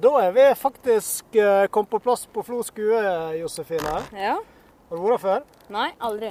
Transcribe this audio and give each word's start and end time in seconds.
Da 0.00 0.10
er 0.22 0.32
vi 0.32 0.44
faktisk 0.54 1.34
eh, 1.36 1.66
kommet 1.66 1.90
på 1.90 1.98
plass 2.00 2.26
på 2.26 2.42
Flo 2.42 2.62
skue, 2.64 3.00
Josefine. 3.36 3.98
Ja. 4.16 4.36
Har 4.88 4.96
du 4.96 5.02
vært 5.02 5.12
der 5.16 5.22
før? 5.24 5.42
Nei, 5.74 5.88
aldri. 6.00 6.30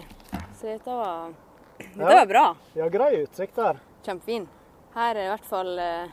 Så 0.58 0.72
dette 0.72 0.96
var, 0.96 1.34
dette 1.78 2.00
Ja. 2.00 2.08
var 2.16 2.26
bra. 2.32 2.46
Ja, 2.76 2.88
grei 2.90 3.12
utsikt 3.24 3.60
her. 3.62 3.78
Kjempefin. 4.06 4.48
Her 4.96 5.12
er 5.12 5.20
det 5.20 5.26
i 5.28 5.30
hvert 5.34 5.46
fall 5.52 5.72
eh, 5.80 6.10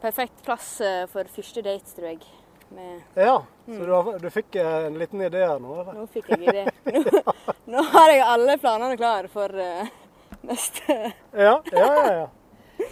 perfekt 0.00 0.40
plass 0.46 0.70
eh, 0.80 1.04
for 1.12 1.28
første 1.34 1.62
date, 1.66 1.92
tror 1.96 2.08
jeg. 2.14 2.22
Med, 2.72 3.02
Ja, 3.20 3.42
så 3.66 3.84
du, 3.84 3.92
har, 3.92 4.18
du 4.18 4.30
fikk 4.32 4.56
en 4.56 4.94
liten 4.96 5.20
idé 5.20 5.42
her 5.44 5.58
nå? 5.60 5.74
eller? 5.82 5.92
nå 5.98 6.06
fikk 6.08 6.30
jeg 6.32 6.46
idé. 6.48 6.62
Nå, 6.88 7.34
nå 7.74 7.82
har 7.92 8.14
jeg 8.14 8.22
alle 8.24 8.54
planene 8.62 8.96
klare 8.96 9.28
for 9.28 9.52
uh, 9.52 9.90
neste 10.48 10.96
Ja, 11.36 11.58
ja, 11.68 11.84
ja. 11.84 12.06
ja. 12.22 12.30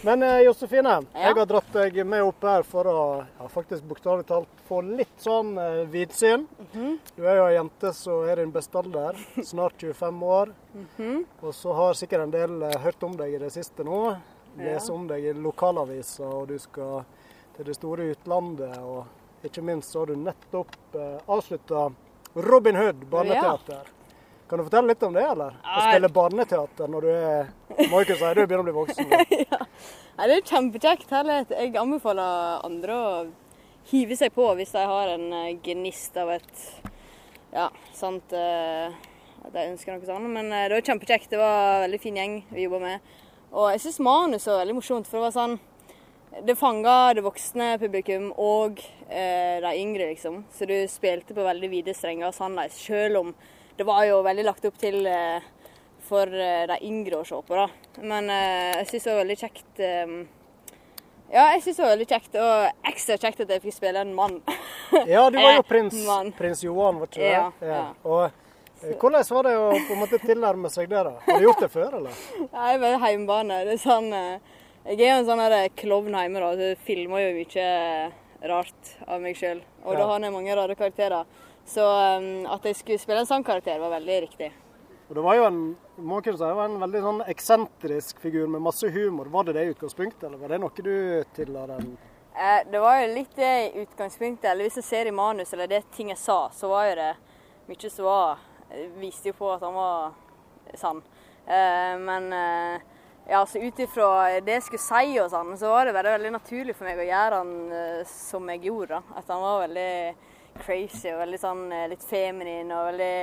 Men 0.03 0.23
eh, 0.23 0.39
Josefine, 0.45 0.93
Ja. 1.13 1.27
jeg 1.27 1.35
har 1.37 1.45
dratt 1.45 1.71
deg 1.73 1.99
med 2.05 2.23
opp 2.23 2.41
her 2.47 2.63
for 2.63 2.83
å 2.89 3.01
ja, 3.39 3.47
faktisk 3.51 3.83
bokstavelig 3.89 4.25
talt 4.29 4.47
få 4.67 4.81
litt 4.85 5.17
sånn 5.21 5.53
eh, 5.57 5.83
vidsyn. 5.91 6.47
Mhm. 6.73 6.97
Du 7.15 7.23
er 7.27 7.37
jo 7.37 7.45
ei 7.47 7.55
jente 7.57 7.93
som 7.93 8.27
er 8.29 8.35
din 8.41 8.51
beste 8.51 8.77
alder, 8.81 9.17
snart 9.43 9.77
25 9.81 10.23
år. 10.23 10.53
Mhm. 10.73 11.25
Og 11.43 11.53
så 11.53 11.73
har 11.75 11.93
sikkert 11.99 12.23
en 12.27 12.31
del 12.31 12.61
eh, 12.63 12.77
hørt 12.83 13.03
om 13.03 13.15
deg 13.17 13.33
i 13.35 13.41
det 13.43 13.51
siste 13.53 13.83
nå. 13.87 14.17
Lese 14.57 14.91
om 14.91 15.05
deg 15.07 15.23
i 15.23 15.33
lokalaviser, 15.33 16.27
og 16.27 16.47
du 16.49 16.57
skal 16.59 17.05
til 17.55 17.65
det 17.69 17.75
store 17.77 18.09
utlandet. 18.11 18.77
Og 18.83 19.05
ikke 19.47 19.63
minst 19.63 19.91
så 19.93 19.99
har 20.03 20.11
du 20.11 20.15
nettopp 20.19 20.75
eh, 20.95 21.17
avslutta 21.31 21.85
Robin 22.35 22.75
Hood 22.75 23.05
barneteater. 23.11 23.87
Kan 24.51 24.59
du 24.59 24.65
fortelle 24.67 24.91
litt 24.91 25.03
om 25.07 25.13
det, 25.15 25.21
eller? 25.23 25.53
Å 25.63 25.77
Ja. 25.77 25.83
spille 25.87 26.09
barneteater 26.11 26.89
når 26.91 27.05
du 27.05 27.09
er 27.09 27.51
Må 27.87 28.01
ikke 28.03 28.17
si 28.19 28.31
du 28.35 28.41
begynner 28.43 28.59
å 28.59 28.67
bli 28.67 28.73
voksen. 28.75 29.13
ja. 29.47 29.59
Nei, 30.17 30.25
Det 30.27 30.35
er 30.35 30.49
kjempekjekt. 30.49 31.07
Herlighet. 31.15 31.53
Jeg 31.55 31.77
anbefaler 31.79 32.65
andre 32.67 32.97
å 32.97 33.13
hive 33.93 34.17
seg 34.19 34.33
på 34.35 34.49
hvis 34.59 34.73
de 34.75 34.83
har 34.91 35.13
en 35.13 35.23
eh, 35.37 35.53
gnist 35.63 36.19
av 36.19 36.33
et 36.35 36.65
Ja, 37.53 37.69
sant 37.95 38.35
eh, 38.35 38.91
At 39.45 39.53
de 39.55 39.63
ønsker 39.71 39.95
noe 39.95 40.05
sånt. 40.09 40.27
Men 40.35 40.51
eh, 40.51 40.67
det 40.67 40.81
var 40.81 40.89
kjempekjekt. 40.91 41.29
Det 41.31 41.39
var 41.39 41.77
en 41.77 41.85
veldig 41.87 42.01
fin 42.03 42.19
gjeng 42.19 42.35
vi 42.51 42.67
jobba 42.67 42.83
med. 42.83 42.99
Og 43.55 43.69
jeg 43.71 43.85
syns 43.85 44.01
manuset 44.03 44.51
var 44.51 44.61
veldig 44.65 44.77
morsomt, 44.81 45.07
for 45.07 45.21
det 45.21 45.29
var 45.29 45.37
sånn 45.37 45.55
Det 46.43 46.57
fanga 46.59 47.13
det 47.15 47.23
voksne 47.23 47.71
publikum 47.79 48.29
og 48.35 48.83
eh, 49.07 49.63
de 49.63 49.71
yngre, 49.79 50.11
liksom. 50.11 50.43
Så 50.51 50.67
du 50.67 50.75
spilte 50.91 51.35
på 51.35 51.47
veldig 51.47 51.71
vide 51.71 51.95
strenger 51.95 52.35
sånn, 52.35 52.59
sjøl 52.75 53.17
om 53.23 53.33
det 53.81 53.85
var 53.87 54.03
jo 54.05 54.19
veldig 54.21 54.43
lagt 54.45 54.65
opp 54.69 54.75
til 54.77 55.07
eh, 55.09 55.41
for 56.05 56.29
eh, 56.29 56.67
de 56.69 56.75
yngre 56.85 57.17
å 57.17 57.25
se 57.25 57.39
på, 57.47 57.55
da. 57.57 57.63
Men 58.05 58.29
eh, 58.29 58.75
jeg 58.83 58.91
syns 58.91 59.07
det 59.07 59.11
var 59.11 59.21
veldig 59.23 59.37
kjekt 59.39 59.81
Ja, 61.31 61.47
jeg 61.55 61.63
syns 61.63 61.79
det 61.79 61.85
var 61.87 61.93
veldig 61.95 62.07
kjekt, 62.11 62.37
og 62.37 62.85
ekstra 62.91 63.17
kjekt 63.17 63.41
at 63.41 63.55
jeg 63.55 63.63
fikk 63.63 63.77
spille 63.79 64.03
en 64.05 64.13
mann. 64.13 64.37
Ja, 65.09 65.23
du 65.33 65.39
var 65.39 65.57
jo 65.57 65.65
prins, 65.71 65.97
prins 66.37 66.61
Johan, 66.67 67.01
var 67.01 67.09
ikke 67.09 67.23
det? 67.23 67.33
Ja, 67.33 67.49
ja. 67.71 67.83
Og 68.05 68.93
hvordan 69.01 69.25
var 69.33 69.49
det 69.49 69.57
å 69.57 69.67
på 69.73 69.95
en 69.95 70.01
måte 70.03 70.21
tilnærme 70.27 70.69
seg 70.73 70.91
det, 70.91 71.01
da? 71.07 71.17
Har 71.25 71.41
du 71.41 71.49
gjort 71.49 71.65
det 71.65 71.73
før, 71.73 72.01
eller? 72.03 72.23
Jeg 72.43 72.77
er 72.77 72.81
bare 72.85 73.03
hjemmebane. 73.07 73.61
Det 73.65 73.79
er 73.79 73.81
sånn 73.81 74.11
Jeg 74.13 74.97
er 74.99 75.07
jo 75.07 75.19
en 75.23 75.29
sånn 75.31 75.45
klovn 75.81 76.21
hjemme, 76.21 76.43
da. 76.43 76.53
Så 76.53 76.69
jeg 76.75 76.83
filmer 76.85 77.25
jo 77.25 77.33
mye 77.39 78.51
rart 78.51 78.97
av 79.07 79.21
meg 79.25 79.41
sjøl. 79.41 79.65
Og 79.85 79.95
Ja. 79.95 80.03
da 80.03 80.11
har 80.11 80.27
jeg 80.27 80.33
mange 80.37 80.57
rare 80.57 80.77
karakterer. 80.77 81.25
Så 81.67 81.85
eh, 81.85 82.27
at 82.51 82.67
jeg 82.67 82.79
skulle 82.79 83.01
spille 83.01 83.23
en 83.23 83.29
sånn 83.29 83.45
karakter, 83.47 83.79
var 83.81 83.95
veldig 83.97 84.19
riktig. 84.27 84.51
Og 85.09 85.17
det 85.17 85.23
var 85.25 85.35
jo 85.35 85.47
en, 85.49 85.59
må 86.07 86.21
kunne 86.23 86.39
si, 86.39 86.45
det 86.47 86.55
var 86.55 86.69
en 86.69 86.79
veldig 86.79 87.01
sånn 87.03 87.25
eksentrisk 87.33 88.21
figur 88.23 88.47
med 88.47 88.63
masse 88.63 88.87
humor. 88.95 89.27
Var 89.33 89.49
det 89.49 89.57
det 89.57 89.65
i 89.65 89.73
utgangspunktet, 89.73 90.23
eller 90.29 90.39
var 90.39 90.53
det 90.53 90.61
noe 90.63 90.85
du 90.85 90.93
tilla 91.35 91.65
den? 91.73 91.89
Eh, 92.31 92.61
det 92.71 92.79
var 92.79 93.01
jo 93.01 93.09
litt 93.17 93.35
det 93.35 93.51
i 93.65 93.83
utgangspunktet. 93.83 94.47
Eller 94.53 94.69
hvis 94.69 94.79
jeg 94.79 94.87
ser 94.87 95.09
i 95.11 95.15
manus, 95.15 95.51
eller 95.53 95.67
det 95.67 95.83
ting 95.91 96.13
jeg 96.13 96.21
sa, 96.21 96.45
så 96.55 96.71
var 96.71 96.87
jo 96.87 96.95
det 97.01 97.11
mye 97.67 97.91
som 97.91 98.07
var 98.07 98.47
Viste 99.01 99.27
jo 99.27 99.35
på 99.35 99.49
at 99.51 99.63
han 99.67 99.73
var 99.75 100.13
sann. 100.79 101.01
Eh, 101.43 101.97
men 101.99 102.33
eh, 102.33 102.81
ja, 103.27 103.45
så 103.45 103.59
ut 103.59 103.79
ifra 103.79 104.39
det 104.39 104.53
jeg 104.57 104.63
skulle 104.63 104.85
si 104.85 105.19
og 105.19 105.27
sånn, 105.33 105.57
så 105.59 105.73
var 105.73 105.89
det 105.89 105.95
veldig, 105.97 106.13
veldig 106.15 106.31
naturlig 106.37 106.75
for 106.77 106.87
meg 106.87 107.01
å 107.01 107.07
gjøre 107.09 107.41
han 107.41 107.51
eh, 107.75 108.05
som 108.07 108.47
jeg 108.47 108.63
gjorde. 108.69 109.01
At 109.19 109.27
han 109.27 109.43
var 109.43 109.65
veldig 109.65 109.91
crazy 110.59 111.09
og 111.13 111.21
veldig 111.23 111.39
sånn 111.41 111.65
eh, 111.71 111.87
litt 111.91 112.03
feminin 112.05 112.71
og 112.75 112.91
veldig 112.91 113.17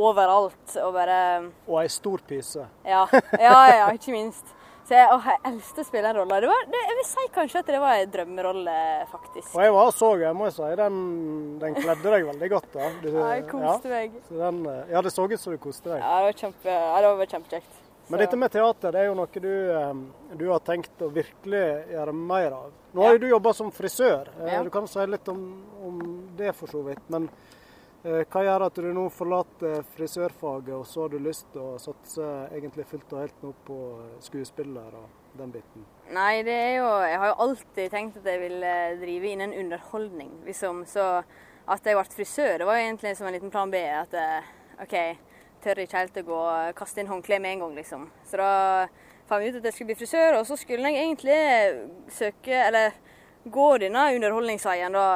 overalt. 0.00 0.76
Og 0.84 0.94
bare 0.94 1.18
Og 1.66 1.76
ei 1.82 1.90
stor 1.90 2.22
pyse. 2.28 2.66
Ja, 2.86 3.04
ja, 3.40 3.60
ja 3.80 3.92
ikke 3.96 4.14
minst. 4.14 4.56
Så 4.90 4.96
jeg, 4.96 5.06
åh, 5.14 5.26
jeg 5.28 5.38
elsket 5.46 5.84
å 5.84 5.86
spille 5.86 6.08
en 6.10 6.16
rolle. 6.18 6.38
Det 6.42 6.48
var, 6.50 6.62
det, 6.66 6.78
jeg 6.88 6.94
vil 6.98 7.04
si 7.06 7.24
kanskje 7.30 7.60
at 7.60 7.68
det 7.70 7.78
var 7.78 8.00
en 8.00 8.08
drømmerolle, 8.10 8.72
faktisk. 9.12 9.52
Og 9.54 9.60
jeg 9.62 9.74
var 9.76 9.92
så, 9.94 10.08
jeg 10.18 10.34
må 10.34 10.48
si, 10.50 10.70
den, 10.80 10.96
den 11.62 11.76
kledde 11.76 12.14
deg 12.16 12.26
veldig 12.26 12.48
godt. 12.50 12.66
da. 12.74 12.88
Du, 12.98 13.06
Ja, 13.12 13.28
jeg 13.36 13.44
koste 13.52 13.92
meg. 13.92 14.16
så 14.26 14.40
den, 14.40 14.58
eh, 14.66 14.90
ja, 14.90 15.04
det 15.06 15.12
så 15.14 15.28
ut 15.30 15.36
som 15.38 15.54
du 15.54 15.60
koste 15.62 15.92
deg. 15.92 16.02
Ja, 16.02 16.16
det 16.16 16.32
var, 16.32 16.38
kjempe, 16.42 16.74
ja, 16.74 16.98
det 17.04 17.12
var 17.20 17.30
kjempekjekt. 17.36 17.78
Men 18.10 18.24
dette 18.24 18.40
med 18.42 18.50
teater 18.50 18.90
det 18.90 19.04
er 19.04 19.06
jo 19.06 19.14
noe 19.14 19.44
du, 19.44 19.52
eh, 19.76 20.34
du 20.40 20.44
har 20.50 20.66
tenkt 20.66 21.06
å 21.06 21.12
virkelig 21.14 21.62
gjøre 21.94 22.16
mer 22.16 22.56
av. 22.58 22.72
Nå 22.90 23.06
har 23.06 23.14
jo 23.14 23.22
du 23.22 23.28
jobba 23.30 23.52
som 23.54 23.70
frisør. 23.70 24.32
Ja. 24.42 24.64
Du 24.66 24.74
kan 24.74 24.90
si 24.90 25.06
litt 25.06 25.30
om 25.30 25.44
det 26.40 26.54
for 26.56 26.72
så 26.72 26.82
vidt. 26.86 27.04
Men 27.12 27.28
eh, 28.04 28.24
hva 28.24 28.44
gjør 28.46 28.66
at 28.66 28.80
du 28.80 28.88
nå 28.96 29.06
forlater 29.14 29.84
frisørfaget, 29.96 30.74
og 30.78 30.86
så 30.88 31.04
har 31.04 31.14
du 31.14 31.20
lyst 31.22 31.50
til 31.54 31.64
å 31.64 31.78
satse 31.82 32.32
egentlig 32.50 32.88
fullt 32.90 33.14
og 33.14 33.24
helt 33.24 33.44
nå 33.44 33.52
på 33.68 33.78
skuespiller 34.24 34.96
og 35.02 35.36
den 35.38 35.52
biten? 35.54 35.86
Nei, 36.10 36.40
det 36.42 36.56
er 36.56 36.72
jo 36.80 36.88
Jeg 37.06 37.20
har 37.22 37.30
jo 37.30 37.38
alltid 37.46 37.92
tenkt 37.92 38.18
at 38.18 38.26
jeg 38.26 38.42
vil 38.42 38.58
drive 39.04 39.30
innen 39.36 39.54
underholdning, 39.54 40.34
liksom. 40.48 40.82
Så 40.90 41.06
at 41.70 41.86
jeg 41.86 41.96
ble 41.96 42.14
frisør, 42.14 42.56
det 42.58 42.66
var 42.68 42.80
egentlig 42.80 43.12
som 43.18 43.28
en 43.28 43.36
liten 43.36 43.52
plan 43.52 43.70
B. 43.70 43.78
At 43.78 44.14
eh, 44.18 44.48
OK, 44.82 44.96
tør 45.62 45.82
ikke 45.84 46.02
helt 46.02 46.18
å 46.22 46.26
gå 46.26 46.40
og 46.40 46.74
kaste 46.78 47.02
inn 47.02 47.10
håndkle 47.10 47.38
med 47.42 47.56
en 47.56 47.64
gang, 47.64 47.76
liksom. 47.78 48.08
Så 48.26 48.40
da 48.40 48.50
fant 49.30 49.42
vi 49.42 49.52
ut 49.52 49.60
at 49.60 49.68
jeg 49.68 49.76
skulle 49.76 49.92
bli 49.92 50.00
frisør, 50.00 50.40
og 50.40 50.48
så 50.48 50.58
skulle 50.58 50.90
jeg 50.90 51.04
egentlig 51.04 51.38
søke, 52.16 52.56
eller 52.56 52.96
gå 53.44 53.66
denne 53.80 54.06
underholdningsveien 54.16 54.92
da 54.92 55.06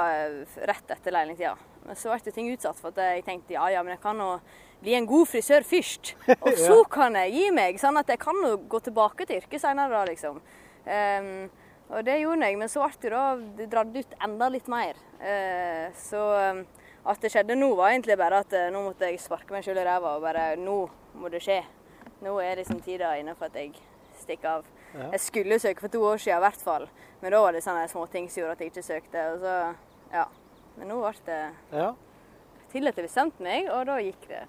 rett 0.70 0.92
etter 0.96 1.14
lærlingtida. 1.14 1.56
Men 1.84 1.98
så 2.00 2.14
ble 2.14 2.32
ting 2.32 2.48
utsatt, 2.52 2.78
for 2.80 2.94
at 2.94 3.00
jeg 3.02 3.24
tenkte 3.26 3.56
ja 3.56 3.66
ja, 3.74 3.82
men 3.84 3.96
jeg 3.96 4.02
kan 4.04 4.16
nå 4.16 4.30
bli 4.84 4.94
en 4.96 5.08
god 5.08 5.28
frisør 5.28 5.66
først. 5.66 6.14
Og 6.46 6.56
så 6.60 6.78
kan 6.92 7.16
jeg 7.20 7.34
gi 7.34 7.50
meg, 7.56 7.80
sånn 7.80 8.00
at 8.00 8.08
jeg 8.12 8.20
kan 8.22 8.40
jo 8.44 8.56
gå 8.70 8.80
tilbake 8.84 9.28
til 9.28 9.42
yrket 9.42 9.62
senere 9.62 9.92
da, 9.92 10.06
liksom. 10.08 10.40
Um, 10.84 11.46
og 11.92 12.00
det 12.04 12.18
gjorde 12.20 12.48
jeg, 12.48 12.56
men 12.60 12.70
så 12.72 12.84
ble 12.84 13.00
det 13.00 13.12
da 13.12 13.24
det 13.58 13.68
dratt 13.72 13.96
ut 13.96 14.16
enda 14.26 14.48
litt 14.52 14.68
mer. 14.72 14.98
Uh, 15.20 15.88
så 15.96 16.20
um, 16.52 16.62
at 17.04 17.20
det 17.20 17.30
skjedde 17.32 17.56
nå, 17.56 17.70
var 17.76 17.92
egentlig 17.92 18.16
bare 18.20 18.40
at 18.44 18.56
uh, 18.56 18.68
nå 18.72 18.86
måtte 18.88 19.08
jeg 19.08 19.20
sparke 19.20 19.52
meg 19.52 19.64
sjøl 19.64 19.80
i 19.80 19.84
ræva 19.84 20.16
og 20.16 20.24
bare 20.24 20.54
Nå 20.60 20.78
må 21.20 21.30
det 21.32 21.42
skje. 21.44 21.60
Nå 22.24 22.38
er 22.40 22.60
liksom 22.60 22.80
tida 22.84 23.12
inne 23.20 23.36
for 23.36 23.52
at 23.52 23.60
jeg 23.60 23.76
stikker 24.20 24.58
av. 24.58 24.68
Ja. 24.94 25.10
Jeg 25.12 25.20
skulle 25.20 25.58
søke 25.58 25.80
for 25.80 25.88
to 25.92 26.02
år 26.06 26.16
siden 26.22 26.38
i 26.38 26.44
hvert 26.46 26.62
fall, 26.62 26.88
men 27.20 27.32
da 27.34 27.40
var 27.42 27.52
det 27.56 27.62
sånne 27.64 27.88
småting 27.90 28.28
som 28.30 28.40
gjorde 28.42 28.52
at 28.52 28.60
jeg 28.64 28.70
ikke 28.72 28.82
søkte. 28.86 29.24
Og 29.34 29.40
så, 29.42 29.54
ja. 30.14 30.24
Men 30.76 30.88
nå 30.88 31.00
ble 31.02 31.12
det 31.26 31.40
Ja. 31.72 31.92
til 32.72 32.88
at 32.88 32.96
jeg 32.96 33.04
bestemte 33.08 33.42
meg, 33.42 33.68
og 33.70 33.86
da 33.86 33.96
gikk 34.02 34.28
det. 34.28 34.44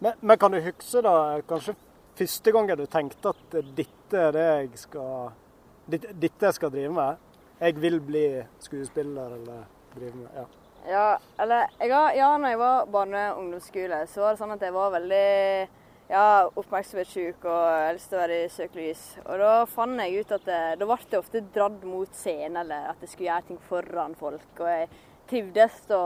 Men, 0.00 0.14
men 0.20 0.38
kan 0.38 0.50
du 0.54 0.60
huske 0.60 1.02
da, 1.02 1.40
kanskje 1.48 1.74
første 2.16 2.52
gangen 2.52 2.78
du 2.78 2.86
tenkte 2.86 3.28
at 3.34 3.58
dette 3.76 4.16
er 4.18 4.32
det 4.32 4.46
jeg 4.46 4.70
skal 4.86 5.32
dette, 5.90 6.12
dette 6.14 6.46
jeg 6.46 6.54
skal 6.54 6.70
drive 6.70 6.92
med? 6.94 7.16
Jeg 7.60 7.76
vil 7.76 8.00
bli 8.00 8.24
skuespiller 8.62 9.34
eller 9.36 9.66
drive 9.94 10.14
med 10.14 10.28
Ja. 10.34 10.46
Ja, 10.88 11.18
eller 11.38 11.66
jeg 11.78 11.90
ja, 12.16 12.36
når 12.38 12.48
jeg 12.48 12.58
var 12.58 12.86
barne- 12.86 13.32
og 13.34 13.38
ungdomsskole, 13.42 14.06
så 14.08 14.20
var 14.22 14.30
det 14.32 14.40
sånn 14.40 14.52
at 14.54 14.60
jeg 14.64 14.72
var 14.72 14.90
veldig 14.90 15.68
ja, 16.10 16.50
oppmerksomhetssjuk 16.58 17.44
og 17.46 17.64
jeg 17.70 17.96
lyst 17.96 18.10
til 18.10 18.18
å 18.18 18.22
være 18.24 18.38
i 18.42 18.50
søkelys. 18.50 19.02
Og 19.24 19.42
da 19.42 19.50
fant 19.70 20.02
jeg 20.02 20.22
ut 20.22 20.36
at 20.36 20.46
det, 20.48 20.60
da 20.80 20.88
ble 20.88 20.98
det 21.12 21.20
ofte 21.20 21.42
dratt 21.54 21.84
mot 21.86 22.16
scenen, 22.18 22.62
eller 22.64 22.90
at 22.90 23.04
jeg 23.04 23.12
skulle 23.12 23.28
gjøre 23.28 23.48
ting 23.50 23.60
foran 23.68 24.16
folk. 24.18 24.48
Og 24.58 24.70
jeg 24.70 24.88
trivdes 25.30 25.76
å 25.94 26.04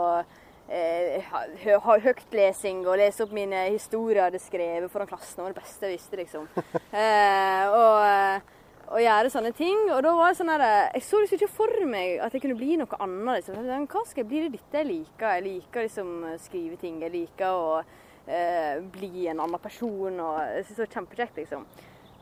eh, 0.69 1.25
ha, 1.31 1.45
ha 1.87 1.97
høytlesing 2.05 2.85
og 2.85 2.99
lese 3.01 3.25
opp 3.25 3.33
mine 3.37 3.65
historier 3.71 4.21
jeg 4.21 4.29
hadde 4.29 4.43
skrevet 4.45 4.93
foran 4.93 5.09
klassen. 5.09 5.41
Det 5.41 5.47
var 5.47 5.57
det 5.57 5.63
beste 5.63 5.89
jeg 5.89 5.97
visste, 5.97 6.21
liksom. 6.21 6.51
Eh, 6.95 7.73
og, 7.75 8.05
eh, 8.07 8.53
og 8.93 9.01
gjøre 9.01 9.31
sånne 9.33 9.51
ting. 9.57 9.89
Og 9.89 10.05
da 10.05 10.13
var 10.15 10.31
det 10.31 10.39
sånn 10.39 10.53
her 10.53 10.65
Jeg 10.69 11.03
så 11.09 11.19
liksom 11.23 11.41
ikke 11.41 11.55
for 11.57 11.89
meg 11.89 12.21
at 12.23 12.37
jeg 12.37 12.45
kunne 12.45 12.61
bli 12.61 12.77
noe 12.79 13.01
annet. 13.01 13.41
Liksom. 13.41 13.57
Jeg 13.67 13.89
Hva 13.89 14.05
skal 14.07 14.23
jeg 14.23 14.31
bli? 14.31 14.43
Det 14.45 14.51
er 14.51 14.57
dette 14.61 14.83
jeg 14.83 14.91
liker. 14.93 15.31
Jeg 15.33 15.47
liker 15.49 15.89
liksom 15.89 16.17
å 16.29 16.41
skrive 16.45 16.79
ting. 16.79 17.01
Jeg 17.03 17.17
liker 17.17 17.57
å 17.57 17.79
eh, 18.27 18.79
bli 18.95 19.27
en 19.29 19.41
annen 19.41 19.61
person. 19.61 20.21
og 20.21 20.39
Jeg 20.41 20.65
synes 20.65 20.77
det 20.77 20.87
var 20.87 20.95
kjempekjekt, 21.01 21.37
liksom. 21.43 21.67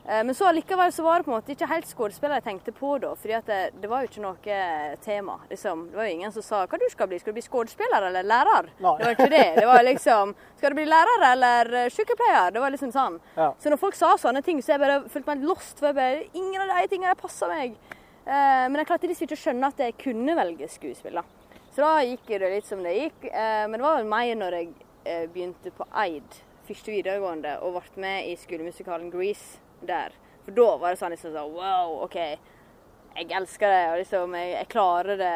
Eh, 0.05 0.23
men 0.23 0.35
så 0.35 0.51
likevel 0.51 0.91
så 0.91 1.03
var 1.03 1.19
det 1.19 1.23
på 1.23 1.31
en 1.31 1.37
måte 1.37 1.53
ikke 1.53 1.67
helt 1.71 1.87
skuespiller 1.87 2.41
jeg 2.41 2.43
tenkte 2.43 2.73
på 2.75 2.97
da. 2.99 3.13
fordi 3.15 3.37
det, 3.47 3.59
det 3.79 3.87
var 3.87 4.03
jo 4.03 4.09
ikke 4.09 4.23
noe 4.23 4.57
tema. 5.05 5.39
liksom. 5.49 5.85
Det 5.91 5.97
var 5.97 6.09
jo 6.09 6.15
ingen 6.17 6.31
som 6.35 6.43
sa 6.43 6.65
hva 6.67 6.79
du 6.79 6.87
skal 6.91 7.07
bli. 7.07 7.19
Skal 7.19 7.31
du 7.31 7.39
bli 7.39 7.45
skuespiller 7.45 8.09
eller 8.09 8.27
lærer? 8.27 8.69
Nei. 8.83 8.95
Det 8.99 9.05
var 9.07 9.15
ikke 9.15 9.29
det. 9.31 9.47
Det 9.61 9.65
var 9.69 9.83
liksom 9.83 10.35
Skal 10.57 10.71
du 10.71 10.79
bli 10.81 10.89
lærer 10.91 11.27
eller 11.31 11.73
eh, 11.85 11.89
sykepleier? 11.89 12.51
Det 12.51 12.63
var 12.63 12.75
liksom 12.75 12.91
sånn. 12.91 13.19
Ja. 13.37 13.53
Så 13.59 13.71
når 13.71 13.79
folk 13.79 13.95
sa 13.95 14.15
sånne 14.19 14.43
ting, 14.43 14.61
så 14.61 14.75
jeg 14.75 14.83
bare 14.83 15.03
følte 15.07 15.35
meg 15.35 15.47
lost. 15.47 15.77
For 15.79 15.91
jeg 15.91 15.99
bare, 16.01 16.23
ingen 16.33 16.65
av 16.65 16.75
de 16.75 16.87
tingene 16.91 17.15
passer 17.19 17.51
meg. 17.51 17.79
Eh, 18.25 18.65
men 18.67 18.81
jeg 18.81 18.89
klarte 18.91 19.07
liksom 19.07 19.27
ikke 19.29 19.39
å 19.39 19.43
skjønne 19.45 19.71
at 19.71 19.87
jeg 19.87 19.99
kunne 20.03 20.35
velge 20.35 20.67
skuespiller. 20.71 21.31
Så 21.73 21.81
da 21.81 22.03
gikk 22.05 22.27
det 22.27 22.51
litt 22.51 22.67
som 22.67 22.83
det 22.85 22.93
gikk. 22.93 23.29
Eh, 23.31 23.63
men 23.69 23.79
det 23.79 23.85
var 23.87 24.01
vel 24.01 24.11
meg 24.11 24.35
når 24.39 24.59
jeg 24.59 24.73
begynte 25.05 25.71
på 25.75 25.87
Eid, 26.03 26.41
første 26.67 26.93
videregående, 26.93 27.57
og 27.61 27.77
ble 27.77 28.03
med 28.05 28.29
i 28.31 28.35
skolemusikalen 28.39 29.11
Grease 29.13 29.59
der. 29.87 30.15
For 30.45 30.55
da 30.55 30.67
var 30.79 30.93
det 30.93 30.99
sånn 30.99 31.13
liksom 31.15 31.35
sånn 31.35 31.53
Wow, 31.55 31.99
OK. 32.05 32.17
Jeg 33.13 33.29
elsker 33.37 33.69
det, 33.69 33.83
og 33.91 33.99
liksom 34.01 34.35
jeg, 34.39 34.55
jeg 34.57 34.71
klarer 34.73 35.19
det. 35.19 35.35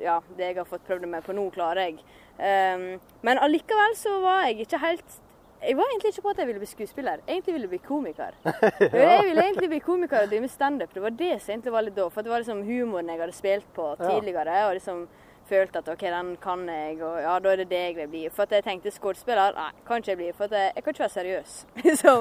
Ja, 0.00 0.20
det 0.36 0.52
jeg 0.52 0.60
har 0.60 0.68
fått 0.68 0.84
prøvd 0.86 1.08
meg 1.10 1.24
på 1.26 1.34
nå, 1.36 1.48
klarer 1.54 1.88
jeg. 1.88 2.04
Um, 2.40 3.00
men 3.26 3.40
allikevel 3.42 3.96
så 4.00 4.14
var 4.22 4.46
jeg 4.46 4.62
ikke 4.64 4.78
helt 4.80 5.16
Jeg 5.60 5.76
var 5.76 5.90
egentlig 5.90 6.14
ikke 6.14 6.22
på 6.24 6.30
at 6.32 6.38
jeg 6.40 6.48
ville 6.48 6.60
bli 6.62 6.68
skuespiller. 6.70 7.24
Egentlig 7.26 7.54
ville 7.54 7.66
jeg 7.66 7.72
bli 7.74 7.80
komiker. 7.84 8.36
Jeg 8.80 9.24
ville 9.26 9.42
egentlig 9.44 9.68
bli 9.68 9.80
komiker 9.84 10.22
og 10.22 10.30
drive 10.30 10.46
med 10.46 10.52
standup. 10.54 10.94
Det 10.94 11.02
var 11.04 11.12
det 11.18 11.34
som 11.42 11.52
egentlig 11.52 11.74
var 11.74 11.84
litt 11.84 11.98
da. 11.98 12.06
For 12.08 12.24
det 12.24 12.32
var 12.32 12.40
liksom 12.40 12.62
humoren 12.64 13.10
jeg 13.12 13.20
hadde 13.20 13.36
spilt 13.36 13.66
på 13.76 13.90
tidligere. 14.00 14.54
og 14.70 14.78
liksom 14.78 15.02
følte 15.50 15.82
at 15.82 15.88
OK, 15.92 16.04
den 16.14 16.32
kan 16.42 16.64
jeg, 16.68 16.98
og 17.02 17.20
ja, 17.22 17.38
da 17.42 17.52
er 17.52 17.62
det 17.62 17.70
det 17.70 17.82
jeg 17.82 17.96
vil 17.96 18.10
bli. 18.12 18.22
For 18.32 18.46
at 18.46 18.54
jeg 18.56 18.66
tenkte 18.66 18.92
skuespiller, 18.94 19.56
nei, 19.56 19.70
kan 19.86 20.02
ikke 20.02 20.12
jeg 20.12 20.20
bli. 20.22 20.30
For 20.36 20.48
at 20.48 20.58
jeg, 20.58 20.72
jeg 20.76 20.84
kan 20.84 20.94
ikke 20.94 21.06
være 21.06 21.16
seriøs. 21.16 21.56
så 22.02 22.14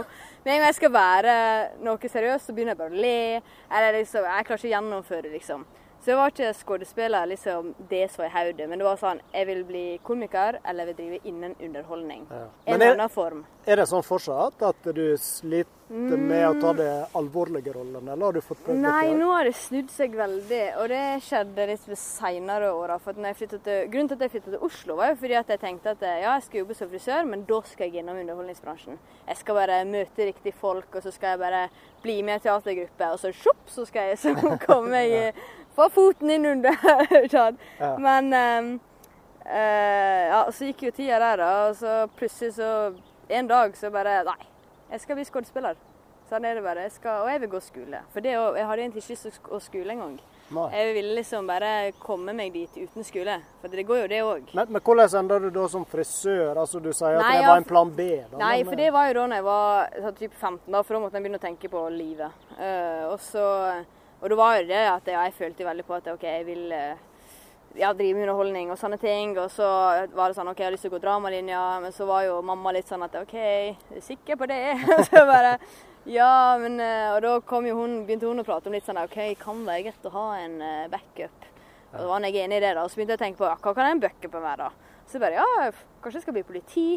med 0.43 0.53
en 0.53 0.57
gang 0.59 0.69
jeg 0.69 0.79
skal 0.79 0.93
være 0.93 1.35
noe 1.85 2.13
seriøst, 2.15 2.49
så 2.49 2.55
begynner 2.55 2.75
jeg 2.75 2.81
bare 2.81 2.95
å 2.95 3.03
le. 3.05 3.19
Eller 3.69 3.99
liksom, 3.99 4.25
jeg 4.25 4.49
klarer 4.49 4.63
ikke 4.63 4.71
å 4.71 4.75
gjennomføre 4.75 5.27
det, 5.27 5.35
liksom. 5.37 5.65
Så 5.99 6.13
jeg 6.13 6.17
var 6.17 6.31
ikke 6.31 6.53
skuespiller 6.55 7.27
liksom 7.27 7.73
det 7.89 8.05
som 8.11 8.23
i 8.23 8.29
hodet, 8.31 8.69
men 8.69 8.79
det 8.79 8.87
var 8.87 8.99
sånn 9.01 9.19
jeg 9.33 9.47
vil 9.49 9.65
bli 9.67 9.85
komiker 10.07 10.61
eller 10.63 10.87
jeg 10.87 10.93
vil 10.93 10.99
drive 11.01 11.19
innen 11.27 11.55
underholdning. 11.59 12.23
Ja. 12.31 12.45
En 12.65 12.77
eller 12.77 12.95
annen 12.95 13.11
form. 13.11 13.41
Er 13.67 13.81
det 13.81 13.89
sånn 13.91 14.05
fortsatt 14.07 14.63
at 14.63 14.87
du 14.95 15.03
sliter 15.19 16.21
med 16.21 16.45
å 16.47 16.53
ta 16.61 16.71
de 16.77 16.87
alvorlige 17.17 17.73
rollene, 17.75 18.13
eller 18.13 18.29
har 18.29 18.37
du 18.37 18.41
fått 18.45 18.61
prøvd 18.63 18.79
det? 18.79 18.85
Nei, 18.85 19.11
nå 19.17 19.27
har 19.33 19.45
det 19.45 19.53
snudd 19.59 19.91
seg 19.91 20.15
veldig, 20.17 20.61
og 20.79 20.87
det 20.89 21.01
skjedde 21.25 21.67
litt 21.69 21.85
ved 21.89 21.99
seinere 21.99 22.71
åra. 22.77 22.97
Grunnen 23.03 23.35
til 23.35 24.15
at 24.15 24.23
jeg 24.23 24.33
flyttet 24.33 24.49
til 24.53 24.65
Oslo, 24.69 24.97
var 25.01 25.11
jo 25.11 25.19
fordi 25.19 25.37
at 25.41 25.53
jeg 25.53 25.61
tenkte 25.65 25.93
at 25.97 26.05
ja, 26.07 26.33
jeg 26.37 26.47
skal 26.47 26.61
jobbe 26.63 26.79
som 26.79 26.91
frisør, 26.93 27.29
men 27.29 27.45
da 27.49 27.59
skal 27.67 27.89
jeg 27.89 28.01
innom 28.03 28.21
underholdningsbransjen. 28.23 28.99
Jeg 29.27 29.41
skal 29.43 29.59
bare 29.59 29.81
møte 29.89 30.29
riktige 30.31 30.57
folk, 30.61 30.89
og 30.93 31.05
så 31.05 31.13
skal 31.13 31.35
jeg 31.35 31.43
bare 31.43 31.63
bli 32.01 32.21
med 32.23 32.39
i 32.39 32.45
teatergruppe, 32.47 33.11
og 33.11 33.21
så 33.21 33.33
sjopp, 33.35 33.65
så 33.69 33.85
skal 33.89 34.13
jeg 34.13 34.21
så 34.23 34.35
komme 34.69 35.03
i 35.09 35.23
få 35.79 35.89
foten 35.95 36.29
inn 36.35 36.45
under. 36.45 36.77
ja. 37.35 37.49
Men 37.97 38.33
um, 38.33 38.71
uh, 39.45 40.23
ja, 40.29 40.41
så 40.51 40.69
gikk 40.69 40.87
jo 40.89 40.95
tida 40.95 41.19
der, 41.23 41.43
da. 41.43 41.51
Og 41.67 41.77
så 41.79 41.99
plutselig 42.19 42.57
så 42.59 42.73
En 43.29 43.45
dag 43.45 43.75
så 43.77 43.91
bare 43.93 44.23
Nei, 44.25 44.39
jeg 44.89 45.03
skal 45.03 45.19
bli 45.19 45.25
skuespiller. 45.27 45.77
Sånn 46.29 46.45
er 46.45 46.57
det 46.57 46.61
bare. 46.61 46.85
Jeg 46.85 46.93
skal, 46.93 47.23
og 47.23 47.29
jeg 47.29 47.41
vil 47.41 47.49
gå 47.49 47.59
skole. 47.61 47.99
For 48.13 48.25
det, 48.25 48.35
jeg 48.35 48.65
hadde 48.69 48.83
egentlig 48.83 49.01
ikke 49.01 49.15
lyst 49.15 49.25
til 49.25 49.31
å 49.33 49.47
gå 49.47 49.59
skole 49.65 49.95
engang. 49.95 50.17
Jeg 50.49 50.93
ville 50.93 51.15
liksom 51.17 51.47
bare 51.49 51.91
komme 52.01 52.33
meg 52.37 52.53
dit 52.53 52.77
uten 52.77 53.05
skole. 53.05 53.39
For 53.61 53.73
det 53.73 53.85
går 53.89 54.01
jo 54.03 54.07
det 54.11 54.19
òg. 54.25 54.51
Men, 54.57 54.69
men, 54.69 54.81
hvordan 54.85 55.15
enda 55.23 55.39
du 55.41 55.49
da 55.53 55.65
som 55.69 55.85
frisør? 55.89 56.57
Altså 56.57 56.81
Du 56.81 56.91
sier 56.93 57.17
at 57.17 57.25
nei, 57.25 57.35
det 57.39 57.49
var 57.49 57.61
en 57.61 57.69
plan 57.69 57.93
B? 57.93 58.07
Da, 58.29 58.41
nei, 58.41 58.55
men, 58.59 58.69
for 58.69 58.81
det 58.81 58.89
var 58.93 59.09
jo 59.09 59.15
da 59.19 59.39
jeg 59.39 59.47
var 59.49 60.17
typ 60.21 60.35
15, 60.35 60.59
da, 60.73 60.83
for 60.83 60.97
da 60.97 61.01
måtte 61.05 61.17
jeg 61.17 61.25
begynne 61.25 61.41
å 61.41 61.45
tenke 61.47 61.71
på 61.73 61.85
livet. 61.93 62.45
Uh, 62.57 63.09
og 63.09 63.17
så 63.25 63.45
og 64.21 64.29
det 64.29 64.37
var 64.39 64.57
jo 64.57 64.67
det 64.67 64.81
at 64.91 65.07
jeg 65.07 65.35
følte 65.37 65.67
veldig 65.67 65.85
på 65.87 65.95
at 65.95 66.07
OK, 66.11 66.23
jeg 66.27 66.45
vil 66.47 66.71
eh, 66.75 66.97
ja, 67.79 67.93
drive 67.93 68.17
med 68.17 68.25
underholdning 68.25 68.71
og 68.73 68.79
sånne 68.79 68.97
ting. 68.99 69.35
Og 69.39 69.51
så 69.53 69.67
var 70.15 70.29
det 70.29 70.37
sånn 70.37 70.49
OK, 70.51 70.59
jeg 70.59 70.67
har 70.67 70.75
lyst 70.75 70.87
til 70.87 70.91
å 70.91 70.97
gå 70.97 71.03
dramalinja. 71.03 71.61
Men 71.83 71.95
så 71.95 72.07
var 72.09 72.25
jo 72.27 72.39
mamma 72.45 72.73
litt 72.75 72.89
sånn 72.89 73.05
at 73.05 73.15
OK, 73.19 73.35
er 73.39 73.77
du 73.93 74.01
sikker 74.03 74.39
på 74.39 74.49
det? 74.51 74.63
og 74.97 75.05
så 75.07 75.23
bare 75.29 75.55
Ja, 76.09 76.57
men 76.59 76.79
eh, 76.81 77.11
Og 77.13 77.21
da 77.23 77.33
kom 77.45 77.67
jo 77.67 77.77
hun, 77.79 78.01
begynte 78.07 78.27
hun 78.27 78.41
å 78.41 78.47
prate 78.47 78.71
om 78.71 78.75
litt 78.75 78.87
sånn 78.87 78.99
OK, 79.03 79.19
kan 79.39 79.63
være 79.67 79.87
greit 79.87 80.09
å 80.09 80.15
ha 80.15 80.25
en 80.41 80.59
eh, 80.65 80.89
backup. 80.91 81.47
Og 81.89 81.97
da 81.97 82.09
var 82.09 82.27
jeg 82.27 82.43
enig 82.43 82.59
i 82.59 82.63
det, 82.63 82.75
da. 82.75 82.83
Og 82.83 82.91
så 82.91 82.99
begynte 82.99 83.15
jeg 83.15 83.21
å 83.21 83.25
tenke 83.25 83.41
på 83.41 83.47
ja, 83.47 83.55
hva 83.55 83.75
kan 83.77 83.87
en 83.89 84.03
backup 84.03 84.35
være, 84.35 84.67
da? 84.67 84.97
Så 85.09 85.21
bare 85.21 85.39
ja, 85.39 85.71
kanskje 86.03 86.19
jeg 86.19 86.27
skal 86.27 86.35
bli 86.37 86.45
politi. 86.45 86.89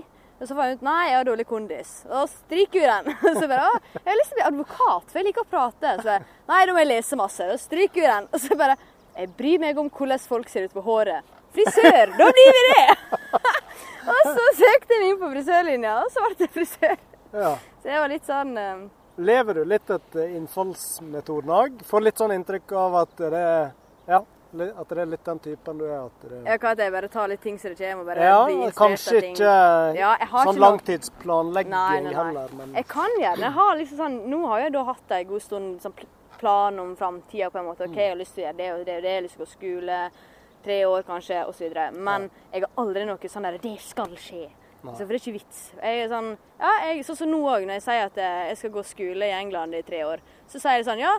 Og 0.42 0.48
så 0.48 0.56
fant 0.58 0.72
jeg 0.72 0.80
ut 0.80 0.88
nei, 0.88 1.00
jeg 1.06 1.14
har 1.20 1.26
dårlig 1.28 1.44
kondis. 1.46 1.90
Og 2.10 2.24
stryker 2.32 2.88
den. 2.90 3.12
Og 3.30 3.36
så 3.36 3.46
bare 3.46 3.68
å, 3.68 3.76
jeg 3.94 4.08
har 4.08 4.18
lyst 4.18 4.32
til 4.32 4.34
å 4.34 4.40
bli 4.40 4.46
advokat, 4.48 5.04
for 5.12 5.20
jeg 5.20 5.28
liker 5.28 5.44
å 5.44 5.50
prate. 5.52 5.92
Så 6.00 6.16
jeg, 6.16 6.26
nei, 6.50 6.62
da 6.66 6.74
må 6.74 6.82
jeg 6.82 6.88
lese 6.90 7.18
masse. 7.20 7.46
Da 7.46 7.58
stryker 7.62 8.08
den. 8.08 8.26
Og 8.26 8.42
så 8.42 8.58
bare 8.58 8.74
jeg 9.12 9.28
bryr 9.38 9.62
meg 9.62 9.78
om 9.78 9.90
hvordan 9.92 10.24
folk 10.24 10.50
ser 10.50 10.66
ut 10.66 10.74
på 10.74 10.82
håret. 10.82 11.30
Frisør! 11.52 12.14
Da 12.16 12.26
blir 12.32 12.50
vi 12.56 12.64
det! 12.70 12.84
og 14.10 14.20
så 14.24 14.48
søkte 14.56 14.96
jeg 14.96 15.12
inn 15.12 15.18
på 15.20 15.30
frisørlinja, 15.34 15.94
og 16.00 16.10
så 16.10 16.24
ble 16.24 16.46
jeg 16.46 16.52
frisør. 16.54 16.98
Ja. 17.36 17.54
Så 17.84 17.92
jeg 17.92 18.02
var 18.02 18.12
litt 18.12 18.26
sånn 18.26 18.56
um... 18.56 18.86
Lever 19.22 19.60
du 19.60 19.66
litt 19.68 19.90
etter 19.92 20.32
innfallsmetoden 20.38 21.52
òg? 21.52 21.82
Får 21.86 22.06
litt 22.06 22.18
sånn 22.18 22.32
inntrykk 22.34 22.72
av 22.80 22.96
at 23.02 23.20
det 23.20 23.44
ja, 24.08 24.22
at 24.52 24.88
det 24.88 25.00
er 25.00 25.08
litt 25.08 25.24
den 25.24 25.38
typen 25.42 25.78
du 25.80 25.84
er? 25.86 26.06
At 26.06 26.24
det... 26.28 26.40
Ja, 26.44 26.56
hva 26.60 26.72
at 26.74 26.82
jeg 26.84 26.92
bare 26.94 27.08
tar 27.12 27.30
litt 27.32 27.42
ting 27.44 27.58
som 27.60 27.72
det 27.72 27.78
kommer? 27.80 28.08
Bare 28.08 28.26
ja, 28.28 28.40
blir 28.48 28.74
kanskje 28.76 29.20
ikke 29.30 29.52
ja, 29.96 30.10
sånn 30.32 30.60
langtidsplanlegging 30.60 31.72
nei, 31.72 32.00
nei, 32.00 32.10
nei. 32.10 32.16
heller. 32.18 32.56
Men... 32.58 32.74
Jeg 32.76 32.88
kan 32.92 33.16
gjøre 33.20 33.52
ha 33.56 33.68
liksom 33.80 34.02
sånn, 34.02 34.18
nå 34.32 34.42
har 34.50 34.66
jeg 34.66 34.74
da 34.76 34.84
hatt 34.90 35.16
en 35.18 35.30
god 35.32 35.46
stund 35.46 35.86
sånn 35.86 35.96
plan 36.42 36.78
om 36.82 36.94
framtida 36.98 37.50
på 37.54 37.60
en 37.60 37.68
måte. 37.70 37.86
OK, 37.86 37.96
jeg 37.96 38.12
har 38.12 38.18
lyst 38.18 38.34
til 38.36 38.42
å 38.42 38.48
gjøre 38.48 38.58
det 38.58 38.70
og 38.72 38.84
det 38.86 38.96
og 38.98 39.04
det, 39.06 39.10
jeg 39.10 39.20
har 39.20 39.26
lyst 39.28 39.38
til 39.38 39.44
å 39.44 39.46
gå 39.46 39.52
skole. 39.52 39.98
Tre 40.62 40.78
år 40.86 41.04
kanskje, 41.06 41.38
osv. 41.50 41.78
Men 41.98 42.28
ja. 42.28 42.42
jeg 42.52 42.64
har 42.64 42.82
aldri 42.82 43.06
noe 43.06 43.30
sånn 43.30 43.46
der 43.48 43.56
Det 43.62 43.76
skal 43.82 44.12
skje. 44.20 44.44
Så 44.82 45.04
for 45.04 45.14
det 45.14 45.18
er 45.20 45.22
ikke 45.22 45.36
vits. 45.36 45.60
Jeg 45.78 46.00
er 46.02 46.08
sånn, 46.10 46.32
ja, 46.58 46.70
jeg, 46.88 47.02
sånn 47.06 47.18
som 47.20 47.30
nå 47.30 47.38
òg, 47.46 47.66
når 47.66 47.78
jeg 47.78 47.84
sier 47.84 48.08
at 48.08 48.16
eh, 48.18 48.38
jeg 48.50 48.58
skal 48.58 48.72
gå 48.74 48.82
skole 48.86 49.28
i 49.28 49.34
England 49.36 49.78
i 49.78 49.82
tre 49.86 50.02
år, 50.06 50.22
så 50.50 50.58
sier 50.58 50.80
jeg 50.80 50.88
sånn 50.88 51.02
Ja, 51.02 51.12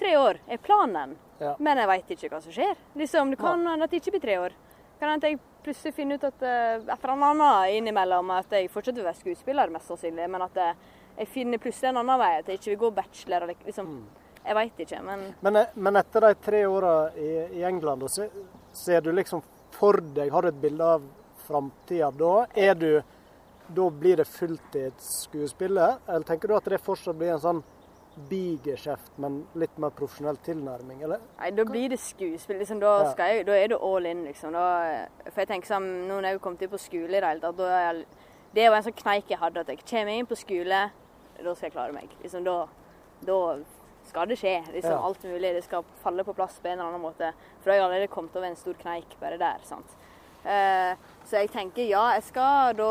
tre 0.00 0.14
år 0.16 0.40
er 0.48 0.62
planen. 0.64 1.18
Ja. 1.40 1.54
Men 1.58 1.80
jeg 1.80 1.88
veit 1.88 2.12
ikke 2.14 2.30
hva 2.32 2.40
som 2.44 2.54
skjer. 2.54 2.76
Liksom, 3.00 3.32
det 3.32 3.40
kan 3.40 3.66
hende 3.66 3.86
at 3.86 3.92
det 3.92 4.02
ikke 4.02 4.16
blir 4.16 4.24
tre 4.26 4.38
år. 4.42 4.56
Kan 5.00 5.08
hende 5.08 5.24
at 5.24 5.30
jeg 5.30 5.40
plutselig 5.64 5.94
finner 5.96 6.20
ut 6.20 6.24
at 6.28 6.42
uh, 6.44 6.80
et 6.80 7.04
eller 7.04 7.30
annet 7.30 7.76
innimellom 7.78 8.32
at 8.36 8.52
jeg 8.56 8.70
fortsetter 8.72 9.02
å 9.02 9.08
være 9.08 9.20
skuespiller, 9.20 9.72
mest 9.72 9.88
sannsynlig, 9.88 10.26
men 10.32 10.44
at 10.44 10.58
eh, 10.60 10.88
jeg 11.20 11.28
finner 11.32 11.60
plutselig 11.60 11.90
en 11.90 12.00
annen 12.02 12.20
vei. 12.20 12.32
At 12.40 12.50
jeg 12.50 12.60
ikke 12.60 12.72
vil 12.74 12.82
gå 12.84 12.90
bachelor. 13.00 13.46
Liksom. 13.52 13.88
Mm. 13.88 14.28
Jeg 14.40 14.56
veit 14.56 14.82
ikke, 14.84 15.00
men 15.04 15.24
men, 15.44 15.56
eh, 15.60 15.72
men 15.74 16.00
etter 16.00 16.26
de 16.26 16.34
tre 16.44 16.60
åra 16.66 16.94
i, 17.16 17.30
i, 17.60 17.64
England, 17.68 18.06
så 18.08 18.28
ser 18.76 19.04
du 19.04 19.12
liksom 19.12 19.42
for 19.76 20.00
deg 20.16 20.32
Har 20.32 20.42
du 20.42 20.48
et 20.48 20.62
bilde 20.62 20.84
av 20.96 21.04
framtida 21.46 22.10
da? 22.10 22.46
Er 22.54 22.74
du 22.74 23.02
Da 23.70 23.84
blir 23.94 24.16
det 24.18 24.24
fulltidsskuespiller, 24.26 26.00
eller 26.08 26.24
tenker 26.26 26.48
du 26.48 26.56
at 26.56 26.64
det 26.66 26.80
fortsatt 26.82 27.14
blir 27.14 27.36
en 27.36 27.42
sånn 27.44 27.60
bigeskjeft, 28.30 29.12
men 29.22 29.40
litt 29.58 29.76
mer 29.80 29.92
profesjonell 29.96 30.38
tilnærming, 30.44 31.02
eller? 31.06 31.22
Nei, 31.38 31.50
da 31.56 31.64
blir 31.68 31.92
det 31.92 32.00
skuespill. 32.02 32.58
Liksom, 32.60 32.80
da, 32.82 32.94
ja. 33.06 33.12
jeg, 33.30 33.44
da, 33.48 33.56
er 33.56 33.72
du 33.72 33.76
all 33.78 34.08
in, 34.10 34.24
liksom. 34.28 34.56
Da, 34.56 34.64
for 35.28 35.42
jeg 35.44 35.50
tenker 35.52 35.70
sånn, 35.70 35.88
nå 36.08 36.18
når 36.18 36.34
jeg 36.34 36.42
kom 36.44 36.58
til 36.60 36.72
på 36.72 36.80
skole 36.82 37.12
i 37.12 37.20
det 37.20 37.26
hele 37.28 37.44
tatt, 37.44 37.62
jeg, 37.70 38.26
det 38.56 38.66
var 38.68 38.80
en 38.80 38.88
sånn 38.88 38.98
kneik 38.98 39.30
jeg 39.30 39.40
hadde, 39.40 39.62
at 39.62 39.70
jeg 39.70 39.84
kommer 39.84 40.16
inn 40.16 40.28
på 40.28 40.38
skole, 40.38 40.80
da 41.40 41.54
skal 41.54 41.68
jeg 41.68 41.76
klare 41.76 41.96
meg. 41.96 42.16
Liksom, 42.24 42.44
da, 42.44 42.56
da 43.24 43.38
skal 44.10 44.28
det 44.30 44.38
skje. 44.40 44.56
Liksom, 44.74 44.92
ja. 44.92 45.00
Alt 45.06 45.24
mulig. 45.24 45.54
Det 45.54 45.64
skal 45.64 45.86
falle 46.02 46.26
på 46.26 46.34
plass 46.36 46.58
på 46.60 46.68
en 46.68 46.78
eller 46.78 46.90
annen 46.90 47.04
måte. 47.04 47.32
For 47.60 47.70
da 47.70 47.76
har 47.76 47.80
jeg 47.80 47.86
allerede 47.88 48.12
kommet 48.12 48.36
over 48.36 48.50
en 48.50 48.58
stor 48.58 48.78
kneik 48.80 49.16
bare 49.22 49.38
der. 49.40 49.62
sant? 49.68 49.96
Uh, 50.40 50.96
så 51.30 51.44
jeg 51.44 51.52
tenker 51.54 51.86
ja, 51.86 52.02
jeg 52.16 52.24
skal, 52.26 52.74
da, 52.74 52.86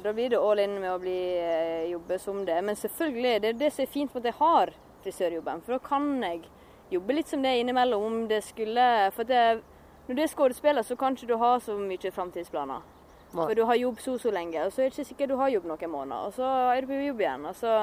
da 0.00 0.12
blir 0.16 0.32
det 0.32 0.40
all 0.40 0.62
in 0.62 0.78
med 0.80 0.94
å 0.94 1.00
bli, 1.02 1.18
eh, 1.36 1.90
jobbe 1.90 2.16
som 2.20 2.38
det. 2.48 2.56
Men 2.64 2.78
selvfølgelig, 2.78 3.34
det 3.44 3.50
er 3.50 3.58
det 3.60 3.68
som 3.74 3.84
er 3.84 3.90
fint 3.92 4.14
med 4.14 4.22
at 4.22 4.30
jeg 4.30 4.38
har 4.38 4.72
frisørjobben. 5.04 5.60
For 5.66 5.76
da 5.76 5.82
kan 5.84 6.06
jeg 6.24 6.46
jobbe 6.94 7.18
litt 7.18 7.28
som 7.28 7.44
det 7.44 7.52
innimellom 7.60 8.06
om 8.08 8.16
det 8.30 8.40
skulle 8.46 8.86
For 9.12 9.28
det, 9.28 9.60
når 10.08 10.16
du 10.16 10.22
er 10.24 10.32
skuespiller, 10.32 10.86
så 10.88 10.96
kan 10.96 11.18
ikke 11.18 11.28
du 11.34 11.36
ha 11.42 11.52
så 11.60 11.76
mye 11.76 12.14
framtidsplaner. 12.16 12.88
For 13.32 13.56
du 13.56 13.64
har 13.68 13.80
jobb 13.80 14.00
så 14.00 14.18
så 14.20 14.32
lenge, 14.32 14.64
og 14.64 14.72
så 14.72 14.82
er 14.82 14.88
det 14.88 14.96
ikke 14.96 15.08
sikkert 15.10 15.32
du 15.32 15.38
har 15.40 15.52
jobb 15.52 15.68
noen 15.68 15.92
måneder. 15.92 16.30
Og 16.30 16.34
så 16.36 16.48
er 16.72 16.80
du 16.80 16.88
på 16.92 17.02
jobb 17.10 17.26
igjen. 17.26 17.52
så... 17.54 17.74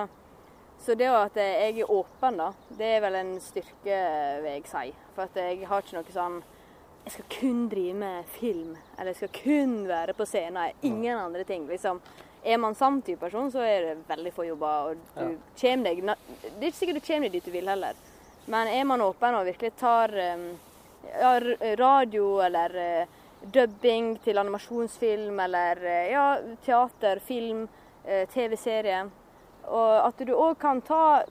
Så 0.80 0.96
det 0.96 1.10
at 1.12 1.36
jeg 1.36 1.82
er 1.82 1.90
åpen, 1.92 2.38
da, 2.40 2.54
det 2.80 2.88
er 2.88 3.02
vel 3.04 3.16
en 3.20 3.34
styrke, 3.44 3.98
vil 4.40 4.54
jeg 4.54 4.62
si. 4.64 4.94
For 5.12 5.26
at 5.28 5.36
jeg 5.36 5.68
har 5.68 5.84
ikke 5.84 5.98
noe 5.98 6.14
sånn 6.14 6.38
jeg 7.10 7.16
skal 7.16 7.40
kun 7.40 7.62
drive 7.72 7.94
med 7.98 8.26
film, 8.30 8.74
eller 8.96 9.10
jeg 9.10 9.18
skal 9.18 9.32
kun 9.40 9.72
være 9.90 10.14
på 10.14 10.26
scenen. 10.30 10.76
Ingen 10.86 11.18
andre 11.18 11.44
ting. 11.44 11.68
liksom. 11.68 12.02
Er 12.44 12.58
man 12.58 12.76
samme 12.76 13.02
type 13.02 13.20
person, 13.20 13.52
så 13.52 13.64
er 13.66 13.82
det 13.82 13.96
veldig 14.08 14.34
få 14.34 14.46
jobber. 14.46 14.68
og 14.68 14.96
du 15.16 15.22
ja. 15.22 15.30
kommer 15.62 15.90
deg, 15.90 16.04
Det 16.06 16.62
er 16.62 16.68
ikke 16.68 16.78
sikkert 16.78 17.02
du 17.02 17.08
kommer 17.08 17.28
deg 17.28 17.32
dit 17.32 17.46
du 17.46 17.52
vil 17.52 17.68
heller. 17.68 17.96
Men 18.46 18.68
er 18.68 18.84
man 18.84 19.02
åpen 19.02 19.36
og 19.36 19.46
virkelig 19.46 19.74
tar 19.78 20.14
ja, 20.14 21.40
radio 21.78 22.40
eller 22.46 22.78
uh, 22.78 23.08
dubbing 23.42 24.20
til 24.24 24.38
animasjonsfilm 24.38 25.40
eller 25.40 25.82
uh, 25.82 26.12
ja, 26.12 26.28
teater, 26.66 27.20
film, 27.20 27.68
uh, 28.06 28.24
TV-serie 28.34 29.04
Og 29.68 30.08
at 30.08 30.26
du 30.26 30.34
òg 30.34 30.58
kan 30.60 30.82
ta 30.82 31.26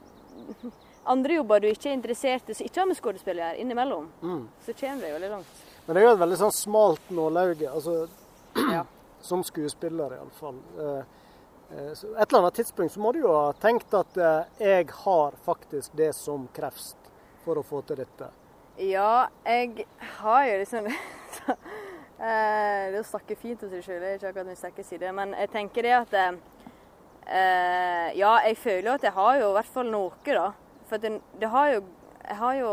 andre 1.09 1.39
jobber 1.39 1.61
du 1.61 1.69
ikke 1.71 1.91
er 1.91 1.97
interessert 1.97 2.51
i, 2.51 2.55
som 2.55 2.69
ikke 2.69 2.83
har 2.83 2.89
med 2.91 2.99
skuespill 2.99 3.41
å 3.41 3.43
gjøre, 3.43 3.63
innimellom, 3.63 4.09
mm. 4.21 4.45
så 4.67 4.75
kommer 4.77 5.07
det 5.07 5.15
veldig 5.15 5.31
langt. 5.33 5.68
Men 5.89 5.95
det 5.95 6.01
er 6.03 6.05
jo 6.05 6.17
et 6.19 6.21
veldig 6.21 6.37
sånn 6.37 6.53
smalt 6.53 7.07
nålauge, 7.17 7.65
altså, 7.65 7.93
ja. 8.77 8.83
som 9.25 9.41
skuespiller 9.41 10.19
iallfall. 10.19 10.59
Eh, 10.85 10.99
eh, 11.73 11.95
et 11.95 12.03
eller 12.27 12.43
annet 12.43 12.59
tidspunkt 12.61 12.93
så 12.93 13.01
må 13.01 13.15
du 13.17 13.23
jo 13.23 13.33
ha 13.33 13.55
tenkt 13.57 13.97
at 13.97 14.21
eh, 14.21 14.51
jeg 14.61 14.91
har 14.99 15.41
faktisk 15.49 15.97
det 15.97 16.11
som 16.13 16.45
kreves 16.53 16.91
for 17.47 17.57
å 17.57 17.65
få 17.65 17.81
til 17.89 18.03
dette. 18.03 18.29
Ja, 18.77 19.31
jeg 19.49 19.89
har 20.21 20.45
jo 20.51 20.61
liksom 20.61 20.93
Det 22.19 22.99
å 22.99 23.07
snakke 23.07 23.39
fint 23.39 23.63
om 23.63 23.71
seg 23.73 23.85
sjøl 23.87 24.03
er 24.03 24.17
ikke 24.19 24.29
akkurat 24.29 24.49
min 24.51 24.59
sterke 24.59 24.85
side, 24.85 25.09
men 25.15 25.37
jeg 25.39 25.55
tenker 25.55 25.87
det 25.87 25.93
at 26.03 26.17
Ja, 28.19 28.33
jeg 28.43 28.57
føler 28.59 28.91
jo 28.91 28.97
at 28.99 29.07
jeg 29.07 29.17
har 29.17 29.37
jo 29.39 29.53
i 29.53 29.57
hvert 29.57 29.77
fall 29.77 29.93
noe, 29.93 30.25
da. 30.27 30.49
For 30.91 31.01
det, 31.01 31.21
det 31.39 31.49
har 31.55 31.77
jo 31.79 31.85
Jeg 32.25 32.41
har 32.41 32.59
jo 32.59 32.73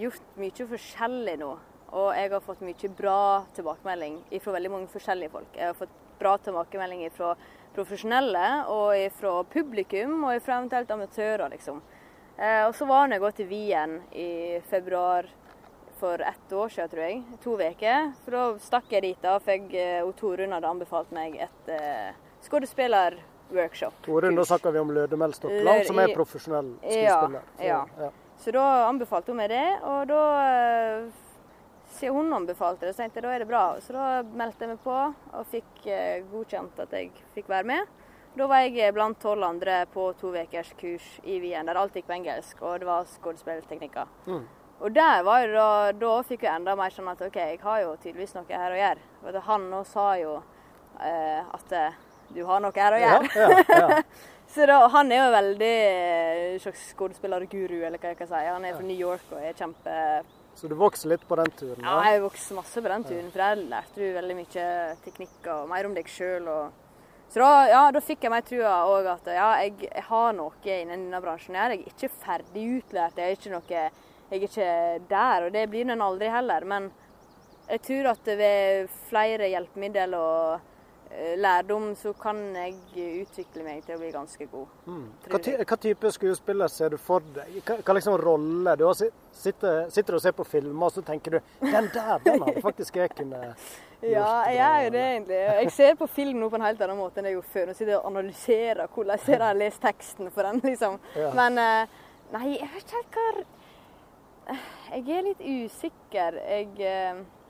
gjort 0.00 0.40
mye 0.40 0.72
forskjellig 0.72 1.36
nå. 1.44 1.58
Og 1.92 2.14
jeg 2.16 2.30
har 2.32 2.44
fått 2.44 2.62
mye 2.64 2.92
bra 2.96 3.18
tilbakemelding 3.56 4.20
fra 4.40 4.54
veldig 4.54 4.70
mange 4.72 4.92
forskjellige 4.92 5.32
folk. 5.34 5.50
Jeg 5.58 5.72
har 5.72 5.76
fått 5.76 5.98
bra 6.18 6.36
tilbakemelding 6.40 7.04
fra 7.12 7.34
profesjonelle, 7.74 8.46
og 8.68 9.12
fra 9.16 9.42
publikum, 9.52 10.24
og 10.28 10.40
fra 10.44 10.60
eventuelt 10.60 10.90
amatører, 10.92 11.48
liksom. 11.52 11.80
Eh, 12.36 12.64
og 12.66 12.74
så 12.76 12.88
var 12.88 13.12
jeg 13.12 13.22
gått 13.22 13.38
til 13.40 13.48
Wien 13.48 13.98
i 14.16 14.60
februar 14.68 15.28
for 16.00 16.20
ett 16.20 16.52
år 16.52 16.68
siden, 16.68 16.88
tror 16.90 17.02
jeg. 17.04 17.22
To 17.44 17.56
uker. 17.60 18.12
For 18.24 18.36
da 18.36 18.44
stakk 18.58 18.92
jeg 18.92 19.04
dit, 19.06 19.20
da, 19.22 19.36
for 19.38 19.54
jeg, 19.54 19.68
eh, 19.78 20.08
Torunn 20.18 20.56
hadde 20.56 20.72
anbefalt 20.72 21.12
meg 21.14 21.36
et 21.46 21.70
uh, 21.70 22.10
skuespillerworkshop. 22.42 24.00
Torunn, 24.02 24.36
da 24.36 24.46
snakker 24.48 24.74
vi 24.74 24.82
om 24.82 24.90
Lødemel 24.96 25.36
Stokkeland, 25.36 25.86
som 25.86 26.00
er 26.02 26.14
profesjonell 26.16 26.72
skuespiller. 26.80 27.46
Ja, 27.60 27.68
ja. 27.68 27.82
Så, 27.86 28.08
ja. 28.08 28.38
så 28.44 28.56
da 28.58 28.66
anbefalte 28.88 29.32
hun 29.32 29.38
meg 29.44 29.52
det, 29.54 29.66
og 29.86 30.08
da 30.10 30.24
eh, 30.48 31.21
siden 31.96 32.16
hun 32.16 32.36
anbefalte 32.36 32.86
det, 32.86 32.94
så 32.94 33.02
tenkte 33.02 33.20
jeg 33.20 33.26
da 33.26 33.34
er 33.34 33.44
det 33.44 33.50
bra. 33.50 33.64
Så 33.84 33.96
da 33.96 34.06
meldte 34.22 34.64
jeg 34.64 34.72
meg 34.74 34.80
på 34.84 34.96
og 34.96 35.50
fikk 35.52 35.84
eh, 35.90 36.24
godkjent 36.32 36.80
at 36.84 36.96
jeg 36.96 37.12
fikk 37.36 37.50
være 37.52 37.68
med. 37.72 37.92
Da 38.32 38.48
var 38.48 38.64
jeg 38.64 38.94
blant 38.96 39.18
tolv 39.20 39.44
andre 39.44 39.82
på 39.92 40.06
to 40.20 40.30
ukers 40.32 40.72
kurs 40.80 41.08
i 41.28 41.36
Wien, 41.42 41.68
der 41.68 41.76
alt 41.76 41.96
gikk 41.96 42.08
på 42.08 42.16
engelsk, 42.16 42.62
og 42.64 42.80
det 42.80 42.88
var 42.88 43.08
skuespillteknikker. 43.18 44.08
Mm. 44.24 44.46
Og 44.82 44.94
der 44.94 45.22
var 45.22 45.44
det 45.46 45.52
da, 45.54 45.92
da 45.94 46.14
fikk 46.26 46.46
jeg 46.46 46.58
enda 46.58 46.74
mer 46.78 46.94
sånn 46.94 47.10
at 47.12 47.20
OK, 47.22 47.36
jeg 47.38 47.60
har 47.62 47.82
jo 47.84 47.92
tydeligvis 48.02 48.32
noe 48.34 48.48
her 48.48 48.72
å 48.72 48.80
gjøre. 48.80 49.10
For 49.20 49.44
han 49.50 49.68
nå 49.70 49.82
sa 49.86 50.06
jo 50.18 50.38
eh, 50.98 51.42
at 51.44 51.76
eh, 51.76 52.00
du 52.32 52.40
har 52.48 52.64
noe 52.64 52.74
her 52.74 52.96
å 52.96 53.02
gjøre. 53.02 53.28
Ja, 53.36 53.50
ja, 53.60 53.82
ja. 53.84 54.00
Så 54.52 54.66
da, 54.68 54.82
han 54.92 55.12
er 55.12 55.22
jo 55.22 55.28
veldig 55.32 55.74
eh, 55.88 56.70
skuespillerguru, 56.88 57.78
eller 57.86 58.00
hva 58.00 58.10
jeg 58.10 58.18
kan 58.18 58.28
si. 58.28 58.40
Han 58.48 58.66
er 58.68 58.74
fra 58.76 58.84
New 58.84 58.98
York 58.98 59.30
og 59.32 59.44
er 59.44 59.56
kjempe 59.56 59.94
Så 60.54 60.68
du 60.68 60.76
vokste 60.78 61.08
litt 61.10 61.24
på 61.28 61.36
den 61.40 61.50
turen? 61.56 61.80
Da? 61.80 61.88
Ja, 61.88 62.12
jeg 62.12 62.22
vokste 62.22 62.56
masse 62.58 62.82
på 62.82 62.92
den 62.92 63.04
turen. 63.08 63.30
For 63.32 63.42
der 63.42 63.62
lærte 63.72 63.98
du 63.98 64.14
veldig 64.16 64.38
mye 64.38 64.66
teknikker 65.04 65.52
og 65.56 65.68
mer 65.72 65.88
om 65.88 65.96
deg 65.96 66.10
sjøl. 66.12 66.48
Så 67.32 67.40
da, 67.40 67.50
ja, 67.70 67.82
da 67.94 68.02
fikk 68.04 68.26
jeg 68.26 68.32
meg 68.34 68.44
trua 68.44 68.72
òg 68.92 69.06
at 69.14 69.30
ja, 69.32 69.46
jeg, 69.62 69.78
jeg, 69.86 70.04
har 70.10 70.34
noe 70.36 70.52
innen 70.68 71.06
denne 71.06 71.22
bransjen. 71.24 71.56
Jeg 71.56 71.78
er 71.78 71.86
ikke 71.94 72.12
ferdig 72.20 72.66
utlært. 72.78 73.16
Jeg 73.16 73.30
er 73.30 73.38
ikke, 73.38 73.54
noe, 73.54 73.78
jeg 74.28 74.36
er 74.36 74.44
ikke 74.48 74.72
der, 75.08 75.46
og 75.46 75.54
det 75.56 75.64
blir 75.72 75.88
en 75.88 76.04
aldri 76.04 76.28
heller. 76.32 76.68
Men 76.68 76.90
jeg 77.70 77.84
tror 77.88 78.10
at 78.12 78.28
ved 78.42 78.92
flere 79.08 79.48
hjelpemidler 79.48 80.18
og 80.18 80.71
lærdom, 81.36 81.94
så 81.96 82.12
kan 82.16 82.38
jeg 82.56 82.74
utvikle 83.22 83.64
meg 83.66 83.82
til 83.84 83.96
å 83.96 84.00
bli 84.00 84.10
ganske 84.14 84.46
god. 84.50 84.70
Mm. 84.86 85.04
Hva, 85.28 85.40
hva, 85.60 85.78
type 85.84 86.12
skuespiller 86.14 86.72
ser 86.72 86.94
du 86.94 86.98
for 87.00 87.24
deg? 87.34 87.58
Hva, 87.66 87.78
hva 87.84 87.96
liksom 87.98 88.16
rolle? 88.20 88.74
Du 88.80 88.86
sitter, 88.96 89.90
sitter, 89.92 90.16
og 90.16 90.24
ser 90.24 90.34
på 90.36 90.46
filmer, 90.48 90.86
og 90.88 90.94
så 90.94 91.04
tenker 91.06 91.36
du 91.36 91.40
den 91.66 91.90
der, 91.92 92.22
den 92.24 92.46
hadde 92.46 92.62
faktisk 92.64 92.96
jeg 93.02 93.12
kunne 93.16 93.42
ja, 94.02 94.30
jeg 94.48 94.56
gjør 94.56 94.78
jo 94.84 94.94
det 94.94 95.02
egentlig. 95.10 95.42
Jeg 95.42 95.74
ser 95.76 95.98
på 96.00 96.08
film 96.10 96.40
nå 96.42 96.48
på 96.50 96.58
en 96.58 96.66
helt 96.66 96.80
annen 96.82 96.98
måte 96.98 97.20
enn 97.20 97.28
jeg 97.30 97.36
gjorde 97.36 97.52
før. 97.52 97.68
Nå 97.68 97.76
sitter 97.76 97.92
jeg 97.92 98.00
og 98.00 98.08
analyserer 98.10 98.96
hvordan 98.96 99.28
jeg 99.28 99.42
har 99.46 99.60
lest 99.60 99.84
teksten 99.84 100.32
for 100.34 100.48
den, 100.48 100.64
liksom. 100.64 100.98
Ja. 101.18 101.28
Men 101.38 101.60
eh, 101.62 102.00
nei, 102.32 102.48
jeg 102.56 102.72
vet 102.72 102.88
ikke 102.88 103.02
helt 103.02 103.20
hva 103.20 104.58
Jeg 104.96 105.04
er 105.14 105.28
litt 105.28 105.44
usikker. 105.46 106.40
Jeg 106.42 106.72
eh, 106.82 107.22
jeg 107.22 107.41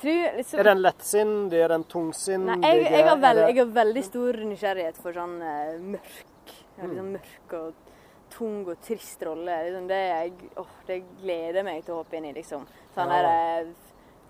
tror 0.00 0.36
liksom 0.38 0.60
Er 0.60 0.68
den 0.70 0.82
lettsindig? 0.82 1.58
Er 1.60 1.72
den 1.74 1.84
tungsinn? 1.84 2.46
Nei, 2.48 2.58
jeg, 2.64 2.84
jeg, 2.88 3.06
har 3.08 3.18
veld, 3.20 3.42
jeg, 3.44 3.56
har 3.58 3.72
veldig 3.78 4.04
stor 4.06 4.38
nysgjerrighet 4.50 5.00
for 5.04 5.16
sånn 5.16 5.34
uh, 5.44 5.74
mørk. 5.94 6.54
Liksom 6.80 7.10
mørk 7.14 7.56
og 7.58 7.82
tung 8.34 8.62
og 8.66 8.78
trist 8.82 9.22
rolle. 9.26 9.60
Liksom 9.68 9.88
det, 9.90 10.00
jeg, 10.10 10.52
oh, 10.60 10.76
det 10.88 11.00
gleder 11.20 11.66
meg 11.66 11.84
til 11.84 11.96
å 11.96 12.02
hoppe 12.02 12.18
inn 12.18 12.30
i, 12.30 12.34
liksom. 12.36 12.64
Sånn 12.96 13.12
ja. 13.12 13.20
der, 13.28 13.68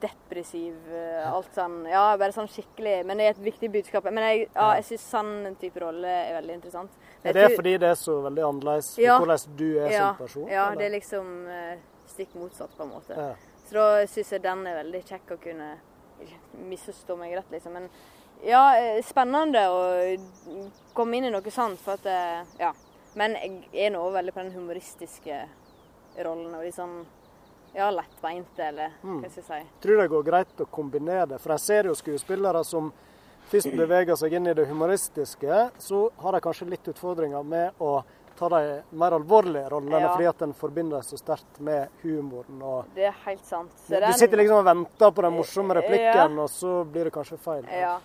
depressiv. 0.05 0.75
Eh, 0.93 1.23
alt 1.29 1.55
sånn 1.57 1.85
Ja, 1.89 2.03
bare 2.21 2.35
sånn 2.35 2.49
skikkelig 2.51 2.97
Men 3.07 3.21
det 3.21 3.29
er 3.29 3.35
et 3.37 3.43
viktig 3.45 3.71
budskap. 3.73 4.07
Men 4.11 4.27
jeg, 4.29 4.47
ja, 4.51 4.69
jeg 4.81 4.89
syns 4.91 5.09
sånn 5.15 5.33
type 5.61 5.81
rolle 5.83 6.11
er 6.11 6.37
veldig 6.41 6.59
interessant. 6.59 7.01
Er 7.23 7.37
det 7.37 7.49
tror, 7.49 7.57
fordi 7.63 7.75
det 7.81 7.91
er 7.95 7.99
så 7.99 8.19
veldig 8.27 8.47
annerledes 8.51 8.93
ja, 9.01 9.17
hvordan 9.23 9.57
du 9.57 9.69
er 9.71 9.91
ja, 9.95 10.07
som 10.11 10.21
person? 10.21 10.47
Ja, 10.51 10.69
eller? 10.69 10.81
det 10.81 10.89
er 10.89 10.95
liksom 10.99 11.33
uh, 11.49 11.75
stikk 12.11 12.35
motsatt, 12.37 12.75
på 12.77 12.85
en 12.85 12.93
måte. 12.93 13.17
Ja. 13.17 13.54
Så 13.65 13.77
da 13.79 14.07
syns 14.11 14.33
jeg 14.33 14.45
den 14.45 14.67
er 14.69 14.81
veldig 14.83 15.03
kjekk 15.09 15.35
å 15.37 15.41
kunne 15.41 15.71
misforstå 16.69 17.17
meg 17.19 17.37
rett, 17.39 17.51
liksom. 17.53 17.79
Men 17.79 17.89
ja, 18.45 18.65
eh, 18.77 19.03
spennende 19.05 19.67
å 19.73 19.83
komme 20.95 21.19
inn 21.19 21.29
i 21.29 21.35
noe 21.35 21.55
sånt. 21.55 21.81
For 21.81 21.99
at 22.01 22.49
Ja. 22.59 22.75
Men 23.15 23.37
jeg 23.39 23.69
er 23.87 23.93
nå 23.95 24.03
veldig 24.11 24.33
på 24.35 24.43
den 24.43 24.53
humoristiske 24.57 25.45
rollen. 26.19 26.55
og 26.55 26.65
liksom 26.65 27.05
ja, 27.75 27.91
lettbeinte, 27.91 28.63
eller 28.63 28.93
mm. 29.03 29.19
hva 29.21 29.31
skal 29.31 29.43
jeg 29.43 29.47
si. 29.67 29.73
Tror 29.83 30.01
det 30.01 30.11
går 30.13 30.27
greit 30.27 30.61
å 30.63 30.67
kombinere 30.71 31.27
det. 31.33 31.41
For 31.43 31.55
jeg 31.57 31.65
ser 31.65 31.89
jo 31.91 31.97
skuespillere 31.99 32.63
som 32.67 32.93
først 33.51 33.75
beveger 33.75 34.19
seg 34.19 34.37
inn 34.39 34.47
i 34.47 34.55
det 34.55 34.69
humoristiske, 34.71 35.65
så 35.83 36.05
har 36.23 36.37
de 36.37 36.43
kanskje 36.45 36.71
litt 36.71 36.93
utfordringer 36.95 37.43
med 37.43 37.83
å 37.83 37.97
ta 38.39 38.49
de 38.53 38.61
mer 38.99 39.17
alvorlige 39.17 39.69
rollene, 39.73 40.01
ja. 40.03 40.13
fordi 40.13 40.29
at 40.31 40.45
en 40.47 40.55
forbinder 40.59 41.05
så 41.07 41.19
sterkt 41.21 41.61
med 41.65 41.93
humoren. 42.03 42.63
Og 42.63 42.95
det 42.97 43.09
er 43.11 43.19
helt 43.27 43.45
sant. 43.47 43.75
Så 43.87 44.01
du 44.03 44.11
sitter 44.19 44.43
liksom 44.43 44.63
og 44.63 44.69
venter 44.69 45.13
på 45.15 45.27
den 45.27 45.37
morsomme 45.37 45.77
replikken, 45.79 46.39
ja. 46.39 46.47
og 46.47 46.51
så 46.53 46.81
blir 46.89 47.09
det 47.09 47.15
kanskje 47.15 47.39
feil. 47.45 47.69
Ja. 47.71 47.99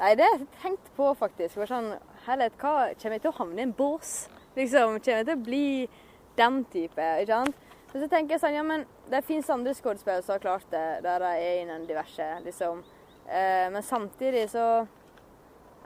Nei, 0.00 0.14
det 0.18 0.26
har 0.26 0.38
jeg 0.38 0.48
tenkt 0.62 0.90
på, 0.96 1.12
faktisk. 1.18 1.60
Sånn, 1.70 1.92
Herlighet, 2.26 2.58
hva 2.58 2.74
kommer 2.98 3.16
jeg 3.16 3.22
til 3.22 3.30
å 3.30 3.38
havne 3.38 3.62
i 3.62 3.68
en 3.68 3.76
bås? 3.76 4.16
Liksom, 4.56 4.98
Kommer 4.98 5.20
jeg 5.20 5.28
til 5.28 5.36
å 5.36 5.44
bli 5.46 5.68
den 6.36 6.62
type? 6.72 7.08
ikke 7.22 7.32
sant? 7.32 7.64
Men 7.92 8.02
så 8.02 8.08
tenker 8.12 8.34
jeg 8.34 8.42
sånn, 8.42 8.56
ja, 8.56 8.62
men 8.66 8.84
det 9.08 9.22
fins 9.24 9.48
andre 9.52 9.72
skuespillere 9.76 10.24
som 10.24 10.34
har 10.34 10.42
klart 10.42 10.66
det, 10.72 10.84
der 11.06 11.22
de 11.22 11.32
er 11.40 11.60
innen 11.62 11.86
diverse, 11.88 12.26
liksom. 12.44 12.82
Eh, 13.26 13.66
men 13.72 13.82
samtidig 13.82 14.50
så 14.52 14.86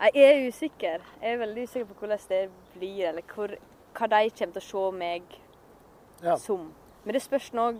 Jeg 0.00 0.16
er 0.16 0.46
usikker. 0.48 1.02
Jeg 1.20 1.34
er 1.34 1.40
veldig 1.42 1.62
usikker 1.68 1.88
på 1.90 1.94
hvordan 2.00 2.22
det 2.28 2.40
blir, 2.72 3.08
eller 3.10 3.24
hvor, 3.34 3.52
hva 3.96 4.10
de 4.12 4.30
kommer 4.36 4.56
til 4.56 4.62
å 4.62 4.68
se 4.68 4.84
meg 4.98 5.36
ja. 6.22 6.36
som. 6.38 6.70
Men 7.04 7.16
det 7.16 7.24
spørs 7.24 7.52
nå 7.56 7.72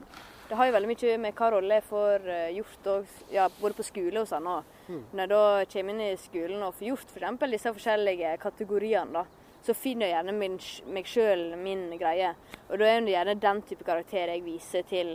Det 0.50 0.56
har 0.58 0.66
jo 0.66 0.72
veldig 0.74 0.88
mye 0.90 1.18
med 1.22 1.34
hva 1.38 1.48
rolle 1.54 1.76
jeg 1.76 1.84
får 1.86 2.24
uh, 2.26 2.48
gjort, 2.50 2.86
og, 2.90 3.10
ja, 3.30 3.44
både 3.60 3.76
på 3.78 3.84
skole 3.86 4.24
og 4.24 4.26
sånn 4.26 4.48
òg. 4.50 4.72
Mm. 4.88 5.04
Når 5.12 5.20
jeg 5.22 5.30
da 5.30 5.42
kommer 5.74 5.94
inn 5.94 6.00
i 6.02 6.16
skolen 6.18 6.64
og 6.66 6.74
får 6.74 6.88
gjort 6.88 7.12
f.eks. 7.14 7.44
disse 7.52 7.72
forskjellige 7.76 8.32
kategoriene, 8.42 9.20
da 9.20 9.50
så 9.62 9.74
finner 9.76 10.08
jeg 10.08 10.14
gjerne 10.14 10.34
min, 10.36 10.58
meg 10.94 11.08
sjøl, 11.08 11.42
min 11.60 11.84
greie. 12.00 12.32
Og 12.68 12.80
da 12.80 12.88
er 12.88 13.04
det 13.04 13.14
gjerne 13.14 13.36
den 13.42 13.62
type 13.68 13.86
karakter 13.86 14.32
jeg 14.32 14.44
viser 14.44 14.86
til 14.88 15.12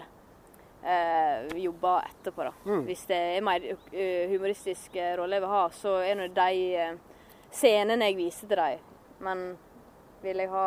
eh, 0.86 1.48
jobber 1.64 2.06
etterpå. 2.12 2.46
da. 2.46 2.54
Mm. 2.66 2.84
Hvis 2.86 3.06
det 3.10 3.22
er 3.38 3.46
mer 3.46 3.66
uh, 3.74 4.32
humoristisk 4.32 4.98
rolle 5.18 5.40
jeg 5.40 5.46
vil 5.46 5.54
ha, 5.56 5.64
så 5.74 5.96
er 6.06 6.22
det 6.22 6.32
de 6.38 6.60
uh, 6.78 7.24
scenene 7.50 8.12
jeg 8.12 8.20
viser 8.20 8.52
til 8.52 8.62
dem. 8.62 8.92
Men 9.26 9.46
vil 10.26 10.42
jeg 10.44 10.52
ha 10.52 10.66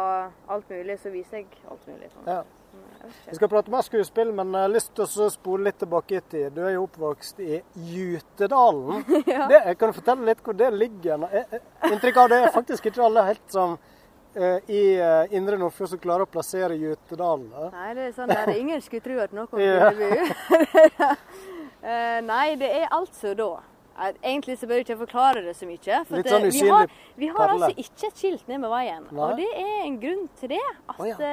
alt 0.55 0.71
mulig, 0.71 0.97
så 1.03 1.13
viser 1.13 1.43
jeg 1.43 1.67
alt 1.69 1.91
mulig. 1.91 2.09
Sånn. 2.15 2.31
Ja. 2.31 2.41
Vi 3.27 3.37
skal 3.37 3.49
prate 3.49 3.71
mer 3.71 3.85
skuespill, 3.87 4.33
men 4.35 4.51
jeg 4.55 4.67
har 4.67 4.73
lyst 4.73 4.91
til 4.97 5.05
å 5.07 5.29
spole 5.33 5.69
litt 5.69 5.79
tilbake 5.81 6.19
i 6.19 6.23
tid. 6.33 6.49
Du 6.57 6.63
er 6.65 6.75
jo 6.75 6.87
oppvokst 6.87 7.41
i 7.45 7.61
Jutedalen. 7.93 9.05
ja. 9.33 9.47
det, 9.51 9.61
kan 9.81 9.93
du 9.93 9.99
fortelle 9.99 10.27
litt 10.29 10.43
hvor 10.45 10.57
det 10.59 10.71
ligger? 10.75 11.29
Inntrykk 11.91 12.21
av 12.25 12.33
det 12.33 12.41
er 12.43 12.53
faktisk 12.55 12.91
ikke 12.91 13.05
alle 13.07 13.25
helt 13.31 13.55
som 13.55 13.77
uh, 13.79 14.59
i 14.67 14.83
uh, 14.99 15.35
Indre 15.35 15.61
Nordfjord 15.61 15.95
som 15.95 16.03
klarer 16.03 16.27
å 16.27 16.31
plassere 16.31 16.79
Jutedalen. 16.79 17.49
Nei, 17.75 17.89
det 17.99 18.09
er 18.09 18.15
sånn 18.19 18.35
der 18.35 18.55
ingen 18.57 18.85
skulle 18.85 19.07
tro 19.07 19.19
at 19.25 19.35
noe 19.37 19.49
ville 19.55 19.91
bo. 19.99 21.11
uh, 21.83 22.19
nei, 22.33 22.47
det 22.61 22.73
er 22.83 22.89
altså 22.99 23.35
da. 23.39 23.53
Egentlig 23.99 24.59
så 24.59 24.69
bør 24.71 24.81
jeg 24.81 24.87
ikke 24.87 24.99
forklare 25.03 25.43
det 25.43 25.55
så 25.59 25.67
mye. 25.67 26.03
For 26.09 26.29
sånn 26.31 26.47
vi 26.55 26.67
har, 26.69 26.93
vi 27.19 27.31
har 27.35 27.55
altså 27.55 27.73
ikke 27.75 28.11
et 28.11 28.21
skilt 28.21 28.51
ned 28.51 28.63
med 28.63 28.71
veien. 28.71 29.09
Nei. 29.11 29.25
Og 29.25 29.41
det 29.41 29.49
er 29.59 29.81
en 29.87 29.99
grunn 30.03 30.29
til 30.39 30.55
det. 30.55 30.67
At 30.87 31.01
oh, 31.03 31.09
ja. 31.09 31.33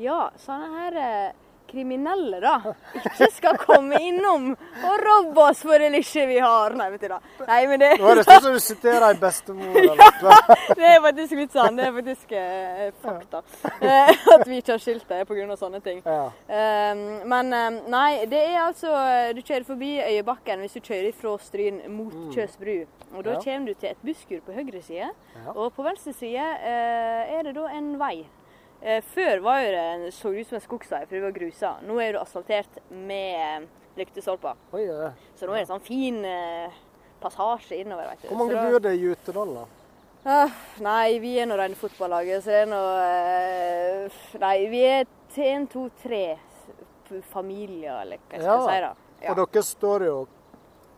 Ja, 0.00 0.18
sånne 0.40 0.68
her 0.72 0.98
eh, 1.00 1.32
kriminelle, 1.72 2.40
da, 2.42 2.74
ikke 3.00 3.28
skal 3.32 3.58
komme 3.60 3.98
innom 4.02 4.50
og 4.52 5.02
robbe 5.02 5.46
oss 5.48 5.62
for 5.64 5.80
det 5.80 5.88
lille 5.94 6.26
vi 6.28 6.38
har. 6.42 6.76
Nei, 6.76 6.88
vet 6.94 7.04
du 7.06 7.08
da. 7.12 7.18
Nei, 7.48 7.60
men 7.70 7.80
det 7.82 7.90
Nå 8.00 8.10
er 8.10 8.20
det 8.20 8.26
sånn 8.26 8.42
som 8.46 8.56
du 8.56 8.62
siterer 8.62 9.06
ei 9.08 9.18
bestemor 9.20 9.78
eller 9.80 10.02
noe. 10.02 10.56
det 10.78 10.88
er 10.90 10.98
faktisk 11.06 11.36
litt 11.38 11.56
sånn. 11.56 11.78
Det 11.78 11.86
er 11.88 11.94
faktisk 11.96 12.34
eh, 12.38 12.82
fakta. 13.04 13.42
Eh, 13.78 14.12
at 14.36 14.44
vi 14.48 14.60
ikke 14.60 14.76
har 14.76 14.84
skilt 14.84 15.08
det 15.08 15.22
pga. 15.28 15.56
sånne 15.58 15.82
ting. 15.84 16.02
Ja. 16.04 16.26
Um, 16.92 17.02
men 17.32 17.52
um, 17.56 17.80
nei, 17.92 18.24
det 18.30 18.42
er 18.50 18.60
altså 18.62 18.92
Du 19.36 19.40
kjører 19.42 19.66
forbi 19.66 19.94
Øyebakken 20.02 20.62
hvis 20.64 20.76
du 20.76 20.82
kjører 20.82 21.16
fra 21.16 21.34
Stryn 21.42 21.80
mot 21.92 22.12
mm. 22.12 22.28
Kjøs 22.36 22.58
bru. 22.60 22.76
Og 23.12 23.24
da 23.24 23.38
ja. 23.38 23.42
kommer 23.44 23.72
du 23.72 23.80
til 23.80 23.92
et 23.92 24.04
busskur 24.04 24.44
på 24.46 24.54
høyre 24.56 24.84
side. 24.84 25.10
Ja. 25.10 25.56
Og 25.56 25.72
på 25.76 25.84
venstre 25.86 26.14
side 26.16 26.46
uh, 26.62 27.34
er 27.38 27.48
det 27.48 27.56
da 27.58 27.68
en 27.72 27.96
vei 28.00 28.16
Eh, 28.22 28.41
før 29.14 29.40
var 29.44 29.60
jo 29.62 29.70
det, 29.76 30.12
så 30.14 30.32
ut 30.34 30.46
som 30.48 30.56
en 30.58 30.64
skogsvei, 30.64 31.02
for 31.06 31.14
det 31.16 31.22
var 31.22 31.36
grusa. 31.36 31.74
Nå 31.86 31.98
er 32.02 32.12
det 32.16 32.22
asfaltert 32.22 32.80
med 32.90 33.68
lyktestolper. 33.98 34.56
Oi, 34.74 34.86
ja. 34.88 35.12
Så 35.38 35.46
nå 35.46 35.54
er 35.54 35.62
det 35.62 35.68
sånn 35.70 35.84
fin 35.84 36.18
eh, 36.26 36.72
passasje 37.22 37.78
innover. 37.82 38.08
vet 38.10 38.24
du. 38.24 38.28
Hvor 38.32 38.40
mange 38.42 38.58
bor 38.66 38.82
det 38.82 38.94
i 38.96 39.02
Jutedal, 39.04 39.54
da? 39.60 39.64
Ah, 40.24 40.50
nei, 40.78 41.18
vi 41.18 41.32
er 41.42 41.48
nå 41.50 41.56
rene 41.58 41.74
fotballaget, 41.74 42.44
så 42.44 42.50
det 42.54 42.60
er 42.62 42.68
nå 42.70 42.82
eh, 43.02 44.20
Nei, 44.38 44.56
vi 44.70 44.82
er 44.86 45.06
en, 45.50 45.66
to, 45.66 45.88
tre 46.02 46.24
familier, 47.32 48.00
eller 48.04 48.20
hva 48.28 48.38
jeg 48.38 48.42
skal 48.44 48.52
Ja, 48.52 48.62
si. 48.68 48.80
da. 48.84 48.92
Ja. 49.22 49.32
Og 49.34 49.40
dere 49.52 49.62
står 49.66 50.04
jo 50.06 50.16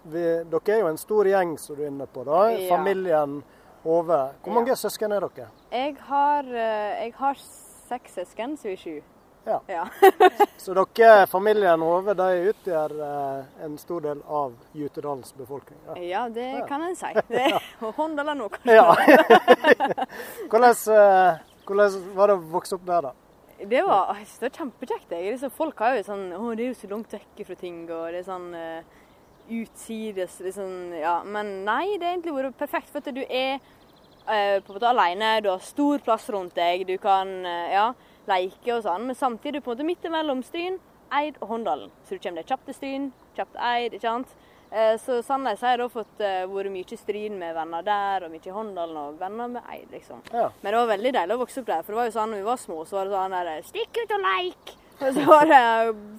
vi, 0.05 0.23
Dere 0.53 0.75
er 0.77 0.81
jo 0.85 0.89
en 0.93 1.01
stor 1.01 1.29
gjeng, 1.29 1.55
som 1.59 1.77
du 1.77 1.83
er 1.83 1.89
inne 1.91 2.07
på. 2.07 2.25
da. 2.29 2.43
Familien 2.69 3.43
Hove. 3.85 4.21
Hvor 4.45 4.53
mange 4.57 4.77
søsken 4.77 5.13
er 5.13 5.25
dere? 5.27 5.49
Jeg 5.73 5.97
har, 6.09 6.45
eh, 6.45 7.05
jeg 7.05 7.15
har 7.19 7.35
seks 7.89 8.15
søsken, 8.21 8.57
så 8.57 8.71
vi 8.71 8.77
er 8.77 8.83
sju. 8.85 8.95
Ja. 9.45 9.59
Ja. 9.69 9.83
Så 10.57 10.73
dere, 10.73 11.27
familien 11.29 11.83
Hove, 11.85 12.15
de 12.17 12.29
utgjør 12.49 12.95
eh, 13.05 13.65
en 13.67 13.75
stor 13.77 14.01
del 14.07 14.23
av 14.25 14.55
Jutedalens 14.73 15.35
befolkning. 15.37 15.77
Ja. 15.91 15.97
ja, 16.01 16.23
det 16.33 16.47
Ja. 16.47 16.63
kan 16.67 16.83
en 16.87 16.97
si. 16.97 17.11
Det, 17.29 17.43
er 17.53 17.93
hånd 17.99 18.21
eller 18.21 18.49
kanskje. 18.49 18.73
ja. 18.73 20.07
hvordan, 20.49 20.73
eh, 20.97 21.45
hvordan 21.69 22.01
var 22.17 22.33
det 22.33 22.39
å 22.39 22.43
vokse 22.57 22.79
opp 22.79 22.89
der, 22.89 23.11
da? 23.11 23.13
Det 23.65 23.83
var, 23.87 24.17
det 24.17 24.49
var 24.49 24.57
kjempekjekt. 24.59 25.13
Liksom, 25.13 25.53
folk 25.55 25.79
har 25.85 25.99
jo 25.99 26.09
sånn 26.09 26.25
Å, 26.37 26.43
det 26.57 26.65
er 26.65 26.73
jo 26.73 26.81
så 26.81 26.91
langt 26.91 27.13
vekk 27.15 27.45
fra 27.47 27.57
ting, 27.61 27.85
og 27.87 28.09
det 28.13 28.23
er 28.23 28.27
sånn 28.27 28.49
uh, 28.57 29.05
utsides 29.49 30.41
liksom, 30.45 30.75
Ja. 30.99 31.19
Men 31.25 31.53
nei, 31.69 31.99
det 31.99 32.09
har 32.09 32.17
egentlig 32.17 32.35
vært 32.37 32.59
perfekt, 32.61 32.91
for 32.93 33.05
at 33.05 33.15
du 33.15 33.23
er 33.29 33.61
på 34.65 34.73
en 34.73 34.79
måte 34.79 34.89
alene. 34.89 35.31
Du 35.45 35.51
har 35.51 35.59
stor 35.65 35.99
plass 36.05 36.29
rundt 36.33 36.55
deg. 36.57 36.87
Du 36.89 36.97
kan 36.99 37.29
eh, 37.47 37.75
ja, 37.75 37.91
leke 38.31 38.77
og 38.79 38.83
sånn. 38.87 39.07
Men 39.11 39.19
samtidig 39.19 39.63
på 39.65 39.73
en 39.73 39.77
måte 39.77 39.87
midt 39.89 40.11
mellom 40.13 40.43
Stryn, 40.47 40.79
Eid 41.15 41.37
og 41.41 41.49
Håndalen. 41.53 41.91
Så 42.09 42.17
du 42.17 42.23
kommer 42.25 42.43
deg 42.43 42.51
kjapt 42.55 42.67
til 42.71 42.75
Stryn, 42.79 43.09
kjapt 43.37 43.57
Eid. 43.61 43.93
ikke 43.99 44.09
sant? 44.09 44.33
Eh, 44.75 44.95
Så 44.99 45.21
sannelig 45.23 45.61
har 45.61 45.77
jeg 45.77 45.83
da 45.85 45.89
fått 45.93 46.19
vært 46.25 46.73
mye 46.75 46.93
i 46.97 46.97
Stryn 46.99 47.37
med 47.39 47.55
venner 47.55 47.85
der, 47.87 48.25
og 48.27 48.33
mye 48.33 48.49
i 48.49 48.55
Håndalen 48.57 48.97
og 49.05 49.19
venner 49.21 49.53
med 49.59 49.69
Eid, 49.71 49.91
liksom. 49.93 50.23
Ja. 50.33 50.49
Men 50.63 50.73
det 50.73 50.81
var 50.81 50.91
veldig 50.97 51.13
deilig 51.19 51.37
å 51.37 51.43
vokse 51.45 51.61
opp 51.61 51.69
der. 51.71 51.83
For 51.85 51.93
det 51.93 52.01
var 52.01 52.09
jo 52.09 52.17
sånn 52.17 52.33
når 52.35 52.41
vi 52.43 52.49
var 52.49 52.65
små, 52.65 52.81
så 52.89 52.99
var 52.99 53.05
det 53.13 53.15
sånn 53.21 53.37
der 53.39 53.69
Stikk 53.69 54.01
ut 54.03 54.17
og 54.19 54.25
leik! 54.25 54.75
Og 54.95 55.09
så 55.11 55.25
var 55.27 55.49
det 55.51 55.63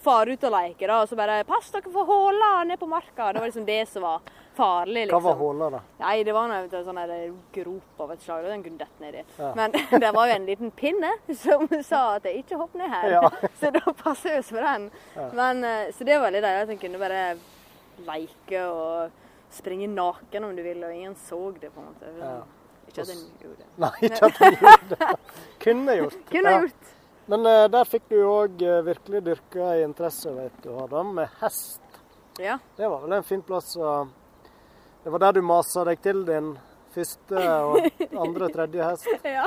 far 0.03 0.27
ut 0.27 0.41
og 0.43 0.51
leke, 0.51 0.83
da. 0.88 0.97
Og 1.01 1.07
så 1.09 1.15
bare 1.15 1.43
Pass 1.47 1.69
dere 1.71 1.91
for 1.93 2.05
håla 2.09 2.50
ned 2.67 2.79
på 2.81 2.89
marka. 2.91 3.29
Det 3.31 3.39
var 3.39 3.47
liksom 3.47 3.65
det 3.65 3.77
som 3.88 4.03
var 4.03 4.33
farlig, 4.55 5.05
liksom. 5.05 5.24
Hva 5.24 5.31
liksom. 5.31 5.39
var 5.39 5.39
hullet, 5.41 5.74
da? 5.75 6.05
Nei, 6.05 6.15
det 6.24 6.33
var 6.35 6.50
noe 6.51 6.83
sånn 6.88 7.00
der 7.01 7.25
grop 7.55 8.01
av 8.05 8.13
et 8.15 8.24
slag. 8.24 8.47
Den 8.50 8.63
kunne 8.65 8.79
dette 8.81 9.03
nedi. 9.03 9.24
Ja. 9.38 9.51
Men 9.57 9.75
det 10.03 10.12
var 10.15 10.29
jo 10.29 10.38
en 10.38 10.47
liten 10.47 10.71
pinne 10.75 11.12
som 11.43 11.67
sa 11.83 12.01
at 12.15 12.27
jeg 12.29 12.43
ikke 12.43 12.59
hopp 12.62 12.74
ned 12.79 12.91
her. 12.91 13.17
Ja. 13.17 13.29
Så 13.59 13.71
da 13.75 13.83
passer 14.00 14.35
jeg 14.35 14.45
oss 14.45 14.51
for 14.53 14.65
den. 14.65 14.89
Ja. 15.15 15.27
Men, 15.35 15.63
eh, 15.67 15.91
så 15.95 16.07
det 16.07 16.17
var 16.17 16.27
veldig 16.27 16.41
deilig 16.45 16.65
at 16.65 16.74
en 16.74 16.81
kunne 16.81 17.01
bare 17.01 17.21
leke 18.05 18.65
og 18.67 19.55
springe 19.55 19.88
naken 19.91 20.50
om 20.50 20.57
du 20.57 20.63
vil, 20.65 20.83
og 20.83 20.91
ingen 20.93 21.15
så 21.19 21.39
det, 21.59 21.71
på 21.71 21.81
en 21.81 21.88
måte. 21.88 22.12
Ja. 22.19 22.33
Ikke 22.89 23.05
at 23.05 23.13
en 23.13 23.24
gjorde 23.41 23.62
det. 23.62 23.69
Nei, 23.81 23.93
ikke 24.09 24.27
at 24.27 24.41
du 24.41 24.59
gjorde 24.59 24.97
det. 25.00 25.09
Kunne 25.65 25.97
gjort. 26.01 26.19
Kunne 26.31 26.53
gjort. 26.57 26.91
Men 27.31 27.47
uh, 27.50 27.63
der 27.74 27.88
fikk 27.89 28.05
du 28.12 28.19
òg 28.21 28.62
virkelig 28.85 29.24
dyrka 29.25 29.71
ei 29.74 29.85
interesse, 29.88 30.33
vet 30.35 30.59
du, 30.65 30.69
Adam, 30.83 31.15
med 31.17 31.31
hest. 31.39 31.81
Ja. 32.38 32.59
Det 32.75 32.88
var 32.88 33.01
vel 33.01 33.15
en 33.17 33.24
fin 33.24 33.41
plass 33.41 33.75
å 33.79 33.95
Det 35.05 35.12
var 35.12 35.19
der 35.21 35.35
du 35.38 35.41
masa 35.45 35.83
deg 35.85 36.00
til 36.01 36.24
din 36.25 36.47
første 36.95 37.41
og 37.62 37.83
andre 38.17 38.47
tredje 38.50 38.85
hest. 38.88 39.09
ja. 39.38 39.43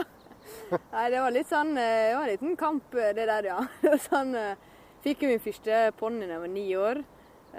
Nei, 0.70 1.06
det 1.10 1.18
var 1.18 1.32
litt 1.34 1.48
sånn 1.50 1.72
eh, 1.74 2.04
Det 2.06 2.12
var 2.14 2.22
en 2.22 2.30
liten 2.30 2.52
kamp, 2.56 2.94
eh, 2.94 3.10
det 3.16 3.24
der, 3.26 3.48
ja. 3.50 3.56
Det 3.82 3.90
var 3.90 4.02
sånn 4.04 4.30
eh, 4.38 4.60
Fikk 5.02 5.24
jo 5.24 5.32
min 5.32 5.42
første 5.42 5.80
ponni 5.98 6.28
da 6.28 6.36
jeg 6.36 6.42
var 6.44 6.52
ni 6.52 6.64
år. 6.78 7.00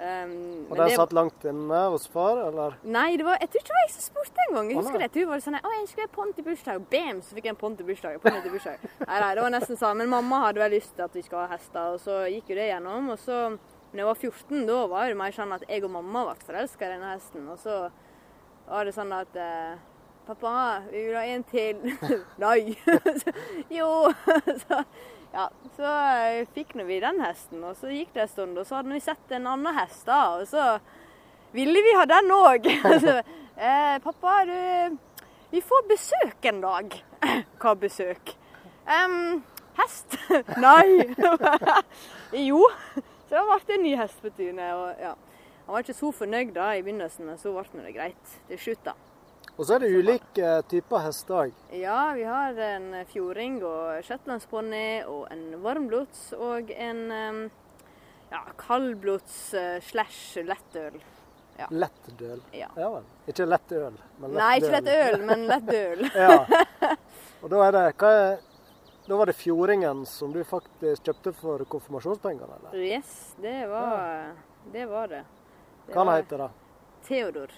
Um, 0.00 0.32
Og 0.70 0.78
den 0.78 0.94
satt 0.96 1.12
langt 1.12 1.44
inne 1.44 1.78
hos 1.92 2.06
far, 2.08 2.40
eller? 2.46 2.78
Nei, 2.88 3.18
det 3.20 3.26
var, 3.26 3.36
jeg 3.42 3.50
tror 3.52 3.60
ikke 3.60 3.72
det 3.72 3.76
var 3.76 3.84
jeg 3.84 3.92
som 3.94 4.04
spurte 4.06 4.44
engang. 4.46 4.70
Jeg 4.70 4.78
husker 4.80 4.96
det. 4.96 5.06
Jeg 5.08 5.14
tror 5.14 5.26
det 5.26 5.32
var 5.32 5.42
sånn, 5.44 5.58
å, 5.60 5.72
jeg 5.74 5.82
ønsker 5.82 6.04
en 6.04 6.12
ponni 6.14 6.36
til 6.36 6.46
bursdag. 6.46 6.84
Bam, 6.92 7.20
så 7.26 7.36
fikk 7.36 7.48
jeg 7.48 7.54
en 7.56 7.60
ponni 7.60 7.80
til 7.80 7.88
bursdag. 7.90 8.20
Ponni 8.24 8.40
til 8.44 8.54
bursdag. 8.54 8.86
Nei, 9.02 9.18
nei, 9.24 9.30
det 9.36 9.44
var 9.44 9.54
nesten 9.56 9.80
sånn. 9.80 10.00
Men 10.00 10.12
mamma 10.12 10.40
hadde 10.46 10.62
vel 10.64 10.72
lyst 10.76 10.94
til 10.96 11.04
at 11.04 11.16
vi 11.20 11.24
skulle 11.26 11.44
ha 11.44 11.52
hester, 11.52 11.96
og 11.96 12.00
så 12.04 12.22
gikk 12.32 12.52
jo 12.52 12.60
det 12.60 12.68
gjennom. 12.70 13.12
Og 13.16 13.20
så, 13.24 13.40
når 13.90 14.02
jeg 14.02 14.06
var 14.06 14.18
14, 14.20 14.66
da 14.68 14.80
var 14.86 15.08
det 15.10 15.18
mer 15.18 15.34
sånn 15.34 15.54
at 15.56 15.64
jeg 15.68 15.84
og 15.86 15.94
mamma 15.96 16.24
ble 16.28 16.46
forelska 16.46 16.86
i 16.86 16.92
denne 16.92 17.14
hesten. 17.14 17.46
Og 17.50 17.58
så 17.58 17.78
var 18.70 18.86
det 18.86 18.94
sånn 18.94 19.14
at 19.16 19.38
eh, 19.38 19.78
Pappa, 20.30 20.82
vi 20.92 21.00
vil 21.08 21.16
ha 21.18 21.24
en 21.26 21.42
til. 21.50 21.80
Nei. 22.44 22.76
Jo. 23.80 23.88
Så, 24.62 24.82
ja, 25.32 25.48
så 25.76 25.90
eh, 25.90 26.46
fikk 26.54 26.74
vi 26.74 27.00
den 27.02 27.20
hesten, 27.22 27.62
og 27.66 27.76
så 27.78 27.90
gikk 27.90 28.12
det 28.14 28.24
en 28.24 28.30
stund, 28.30 28.58
og 28.58 28.66
så 28.66 28.80
hadde 28.80 28.94
vi 28.94 29.02
sett 29.02 29.34
en 29.36 29.46
annen 29.46 29.76
hest 29.76 30.02
da, 30.08 30.18
og 30.40 30.48
så 30.50 30.64
ville 31.54 31.82
vi 31.86 31.92
ha 31.94 32.02
den 32.10 32.32
òg. 32.34 32.66
eh, 32.66 33.94
pappa, 34.02 34.32
du, 34.46 34.98
vi 35.52 35.62
får 35.62 35.86
besøk 35.90 36.50
en 36.50 36.60
dag. 36.64 36.98
Hva 37.62 37.76
besøk? 37.78 38.34
Um, 38.90 39.44
hest? 39.78 40.18
Nei. 40.58 41.14
jo. 42.48 42.64
Så 43.30 43.44
ble 43.46 43.60
det 43.66 43.76
en 43.76 43.86
ny 43.86 43.94
hest 44.00 44.18
på 44.24 44.32
tunet. 44.34 44.72
Og, 44.74 44.88
ja. 44.98 45.14
Han 45.66 45.76
var 45.76 45.84
ikke 45.84 45.94
så 46.00 46.10
fornøyd 46.18 46.50
da 46.56 46.72
i 46.74 46.82
begynnelsen, 46.82 47.28
men 47.30 47.38
så 47.38 47.54
ble 47.54 47.84
det 47.86 47.94
greit 47.94 48.36
til 48.48 48.58
slutt, 48.58 48.82
da. 48.90 48.96
Og 49.56 49.66
så 49.68 49.76
er 49.76 49.82
det 49.82 49.90
ulike 49.92 50.50
typer 50.70 51.02
hester 51.04 51.36
òg. 51.36 51.56
Ja, 51.76 52.12
vi 52.16 52.24
har 52.24 52.58
en 52.64 52.92
fjording 53.10 53.58
og 53.66 54.00
shetlandsponni 54.06 55.02
og 55.04 55.26
en 55.34 55.44
varmblods 55.62 56.30
og 56.38 56.70
en 56.72 57.02
ja, 58.30 58.40
kaldblods 58.58 59.38
eh, 59.54 59.78
slash 59.84 60.40
lettøl. 60.46 60.96
Ja. 61.58 61.66
Lettdøl. 61.70 62.40
Ja. 62.56 62.70
Ja 62.78 62.88
vel. 62.94 63.08
Ikke 63.28 63.46
lettøl, 63.48 63.98
men 64.22 64.36
Nei, 64.38 64.52
ikke 64.62 64.78
lettøl, 64.78 65.26
men 65.28 65.46
lettøl. 65.50 66.06
Ja. 66.24 66.96
Og 67.40 67.52
da 67.52 67.60
er 67.66 67.76
det 67.76 67.84
hva 68.00 68.12
er, 68.16 68.40
Da 69.10 69.16
var 69.16 69.26
det 69.26 69.32
fjordingen 69.32 70.06
som 70.06 70.32
du 70.32 70.44
faktisk 70.46 71.02
kjøpte 71.02 71.32
for 71.34 71.64
konfirmasjonspengene, 71.66 72.58
eller? 72.60 72.76
Yes, 72.78 73.34
det 73.42 73.66
var 73.66 74.36
det. 74.70 74.84
Var 74.86 75.08
det. 75.10 75.22
det 75.86 75.96
Hva 75.96 76.04
var 76.06 76.20
heter 76.20 76.38
det? 76.44 76.46
Theodor. 77.08 77.56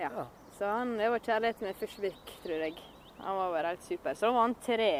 Ja. 0.00 0.08
Ja. 0.08 0.24
Så 0.56 0.64
han, 0.64 0.96
det 0.96 1.10
var 1.12 1.20
kjærlighet 1.28 1.60
med 1.60 1.76
første 1.76 2.06
blikk, 2.06 2.32
tror 2.40 2.64
jeg. 2.64 2.80
Han 3.18 3.36
var 3.36 3.52
bare 3.52 3.74
helt 3.74 3.84
super. 3.84 4.16
Så 4.16 4.30
da 4.30 4.32
var 4.32 4.46
han 4.46 4.56
tre, 4.64 4.90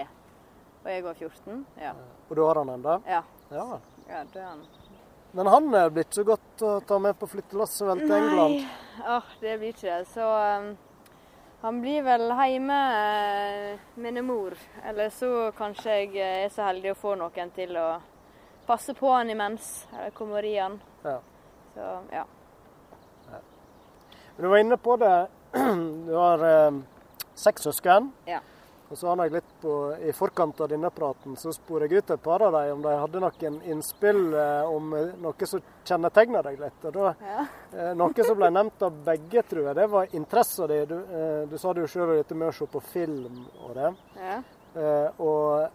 og 0.83 0.93
jeg 0.93 1.09
var 1.09 1.25
14. 1.25 1.67
Ja. 1.81 1.97
Og 2.29 2.37
du 2.37 2.45
har 2.45 2.61
han 2.61 2.77
ennå? 2.77 3.01
Ja, 3.09 3.25
Ja. 3.49 3.69
ja 4.11 4.23
det 4.29 4.43
er 4.45 4.49
han. 4.51 4.67
Men 5.33 5.55
han 5.57 5.75
er 5.75 5.89
blitt 5.89 6.13
så 6.13 6.29
godt 6.29 6.69
å 6.69 6.75
ta 6.85 7.01
med 7.01 7.17
på 7.17 7.33
flyttelasset 7.33 7.89
vel 7.95 8.05
til 8.05 8.13
England? 8.21 8.61
Nei, 8.61 9.09
oh, 9.17 9.37
det 9.41 9.57
blir 9.57 9.73
ikke 9.73 9.89
det. 9.89 10.05
Så 10.13 10.29
um, 10.29 10.75
han 11.65 11.81
blir 11.81 12.03
vel 12.03 12.29
hjemme 12.29 12.79
uh, 13.73 13.79
med 13.95 14.25
mor. 14.25 14.53
Eller 14.85 15.11
så 15.11 15.53
kanskje 15.57 15.95
jeg 15.97 16.11
eh, 16.21 16.43
er 16.45 16.51
så 16.53 16.67
heldig 16.67 16.91
å 16.93 16.99
få 17.01 17.15
noen 17.17 17.53
til 17.57 17.73
å 17.81 17.87
passe 18.67 18.93
på 18.99 19.09
han 19.09 19.33
imens. 19.33 19.87
Eller 19.95 20.13
komme 20.13 20.37
og 20.37 20.45
ri 20.45 20.59
han. 20.59 20.77
Ja. 21.07 21.15
Så 21.73 21.87
ja. 22.13 22.27
Men 23.31 24.45
Du 24.45 24.49
var 24.53 24.61
inne 24.61 24.77
på 24.77 24.99
det. 25.01 25.17
Du 26.09 26.13
har 26.13 26.45
eh, 26.51 26.83
seks 27.35 27.65
søsken. 27.65 28.13
Ja. 28.29 28.43
Og 28.91 28.99
så 29.01 29.09
har 29.09 29.23
jeg 29.25 29.33
litt 29.33 29.53
på, 29.63 29.75
I 30.07 30.13
forkant 30.13 30.61
av 30.61 30.69
denne 30.69 30.91
praten 30.93 31.37
så 31.41 31.51
spor 31.57 31.81
jeg 31.87 31.97
ut 32.03 32.11
et 32.15 32.23
par 32.23 32.43
av 32.45 32.53
dem 32.53 32.75
om 32.77 32.83
de 32.85 32.93
hadde 33.01 33.23
noen 33.25 33.57
innspill 33.73 34.35
eh, 34.37 34.69
om 34.71 34.91
noe 35.25 35.47
som 35.49 35.63
kjennetegner 35.89 36.45
deg 36.51 36.61
litt. 36.61 36.85
Og 36.85 36.93
da, 36.99 37.15
Ja. 37.25 37.47
eh, 37.73 37.95
noe 37.97 38.27
som 38.29 38.37
ble 38.39 38.51
nevnt 38.53 38.83
av 38.85 38.93
begge, 39.07 39.43
tror 39.49 39.71
jeg, 39.71 39.75
det 39.81 39.89
var 39.91 40.13
interessen 40.13 40.69
din. 40.69 40.85
Du, 40.93 40.99
eh, 41.01 41.47
du 41.51 41.57
sa 41.59 41.73
det 41.73 41.87
jo 41.87 41.91
sjøl 41.95 42.13
dette 42.19 42.37
med 42.37 42.53
å 42.53 42.55
se 42.59 42.67
på 42.67 42.83
film 42.93 43.47
og 43.65 43.75
det. 43.75 43.95
ja. 44.21 44.37
Eh, 44.75 45.09
og 45.23 45.71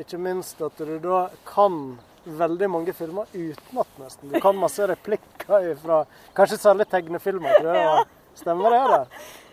ikke 0.00 0.18
minst 0.18 0.60
at 0.64 0.76
du 0.78 0.98
da 1.04 1.28
kan 1.44 1.98
veldig 2.24 2.68
mange 2.70 2.92
filmer 2.96 3.26
utenat, 3.34 3.88
nesten. 4.00 4.30
Du 4.32 4.40
kan 4.40 4.56
masse 4.56 4.80
replikker 4.88 5.76
fra 5.82 6.02
kanskje 6.34 6.58
særlig 6.58 6.88
tegnefilmer. 6.90 7.54
tror 7.60 7.74
jeg. 7.74 7.84
Ja. 7.88 8.04
Stemmer 8.38 8.70
det? 8.70 8.78
eller? 8.78 9.06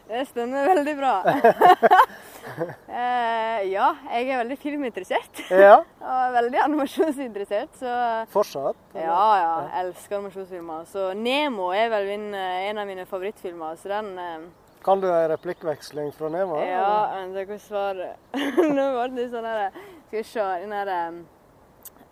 Det 0.07 0.27
stemmer 0.29 0.67
veldig 0.69 0.95
bra. 0.99 1.13
eh, 2.45 3.61
ja, 3.71 3.87
jeg 4.11 4.29
er 4.29 4.39
veldig 4.43 4.57
filminteressert. 4.61 5.41
Ja, 5.65 5.77
Og 6.05 6.33
veldig 6.35 6.59
animasjonsinteressert. 6.63 7.73
Så 7.79 7.93
fortsatt? 8.33 8.77
eller? 8.93 9.05
ja, 9.07 9.25
ja. 9.41 9.53
Jeg 9.65 9.85
elsker 9.87 10.17
animasjonsfilmer. 10.19 10.85
Så 10.91 11.07
Nemo 11.17 11.71
er 11.75 11.89
vel 11.93 12.05
min, 12.11 12.27
eh, 12.37 12.69
en 12.69 12.81
av 12.83 12.87
mine 12.89 13.05
favorittfilmer. 13.09 13.75
Så 13.81 13.89
den 13.91 14.11
eh, 14.21 14.45
Kan 14.85 15.01
du 15.01 15.07
en 15.09 15.29
replikkveksling 15.31 16.11
fra 16.13 16.29
Nemo? 16.29 16.59
Ja, 16.61 16.89
men 17.15 17.33
det 17.33 17.47
kan 17.49 17.59
svare? 17.59 18.11
Nå 18.77 18.89
var 18.97 19.09
det 19.09 19.23
litt 19.23 19.31
sånn 19.33 19.47
her 19.49 19.71
Skal 20.07 20.19
vi 20.19 20.25
se 20.29 20.49
Den 20.61 20.75
her... 20.77 20.91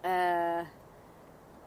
eh, 0.03 0.71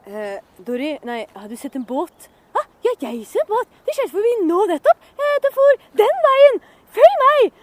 eh, 0.06 0.40
Dori, 0.66 0.96
nei, 1.06 1.20
har 1.34 1.46
du 1.48 1.56
sett 1.56 1.76
en 1.78 1.86
båt? 1.86 2.28
Ah, 2.56 2.66
Ja, 2.86 2.92
jeg 3.02 3.26
ser 3.28 3.44
båt! 3.48 3.68
Det 3.86 3.94
skjedde 3.96 4.12
forbi 4.14 4.32
nå 4.48 4.58
nettopp! 4.70 5.06
Eh, 5.18 5.36
det 5.44 5.50
for 5.54 5.80
den 6.00 6.20
veien! 6.26 6.60
Følg 6.96 7.16
meg! 7.22 7.62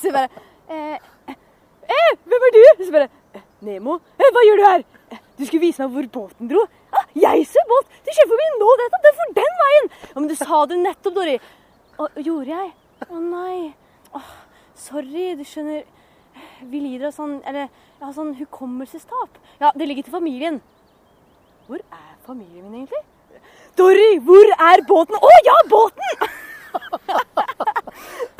Så 0.00 0.12
bare 0.14 0.28
eh, 0.70 0.96
eh, 1.30 2.12
Hvem 2.26 2.46
er 2.48 2.56
du? 2.56 2.62
Så 2.82 2.90
bare 2.94 3.08
eh, 3.36 3.44
Nemo. 3.66 3.98
Eh, 4.18 4.30
hva 4.34 4.44
gjør 4.46 4.60
du 4.60 4.66
her? 4.66 4.84
Du 5.38 5.46
skulle 5.46 5.62
vise 5.62 5.82
meg 5.84 5.94
hvor 5.94 6.08
båten 6.18 6.50
dro. 6.50 6.66
Ah, 6.92 7.06
jeg 7.16 7.46
ser 7.48 7.64
båt! 7.70 7.88
Du 8.04 8.10
kjører 8.10 8.30
forbi 8.32 8.48
nå! 8.60 8.70
Det 8.80 8.88
er 8.98 9.16
for 9.20 9.34
den 9.38 9.54
veien! 9.62 9.90
Ja, 10.10 10.16
men 10.18 10.28
du 10.30 10.36
sa 10.36 10.64
det 10.68 10.80
nettopp, 10.82 11.16
Dori. 11.16 11.36
Å, 12.00 12.08
gjorde 12.20 12.50
jeg? 12.50 12.72
Å 13.06 13.20
nei. 13.22 13.70
Åh, 14.18 14.34
sorry, 14.78 15.30
du 15.38 15.44
skjønner. 15.46 15.86
Vi 16.70 16.80
lider 16.80 17.08
av 17.08 17.14
sånn 17.16 17.40
Eller 17.48 17.66
jeg 17.66 18.04
har 18.04 18.12
sånn 18.16 18.34
hukommelsestap. 18.38 19.40
Ja, 19.60 19.72
det 19.76 19.88
ligger 19.88 20.06
til 20.06 20.14
familien. 20.14 20.60
Hvor 21.68 21.80
er 21.80 22.12
familien 22.26 22.66
min, 22.66 22.82
egentlig? 22.82 23.02
Dory, 23.78 24.10
hvor 24.24 24.54
er 24.56 24.82
båten? 24.88 25.16
Å 25.20 25.32
ja, 25.46 25.56
båten! 25.70 26.29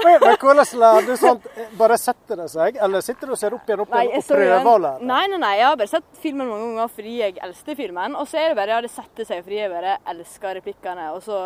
Men, 0.05 0.37
hvordan 0.41 0.71
lærer 0.81 1.07
du 1.07 1.13
sånt? 1.21 1.47
Bare 1.79 1.99
setter 2.01 2.41
det 2.41 2.49
seg, 2.53 2.79
eller 2.83 3.05
sitter 3.05 3.29
du 3.31 3.35
og 3.35 3.41
ser 3.41 3.55
opp 3.57 3.69
igjen 3.69 3.83
opp 3.85 3.95
igjen 3.95 4.17
og 4.17 4.27
prøver 4.31 4.71
å 4.71 4.77
lære? 4.87 5.09
Nei, 5.11 5.21
nei, 5.33 5.41
nei, 5.43 5.53
jeg 5.59 5.67
har 5.69 5.79
bare 5.81 5.93
sett 5.93 6.09
filmen 6.23 6.49
mange 6.49 6.69
ganger 6.71 6.95
fordi 6.97 7.15
jeg 7.19 7.37
elsker 7.49 7.79
filmen. 7.79 8.17
Og 8.17 8.29
så 8.31 8.41
er 8.41 8.51
det 8.51 8.59
bare, 8.61 8.77
ja, 8.77 8.81
det 8.87 8.93
setter 8.95 9.29
seg 9.29 9.45
fordi 9.45 9.61
jeg 9.61 9.73
bare 9.73 9.97
elsker 10.15 10.59
replikkene. 10.61 11.11
Og 11.17 11.23
så, 11.27 11.41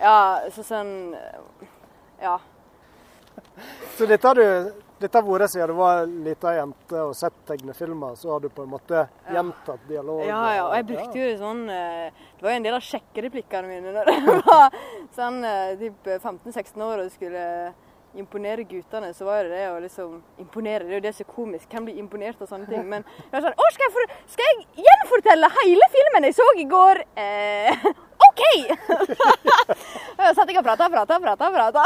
ja, 0.00 0.18
så 0.54 0.66
sånn 0.66 0.92
Ja. 2.22 2.38
Så 3.96 4.08
dette 4.08 4.28
har 4.28 4.36
du 4.36 4.85
dette 5.00 5.20
har 5.20 5.26
vært 5.26 5.52
siden 5.52 5.72
du 5.72 5.76
var 5.76 6.04
lita 6.08 6.52
jente 6.56 7.00
og 7.04 7.14
sett 7.18 7.34
tegnefilmer, 7.48 8.14
så 8.16 8.32
har 8.32 8.44
du 8.44 8.48
på 8.52 8.64
en 8.64 8.70
måte 8.72 9.02
gjentatt 9.28 9.88
dialog? 9.90 10.22
Ja, 10.24 10.42
ja, 10.56 10.62
og 10.68 10.76
jeg 10.78 10.86
brukte 10.92 11.20
jo 11.20 11.32
sånn 11.40 11.64
eh, 11.72 12.22
Det 12.38 12.46
var 12.46 12.54
jo 12.54 12.60
en 12.60 12.68
del 12.68 12.78
av 12.78 12.86
sjekkereplikkene 12.86 13.68
mine 13.68 13.92
når 13.96 14.12
jeg 14.12 14.38
var 14.46 14.78
sånn 15.16 15.42
eh, 15.44 15.74
typ 15.82 16.08
15-16 16.16 16.86
år 16.86 17.04
og 17.04 17.12
skulle 17.12 17.44
imponere 18.16 18.64
guttene, 18.64 19.12
så 19.14 19.26
var 19.28 19.44
det 19.44 19.52
det 19.52 19.64
å 19.68 19.80
liksom 19.82 20.16
imponere. 20.40 20.86
Det 20.86 20.94
er 20.94 21.00
jo 21.00 21.04
det 21.04 21.12
som 21.16 21.26
er 21.26 21.32
komisk. 21.34 21.68
Hvem 21.68 21.88
blir 21.88 22.00
imponert 22.00 22.40
av 22.40 22.48
sånne 22.50 22.68
ting? 22.70 22.84
Men 22.88 23.04
jeg 23.04 23.32
var 23.34 23.44
sånn 23.44 23.60
Å, 23.60 23.68
skal 23.74 23.86
jeg, 23.86 23.94
for, 23.96 24.14
skal 24.32 24.48
jeg 24.48 24.86
gjenfortelle 24.86 25.50
hele 25.58 25.88
filmen 25.92 26.28
jeg 26.28 26.36
så 26.38 26.46
i 26.56 26.66
går? 26.70 27.02
Eh, 27.20 27.88
OK! 28.30 28.42
og 30.16 30.28
satt 30.32 30.48
jeg 30.50 30.60
og 30.60 30.66
prata, 30.66 30.88
prata, 30.92 31.20
prata. 31.22 31.50
prata. 31.58 31.84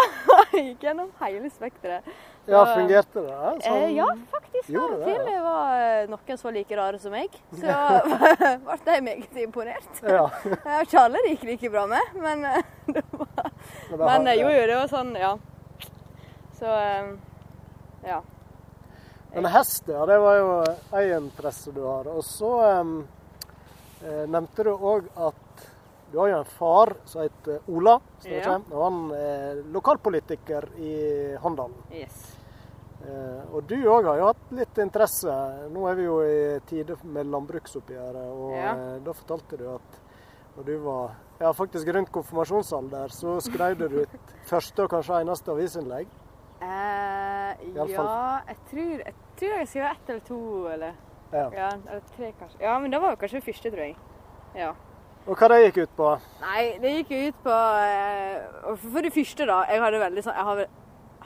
Gikk 0.55 0.87
gjennom 0.87 1.11
hele 1.25 1.51
spekteret. 1.51 2.07
Ja, 2.51 2.63
fungerte 2.75 3.23
det? 3.25 3.37
Sånn, 3.65 3.77
eh, 3.77 3.93
ja, 3.97 4.07
faktisk. 4.33 4.71
Av 4.75 4.95
og 4.97 5.05
til 5.05 5.23
det 5.29 5.37
var 5.45 5.85
eh, 5.85 6.09
noen 6.11 6.41
som 6.41 6.49
var 6.49 6.57
like 6.57 6.79
rare 6.81 7.01
som 7.03 7.15
meg. 7.15 7.39
Så 7.55 7.77
ble 8.85 8.97
jeg 8.97 9.07
meget 9.07 9.41
imponert. 9.45 10.03
Ja. 10.03 10.27
ikke 10.81 11.05
alle 11.05 11.23
det 11.25 11.37
gikk 11.37 11.47
like 11.53 11.73
bra 11.73 11.87
med, 11.91 12.19
men 12.19 12.45
eh, 12.51 12.61
det 12.97 13.07
var 13.97 14.05
Men 14.07 14.31
jo, 14.35 14.51
jo, 14.51 14.67
det 14.73 14.79
var 14.83 14.93
sånn, 14.93 15.15
ja. 15.21 15.35
Så 16.61 16.77
ja. 18.05 18.21
Men 19.33 19.45
hest, 19.45 19.89
ja, 19.89 20.07
det 20.07 20.19
var 20.19 20.37
jo 20.37 20.51
én 20.99 21.17
interesse 21.17 21.71
du 21.73 21.83
har. 21.85 22.09
Og 22.11 22.25
så 22.27 22.51
eh, 22.67 24.27
nevnte 24.27 24.67
du 24.67 24.73
òg 24.75 25.07
at 25.15 25.69
du 26.11 26.19
har 26.19 26.33
jo 26.33 26.39
en 26.41 26.51
far 26.59 26.97
som 27.07 27.23
heter 27.23 27.61
Ola. 27.71 28.01
Ja. 28.27 28.57
Og 28.59 28.83
han 28.83 29.01
er 29.15 29.63
lokalpolitiker 29.71 30.67
i 30.83 30.95
Håndalen. 31.39 31.79
Yes. 31.95 32.40
Eh, 33.11 33.55
og 33.55 33.65
du 33.67 33.77
òg 33.91 34.07
har 34.07 34.21
jo 34.21 34.29
hatt 34.29 34.55
litt 34.55 34.79
interesse. 34.83 35.35
Nå 35.73 35.87
er 35.91 35.99
vi 35.99 36.07
jo 36.07 36.21
i 36.23 36.39
tide 36.69 36.97
med 37.03 37.31
landbruksoppgjøret, 37.33 38.31
og 38.31 38.55
ja. 38.55 38.73
eh, 38.75 38.97
da 39.07 39.15
fortalte 39.17 39.59
du 39.61 39.67
at 39.73 40.01
når 40.57 40.67
du 40.67 40.75
var 40.85 41.15
ja, 41.41 41.53
faktisk 41.57 41.89
rundt 41.95 42.13
konfirmasjonsalder, 42.15 43.15
så 43.17 43.39
skrev 43.45 43.79
du 43.81 43.87
ditt 43.95 44.35
første 44.51 44.85
og 44.85 44.93
kanskje 44.93 45.23
eneste 45.25 45.55
avisinnlegg. 45.55 46.11
Eh, 46.61 47.65
ja, 47.75 47.87
jeg 47.87 48.59
tror, 48.69 49.01
jeg 49.07 49.15
tror 49.41 49.57
jeg 49.57 49.71
skrev 49.73 49.89
ett 49.89 50.13
eller 50.13 50.27
to, 50.29 50.43
eller, 50.69 51.01
ja. 51.33 51.47
ja. 51.57 51.73
eller 51.73 52.05
tre, 52.17 52.33
kanskje. 52.39 52.61
Ja, 52.61 52.79
men 52.79 52.93
det 52.93 53.01
var 53.01 53.17
kanskje 53.17 53.41
det 53.41 53.49
første, 53.49 53.73
tror 53.73 53.87
jeg. 53.87 53.97
Ja. 54.59 54.75
Og 55.29 55.37
hva 55.37 55.49
det 55.53 55.63
gikk 55.67 55.83
ut 55.85 55.97
på? 55.97 56.11
Nei, 56.43 56.63
det 56.83 56.93
gikk 56.95 57.11
ut 57.13 57.41
på 57.45 57.57
eh, 57.85 58.77
For 58.81 59.05
det 59.05 59.13
første, 59.15 59.47
da. 59.47 59.59
Jeg 59.69 59.83
veldig 59.85 60.23
sånn 60.25 60.39
Jeg 60.39 60.47
har 60.49 60.63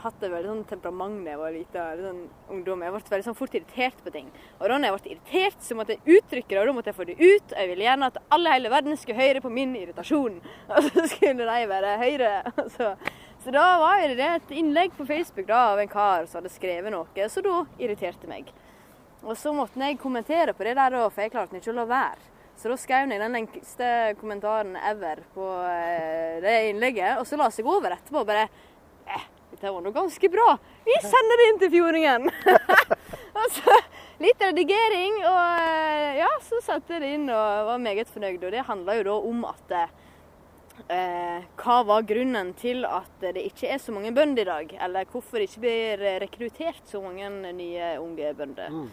hatt 0.04 0.22
et 0.22 0.32
veldig 0.32 0.50
sånn 0.50 0.64
temperament 0.68 1.22
da 1.24 1.32
jeg 1.32 1.40
var 1.40 1.54
liten 1.54 2.02
sånn 2.04 2.20
ungdom. 2.52 2.82
Jeg 2.84 2.94
ble 2.94 3.00
veldig 3.10 3.26
sånn 3.26 3.38
fort 3.38 3.54
irritert 3.56 4.02
på 4.04 4.12
ting. 4.14 4.28
Og 4.58 4.66
da 4.68 4.78
jeg 4.84 4.96
ble 4.96 5.12
irritert, 5.14 5.62
så 5.64 5.76
måtte 5.78 5.96
jeg 5.96 6.18
uttrykke 6.18 6.50
det, 6.52 6.60
og 6.60 6.68
da 6.68 6.74
måtte 6.76 6.92
jeg 6.92 6.98
få 6.98 7.06
det 7.08 7.16
ut. 7.20 7.54
Jeg 7.56 7.70
ville 7.70 7.86
gjerne 7.86 8.10
at 8.12 8.18
alle 8.36 8.56
hele 8.56 8.72
verden 8.72 9.00
skulle 9.00 9.20
høre 9.20 9.44
på 9.44 9.52
min 9.52 9.72
irritasjon. 9.80 10.40
Og 10.74 10.90
så 10.90 11.06
skulle 11.12 11.48
de 11.48 11.70
være 11.70 11.96
høyre. 12.02 12.34
Så, 12.74 12.90
så, 13.44 13.52
da 13.52 13.64
var 13.80 14.02
det 14.16 14.28
et 14.28 14.52
innlegg 14.56 14.94
på 14.96 15.04
Facebook 15.04 15.46
da, 15.50 15.74
av 15.74 15.80
en 15.82 15.90
kar 15.90 16.24
som 16.24 16.40
hadde 16.40 16.52
skrevet 16.54 16.92
noe, 16.94 17.26
så 17.28 17.42
da 17.44 17.58
irriterte 17.76 18.28
meg. 18.30 18.48
Og 19.20 19.36
så 19.36 19.52
måtte 19.52 19.80
jeg 19.84 19.98
kommentere 20.00 20.54
på 20.56 20.64
det 20.64 20.72
der, 20.78 20.96
for 21.10 21.20
jeg 21.20 21.32
klarte 21.34 21.60
ikke 21.60 21.74
å 21.74 21.76
la 21.76 21.84
være. 21.90 22.30
Så 22.56 22.70
da 22.70 22.76
skrev 22.78 23.10
jeg 23.10 23.20
den 23.20 23.34
lengste 23.34 23.88
kommentaren 24.20 24.76
ever 24.78 25.24
på 25.34 25.48
eh, 25.66 26.40
det 26.44 26.54
innlegget, 26.70 27.18
og 27.18 27.26
så 27.28 27.36
la 27.36 27.50
jeg 27.50 27.66
over 27.66 27.96
etterpå 27.96 28.22
bare 28.24 28.46
dette 29.54 29.70
var 29.70 29.82
nå 29.84 29.90
ganske 29.94 30.28
bra. 30.28 30.56
Vi 30.84 30.94
sender 31.02 31.40
det 31.40 31.50
inn 31.50 31.60
til 31.62 31.70
fjordingen! 31.76 32.30
altså, 33.42 33.76
litt 34.22 34.40
redigering, 34.42 35.20
og 35.30 35.60
eh, 35.62 36.16
ja, 36.18 36.30
så 36.42 36.58
satte 36.64 36.96
jeg 36.96 37.04
det 37.04 37.12
inn 37.18 37.28
og 37.30 37.68
var 37.70 37.78
meget 37.82 38.10
fornøyd. 38.10 38.42
Og 38.42 38.50
det 38.54 38.64
handla 38.66 38.98
jo 38.98 39.06
da 39.06 39.14
om 39.30 39.46
at 39.52 39.76
eh, 39.78 41.46
Hva 41.60 41.78
var 41.86 42.08
grunnen 42.08 42.50
til 42.58 42.82
at 42.88 43.22
det 43.22 43.46
ikke 43.46 43.70
er 43.76 43.78
så 43.82 43.94
mange 43.94 44.10
bønder 44.16 44.42
i 44.42 44.50
dag? 44.50 44.76
Eller 44.88 45.08
hvorfor 45.12 45.38
det 45.38 45.48
ikke 45.52 45.64
blir 45.68 46.04
rekruttert 46.26 46.90
så 46.90 47.02
mange 47.04 47.30
nye 47.54 47.94
unge 48.02 48.34
bønder? 48.40 48.74
Mm. 48.74 48.90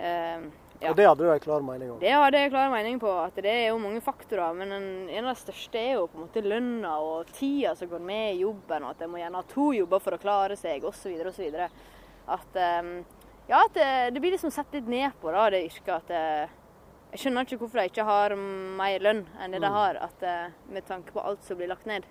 Eh, 0.00 0.50
ja. 0.80 0.90
Og 0.90 0.96
det 0.96 1.04
hadde 1.04 1.24
du 1.24 1.28
en 1.28 1.42
klar 1.44 1.64
mening 1.64 1.90
om? 1.92 1.98
Det 2.00 2.12
hadde 2.14 2.38
jeg 2.38 2.48
en 2.48 2.52
klar 2.54 2.70
mening 2.72 3.00
på. 3.00 3.10
at 3.20 3.36
Det 3.36 3.52
er 3.52 3.66
jo 3.68 3.80
mange 3.82 4.00
faktorer. 4.00 4.54
Men 4.56 4.72
en, 4.72 4.86
en 5.08 5.26
av 5.26 5.34
de 5.34 5.40
største 5.42 5.76
er 5.76 5.98
jo 5.98 6.06
på 6.08 6.16
en 6.16 6.24
måte 6.24 6.42
lønna 6.44 6.94
og 7.04 7.32
tida 7.36 7.74
som 7.76 7.90
går 7.90 8.00
med 8.00 8.28
i 8.34 8.40
jobben, 8.40 8.86
og 8.86 8.94
at 8.94 9.04
jeg 9.04 9.12
må 9.12 9.20
gjerne 9.20 9.42
ha 9.42 9.50
to 9.50 9.66
jobber 9.76 10.00
for 10.00 10.16
å 10.16 10.20
klare 10.22 10.56
seg, 10.56 10.86
osv. 10.88 11.12
osv. 11.28 11.58
At, 12.30 12.56
um, 12.80 12.94
ja, 13.50 13.60
at 13.60 13.76
det, 13.76 13.90
det, 14.14 14.24
blir 14.24 14.32
liksom 14.32 14.54
sett 14.54 14.72
litt 14.78 14.88
ned 14.88 15.12
på 15.20 15.34
da, 15.36 15.50
det 15.52 15.66
yrket. 15.68 15.94
at 15.98 16.08
det, 16.08 16.24
eh, 16.46 16.56
Jeg 17.10 17.24
skjønner 17.24 17.44
ikke 17.44 17.56
hvorfor 17.58 17.80
de 17.80 17.88
ikke 17.90 18.06
har 18.06 18.36
mer 18.78 19.02
lønn 19.02 19.24
enn 19.42 19.50
det 19.50 19.60
de 19.60 19.66
mm. 19.66 19.76
har, 19.76 19.96
at, 19.98 20.20
eh, 20.22 20.52
med 20.70 20.86
tanke 20.86 21.12
på 21.12 21.20
alt 21.20 21.42
som 21.44 21.58
blir 21.58 21.68
lagt 21.68 21.88
ned. 21.90 22.06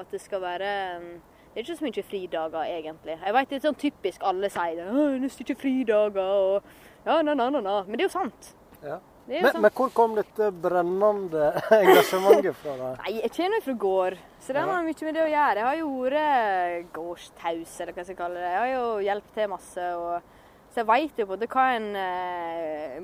At 0.00 0.10
det 0.10 0.22
skal 0.22 0.40
være 0.42 0.70
um, 0.98 1.10
det 1.50 1.58
er 1.58 1.66
ikke 1.66 1.76
så 1.76 1.84
mye 1.84 2.02
fridager, 2.06 2.62
egentlig. 2.62 3.16
Jeg 3.18 3.34
vet 3.34 3.50
Det 3.50 3.56
er 3.56 3.64
sånn 3.64 3.78
typisk 3.78 4.22
alle 4.22 4.48
sier 4.54 4.76
det. 4.78 4.86
'Nesten 5.18 5.42
ikke 5.42 5.58
fridager', 5.58 6.20
og 6.22 6.62
ja, 7.04 7.22
na, 7.22 7.34
na, 7.34 7.50
na, 7.50 7.60
na. 7.60 7.76
Men 7.86 7.96
det 7.96 8.04
er 8.04 8.08
jo 8.08 8.12
sant. 8.12 8.50
Ja. 8.82 8.98
Men, 9.30 9.44
sant. 9.46 9.60
men, 9.62 9.70
hvor 9.76 9.92
kom 9.94 10.16
dette 10.18 10.50
brennende 10.50 11.52
engasjementet 11.76 12.56
fra? 12.58 12.74
deg? 12.80 13.00
Nei, 13.04 13.12
Jeg 13.20 13.32
kommer 13.36 13.64
fra 13.64 13.74
gård, 13.84 14.18
så 14.42 14.56
det 14.56 14.64
har 14.66 14.84
mye 14.86 15.06
med 15.06 15.16
det 15.16 15.22
å 15.22 15.30
gjøre. 15.30 15.60
Jeg 15.60 15.68
har 15.68 15.78
jo 15.78 15.90
vært 16.02 16.90
gårdstaus, 16.96 17.74
eller 17.78 17.94
hva 17.94 18.02
jeg 18.02 18.10
skal 18.10 18.20
kalle 18.24 18.42
det. 18.42 18.50
Jeg 18.50 18.60
har 18.60 18.72
jo 18.72 18.86
hjulpet 19.06 19.38
til 19.38 19.52
masse. 19.54 19.88
Og, 20.00 20.36
så 20.70 20.82
jeg 20.82 20.90
veit 20.90 21.22
jo 21.22 21.28
både 21.30 21.50
hva 21.54 21.66
en 21.76 21.88
eh, 22.00 22.98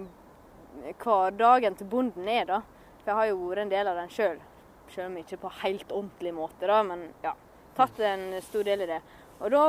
hverdagen 1.05 1.79
til 1.79 1.91
bonden 1.95 2.29
er, 2.33 2.51
da. 2.51 2.61
For 3.01 3.13
jeg 3.13 3.21
har 3.21 3.31
jo 3.31 3.41
vært 3.45 3.65
en 3.65 3.75
del 3.77 3.93
av 3.93 4.03
den 4.03 4.13
sjøl. 4.13 4.39
Selv 4.91 5.11
om 5.11 5.19
ikke 5.23 5.41
på 5.43 5.55
helt 5.63 5.93
ordentlig 5.95 6.35
måte, 6.35 6.67
da. 6.67 6.83
Men 6.87 7.09
ja, 7.23 7.37
tatt 7.79 8.03
en 8.03 8.33
stor 8.45 8.67
del 8.67 8.83
i 8.83 8.91
det. 8.91 9.01
Og 9.37 9.53
da 9.53 9.65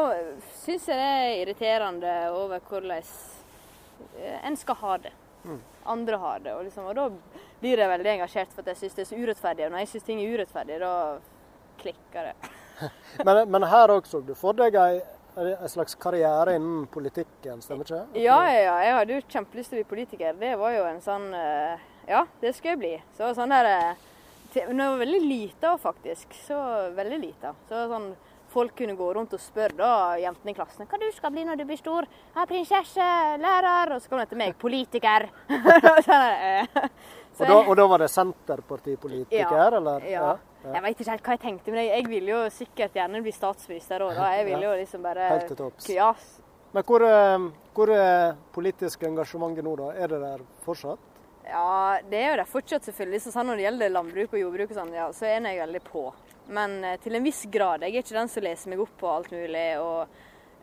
syns 0.64 0.88
jeg 0.88 0.98
det 0.98 1.08
er 1.12 1.42
irriterende 1.42 2.14
over 2.34 2.62
hvordan 2.64 3.04
en 4.44 4.58
skal 4.60 4.76
ha 4.82 4.98
det. 5.08 5.14
Mm. 5.48 5.60
Andre 5.84 6.16
har 6.16 6.40
det. 6.40 6.54
Og, 6.56 6.64
liksom, 6.64 6.86
og, 6.86 6.96
da 6.96 7.10
blir 7.62 7.80
jeg 7.80 7.90
veldig 7.90 8.14
engasjert 8.18 8.54
for 8.54 8.64
at 8.64 8.74
jeg 8.74 8.82
syns 8.82 8.98
det 8.98 9.04
er 9.04 9.10
så 9.12 9.20
urettferdig. 9.20 9.68
Og 9.68 9.74
når 9.74 9.84
jeg 9.84 9.92
syns 9.94 10.08
ting 10.08 10.24
er 10.24 10.34
urettferdig, 10.36 10.80
da 10.84 10.94
klikker 11.82 12.32
det. 12.32 12.50
men, 13.28 13.44
men, 13.54 13.68
her 13.72 13.94
òg 13.96 14.10
så 14.10 14.22
du 14.22 14.34
for 14.38 14.58
deg 14.58 14.76
ei, 14.82 15.00
en 15.38 15.70
slags 15.70 15.96
karriere 16.02 16.56
innen 16.58 16.86
politikken, 16.92 17.62
stemmer 17.62 17.86
ikke 17.86 18.02
det? 18.02 18.24
Ja, 18.26 18.40
ja, 18.50 18.62
ja. 18.66 18.76
Jeg 18.84 18.98
hadde 19.00 19.18
jo 19.18 19.26
kjempelyst 19.36 19.74
til 19.74 19.78
å 19.78 19.82
bli 19.84 19.90
politiker. 19.96 20.38
Det 20.42 20.54
var 20.60 20.76
jo 20.76 20.86
en 20.90 21.02
sånn 21.06 21.28
eh, 21.38 21.88
Ja, 22.10 22.24
det 22.42 22.56
skal 22.58 22.74
jeg 22.74 22.82
bli. 22.82 22.94
Så 23.18 23.34
sånn 23.38 23.54
der 23.54 23.70
eh, 23.70 24.06
Når 24.58 24.82
jeg 24.82 24.94
var 24.94 25.04
veldig 25.04 25.22
lita 25.24 25.76
faktisk, 25.82 26.34
så 26.48 26.58
veldig 26.98 27.20
lita, 27.22 27.54
så 27.70 27.86
sånn 27.92 28.08
folk 28.54 28.76
kunne 28.78 28.96
gå 28.98 29.08
rundt 29.14 29.36
og 29.36 29.42
spørre 29.42 29.78
da, 29.78 29.92
jentene 30.22 30.54
i 30.54 30.58
klassen 30.58 30.88
hva 30.90 31.00
du 31.02 31.08
skal 31.16 31.34
bli 31.36 31.46
når 31.48 31.60
du 31.60 31.66
blir 31.70 31.80
stor. 31.80 32.08
Ja, 32.36 32.46
prinsesse, 32.50 33.08
lærer, 33.44 33.94
og 33.96 34.02
så 34.02 34.12
kom 34.12 34.22
det 34.22 34.30
til 34.32 34.42
meg 34.42 34.58
politiker. 34.60 35.28
og, 35.58 36.02
da, 36.08 37.60
og, 37.60 37.74
da, 37.78 37.88
var 37.94 38.04
det 38.04 38.12
senterpartipolitiker, 38.14 39.58
ja, 39.60 39.70
eller? 39.80 40.08
Ja. 40.10 40.34
ja. 40.64 40.74
Jeg 40.74 40.84
veit 40.84 41.00
ikke 41.00 41.12
helt 41.14 41.28
hva 41.28 41.38
jeg 41.38 41.44
tenkte, 41.46 41.72
men 41.72 41.84
jeg, 41.84 41.94
jeg 41.94 42.12
ville 42.12 42.34
jo 42.34 42.42
sikkert 42.52 42.98
gjerne 42.98 43.24
bli 43.24 43.34
statsminister 43.36 44.04
òg. 44.08 44.18
Jeg 44.18 44.48
ville 44.50 44.66
jo 44.66 44.76
liksom 44.82 45.06
bare 45.06 45.32
Helt 45.36 45.50
til 45.52 45.60
topps. 45.60 45.90
Ja. 45.94 46.12
Men 46.76 46.84
hvor, 46.84 47.04
eh, 47.08 47.46
hvor 47.76 47.92
er 47.94 48.36
politisk 48.56 49.06
engasjementet 49.08 49.66
nå, 49.66 49.76
da? 49.80 49.94
Er 49.96 50.12
det 50.12 50.20
der 50.24 50.44
fortsatt? 50.66 51.04
Ja, 51.48 52.00
det 52.10 52.20
er 52.20 52.34
jo 52.34 52.40
det 52.42 52.48
fortsatt, 52.52 52.88
selvfølgelig. 52.90 53.22
Så 53.24 53.32
sånn 53.32 53.48
når 53.48 53.60
det 53.60 53.68
gjelder 53.68 53.94
landbruk 53.94 54.34
og 54.34 54.42
jordbruk 54.42 54.74
og 54.74 54.80
sånn, 54.82 54.92
ja, 54.98 55.08
så 55.16 55.30
er 55.30 55.48
jeg 55.48 55.62
veldig 55.62 55.84
på. 55.88 56.04
Men 56.54 56.80
eh, 56.84 57.00
til 57.04 57.18
en 57.18 57.26
viss 57.26 57.44
grad. 57.52 57.84
Jeg 57.84 57.96
er 57.96 58.06
ikke 58.06 58.18
den 58.18 58.32
som 58.32 58.46
leser 58.46 58.72
meg 58.72 58.82
opp 58.84 58.96
på 59.00 59.12
alt 59.12 59.32
mulig. 59.36 59.68
og 59.82 60.08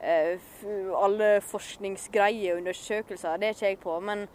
uh, 0.04 1.00
alle 1.00 1.28
forskningsgreier 1.44 2.54
og 2.54 2.62
undersøkelser, 2.62 3.38
det 3.40 3.48
er 3.48 3.56
ikke 3.56 3.70
jeg 3.70 3.78
på. 3.84 4.00
Men 4.00 4.26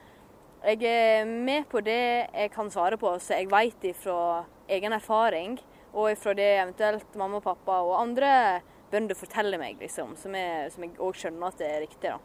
Jeg 0.59 0.83
er 0.83 1.25
med 1.25 1.69
på 1.71 1.79
det 1.79 2.27
jeg 2.33 2.51
kan 2.51 2.67
svare 2.69 2.97
på, 2.99 3.13
så 3.19 3.37
jeg 3.37 3.47
vet 3.47 3.85
ifra 3.93 4.43
egen 4.67 4.91
erfaring, 4.91 5.53
og 5.93 6.11
ifra 6.11 6.33
det 6.35 6.49
eventuelt 6.57 7.15
mamma 7.15 7.37
og 7.37 7.45
pappa 7.45 7.77
og 7.79 7.95
andre 8.01 8.59
bønder 8.91 9.15
forteller 9.15 9.57
meg, 9.57 9.79
liksom, 9.79 10.17
som 10.19 10.35
jeg 10.35 10.91
òg 10.99 11.15
skjønner 11.15 11.47
at 11.47 11.61
det 11.61 11.69
er 11.69 11.79
riktig. 11.85 12.11
da. 12.11 12.19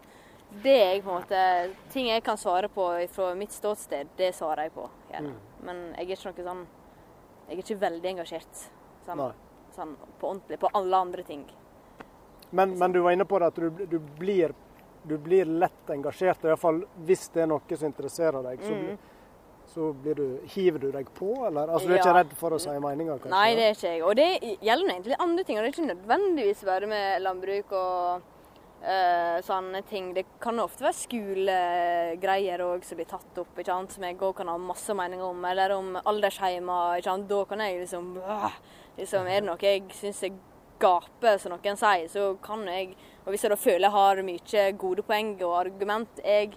Det 0.65 0.75
er 0.75 0.93
jeg 0.95 1.05
på 1.05 1.11
en 1.13 1.23
måte, 1.23 1.71
Ting 1.93 2.09
jeg 2.09 2.23
kan 2.27 2.37
svare 2.37 2.69
på 2.69 2.89
fra 3.15 3.35
mitt 3.39 3.53
ståsted, 3.53 4.11
det 4.19 4.35
svarer 4.35 4.67
jeg 4.67 4.75
på. 4.75 4.89
Gjerne. 5.13 5.31
Mm. 5.31 5.67
Men 5.67 5.83
jeg 5.95 6.05
er 6.05 6.17
ikke 6.17 6.33
noe 6.33 6.49
sånn 6.49 6.67
Jeg 7.45 7.55
er 7.55 7.63
ikke 7.63 7.81
veldig 7.81 8.11
engasjert 8.11 8.67
sånn, 9.07 9.25
sånn 9.77 9.97
på 10.21 10.31
ordentlig 10.33 10.61
på 10.63 10.71
alle 10.73 11.01
andre 11.07 11.25
ting. 11.27 11.47
Men, 12.51 12.77
men, 12.79 12.93
du 12.93 13.01
var 13.03 13.17
inne 13.17 13.27
på 13.27 13.39
det 13.43 13.51
at 13.51 13.59
du, 13.59 13.87
du, 13.91 13.99
blir, 14.19 14.53
du 15.03 15.17
blir 15.19 15.49
lett 15.49 15.91
engasjert, 15.91 16.45
i 16.45 16.53
hvert 16.53 16.63
fall 16.63 16.85
hvis 17.09 17.27
det 17.35 17.43
er 17.43 17.51
noe 17.51 17.77
som 17.79 17.91
interesserer 17.91 18.47
deg. 18.47 18.63
så 18.63 18.79
mm 18.79 19.11
så 19.75 19.95
du, 20.05 20.41
hiver 20.55 20.79
du 20.79 20.91
deg 20.93 21.09
på, 21.17 21.33
eller? 21.47 21.69
Altså, 21.69 21.89
Du 21.89 21.95
er 21.95 21.99
ja. 21.99 22.05
ikke 22.05 22.19
redd 22.19 22.37
for 22.39 22.55
å 22.55 22.61
si 22.63 22.71
meninger, 22.71 23.19
kanskje? 23.19 23.33
Nei, 23.33 23.57
det 23.59 23.65
er 23.65 23.75
ikke 23.75 23.91
jeg. 23.91 24.03
Og 24.05 24.15
det 24.19 24.29
gjelder 24.63 24.93
egentlig 24.93 25.19
andre 25.25 25.45
ting. 25.45 25.59
og 25.59 25.65
Det 25.65 25.71
er 25.71 25.75
ikke 25.75 25.89
nødvendigvis 25.89 26.63
bare 26.69 26.91
med 26.91 27.25
landbruk 27.25 27.75
og 27.75 28.29
uh, 28.85 29.39
sånne 29.49 29.83
ting. 29.91 30.13
Det 30.15 30.27
kan 30.43 30.63
ofte 30.63 30.87
være 30.87 30.99
skolegreier 31.01 32.65
òg 32.69 32.87
som 32.87 33.01
blir 33.01 33.11
tatt 33.11 33.43
opp, 33.43 33.51
ikke 33.57 33.73
sant? 33.73 33.97
som 33.97 34.07
jeg 34.07 34.21
òg 34.21 34.37
kan 34.39 34.53
ha 34.53 34.57
masse 34.63 34.95
meninger 34.95 35.27
om. 35.27 35.43
Eller 35.51 35.75
om 35.75 35.91
aldersheimer. 36.05 37.01
Ikke 37.01 37.11
sant? 37.11 37.29
Da 37.33 37.43
kan 37.51 37.67
jeg 37.67 37.83
liksom, 37.83 38.15
uh, 38.23 38.61
liksom 38.99 39.27
Er 39.27 39.41
det 39.41 39.49
noe 39.49 39.63
jeg 39.63 39.87
syns 39.95 40.23
er 40.27 40.37
gaper, 40.83 41.39
som 41.39 41.55
noen 41.55 41.79
sier, 41.79 42.07
så 42.11 42.35
kan 42.43 42.67
jeg 42.69 42.95
Og 43.25 43.33
hvis 43.33 43.45
jeg 43.47 43.55
da 43.55 43.57
føler 43.57 43.87
jeg 43.87 43.95
har 43.95 44.23
mye 44.27 44.65
gode 44.79 45.03
poeng 45.07 45.35
og 45.43 45.59
argument 45.63 46.21
jeg 46.25 46.55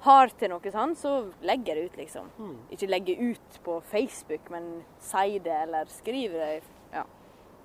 har 0.00 0.32
til 0.40 0.48
noe 0.48 0.72
sånt, 0.72 0.98
så 0.98 1.10
legger 1.44 1.76
jeg 1.76 1.76
det 1.76 1.90
ut, 1.90 1.96
liksom. 2.00 2.28
Mm. 2.38 2.54
Ikke 2.72 2.86
legge 2.88 3.16
ut 3.20 3.58
på 3.64 3.74
Facebook, 3.84 4.48
men 4.50 4.80
si 4.98 5.38
det 5.44 5.56
eller 5.66 5.90
skriver 5.92 6.38
det. 6.40 6.62
Ja. 6.94 7.04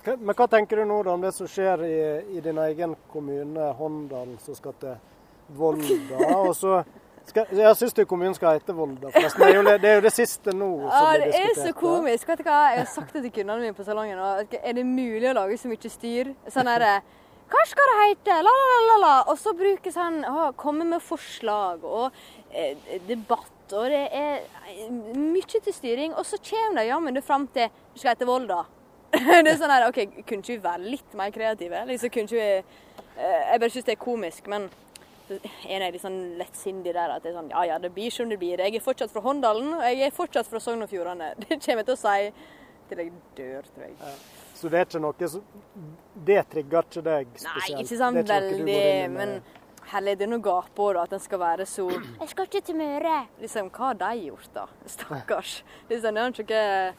Men 0.05 0.35
hva 0.35 0.47
tenker 0.51 0.81
du 0.81 0.85
nå 0.85 0.99
da 1.07 1.13
om 1.15 1.23
det 1.23 1.31
som 1.33 1.47
skjer 1.49 1.85
i, 1.87 1.95
i 2.35 2.43
din 2.43 2.59
egen 2.61 2.97
kommune, 3.11 3.71
Håndalen, 3.79 4.35
som 4.43 4.57
skal 4.57 4.75
til 4.81 4.99
Volda? 5.55 6.19
og 6.43 6.51
så 6.59 6.81
skal, 7.31 7.51
jeg 7.57 7.75
syns 7.79 7.99
kommunen 8.07 8.35
skal 8.37 8.59
hete 8.59 8.75
Volda, 8.75 9.09
forresten. 9.09 9.41
Det 9.41 9.49
er, 9.49 9.55
jo, 9.57 9.63
det 9.81 9.89
er 9.89 9.99
jo 9.99 10.05
det 10.05 10.13
siste 10.13 10.53
nå 10.53 10.69
som 10.83 10.89
ja, 10.91 11.11
blir 11.11 11.25
diskutert. 11.25 11.55
Det 11.55 11.63
er 11.63 11.67
så 11.67 11.75
komisk. 11.79 12.27
Vet 12.29 12.41
du 12.41 12.47
hva? 12.47 12.61
Jeg 12.71 12.81
har 12.83 12.89
sagt 12.93 13.13
det 13.17 13.23
til 13.25 13.33
kundene 13.39 13.61
mine 13.63 13.77
på 13.77 13.85
salongen. 13.87 14.23
Er 14.61 14.77
det 14.77 14.85
mulig 14.87 15.29
å 15.31 15.35
lage 15.37 15.57
så 15.61 15.71
mye 15.71 15.91
styr? 15.91 16.33
Sånn 16.53 16.69
er 16.71 16.83
det 16.85 16.95
hva 17.45 17.61
skal 17.69 17.89
det 17.91 17.97
hete? 18.01 18.35
La, 18.41 18.51
la, 18.51 18.77
la, 18.89 18.95
la. 19.01 19.15
Og 19.29 19.37
så 19.37 19.53
brukes 19.57 19.97
han 19.99 20.23
å 20.25 20.47
komme 20.57 20.85
med 20.89 21.03
forslag 21.03 21.83
og 21.85 22.15
eh, 22.49 22.73
debatt. 23.05 23.51
Og 23.73 23.85
det 23.93 24.01
er 24.09 24.39
eh, 24.71 24.87
mye 25.17 25.61
til 25.61 25.73
styring. 25.73 26.15
Og 26.17 26.25
så 26.25 26.39
kommer 26.41 26.81
de 26.81 26.87
jammen 26.89 27.21
fram 27.25 27.45
til 27.53 27.69
Du 27.93 28.01
skal 28.01 28.15
hete 28.15 28.29
Volda. 28.29 28.63
det 29.15 29.51
er 29.51 29.59
sånn 29.59 29.71
her, 29.71 29.85
OK, 29.87 30.01
kunne 30.25 30.41
ikke 30.41 30.55
vi 30.55 30.63
være 30.63 30.89
litt 30.89 31.13
mer 31.15 31.29
kreative? 31.35 31.85
Liksom, 31.91 32.11
kunne 32.11 32.31
ikke 32.31 32.41
vi 32.41 32.49
eh, 32.49 33.43
Jeg 33.51 33.61
bare 33.61 33.73
syns 33.75 33.87
det 33.87 33.95
er 33.95 34.01
komisk, 34.01 34.49
men 34.51 34.67
er 35.29 35.91
litt 35.91 36.03
sånn 36.03 36.37
lettsindig 36.39 36.93
der 36.93 37.15
at 37.15 37.23
det 37.23 37.31
er 37.31 37.39
sånn 37.39 37.49
Ja 37.53 37.63
ja, 37.65 37.79
det 37.81 37.91
blir 37.95 38.13
som 38.13 38.29
det 38.29 38.37
blir. 38.41 38.61
Jeg 38.61 38.77
er 38.77 38.83
fortsatt 38.83 39.13
fra 39.13 39.23
Håndalen, 39.25 39.73
og 39.79 39.83
jeg 39.83 40.05
er 40.07 40.15
fortsatt 40.15 40.49
fra 40.49 40.61
Sogn 40.61 40.85
og 40.85 40.91
Fjordane. 40.91 41.33
Det 41.41 41.57
kommer 41.57 41.83
jeg 41.83 41.89
til 41.89 41.97
å 41.97 42.01
si 42.03 42.31
til 42.89 43.01
jeg 43.01 43.11
dør, 43.37 43.69
tror 43.73 43.85
jeg. 43.87 43.95
Ja. 43.99 44.15
Så 44.55 44.69
det 44.71 44.79
er 44.79 44.85
ikke 44.87 45.01
noe 45.03 45.29
som 45.29 45.45
Det 46.27 46.41
trigger 46.51 46.85
ikke 46.87 47.01
deg 47.05 47.31
spesielt? 47.33 47.73
Nei, 47.73 47.83
ikke 47.83 47.97
sånn 47.99 48.19
veldig, 48.21 48.83
men 49.15 49.33
heller 49.91 50.17
det 50.17 50.27
noe 50.29 50.41
gaper, 50.41 50.99
òg, 50.99 51.01
at 51.03 51.17
en 51.17 51.21
skal 51.21 51.41
være 51.41 51.65
så 51.69 51.89
'Jeg 51.89 52.29
skal 52.29 52.45
ikke 52.45 52.61
til 52.61 52.75
Møre'. 52.75 53.27
Liksom, 53.41 53.69
hva 53.69 53.91
har 53.91 53.93
de 53.93 54.13
gjort, 54.25 54.49
da? 54.53 54.65
Stakkars. 54.85 55.63
Liksom, 55.89 56.13
det 56.13 56.21
er 56.21 56.41
ikke 56.45 56.93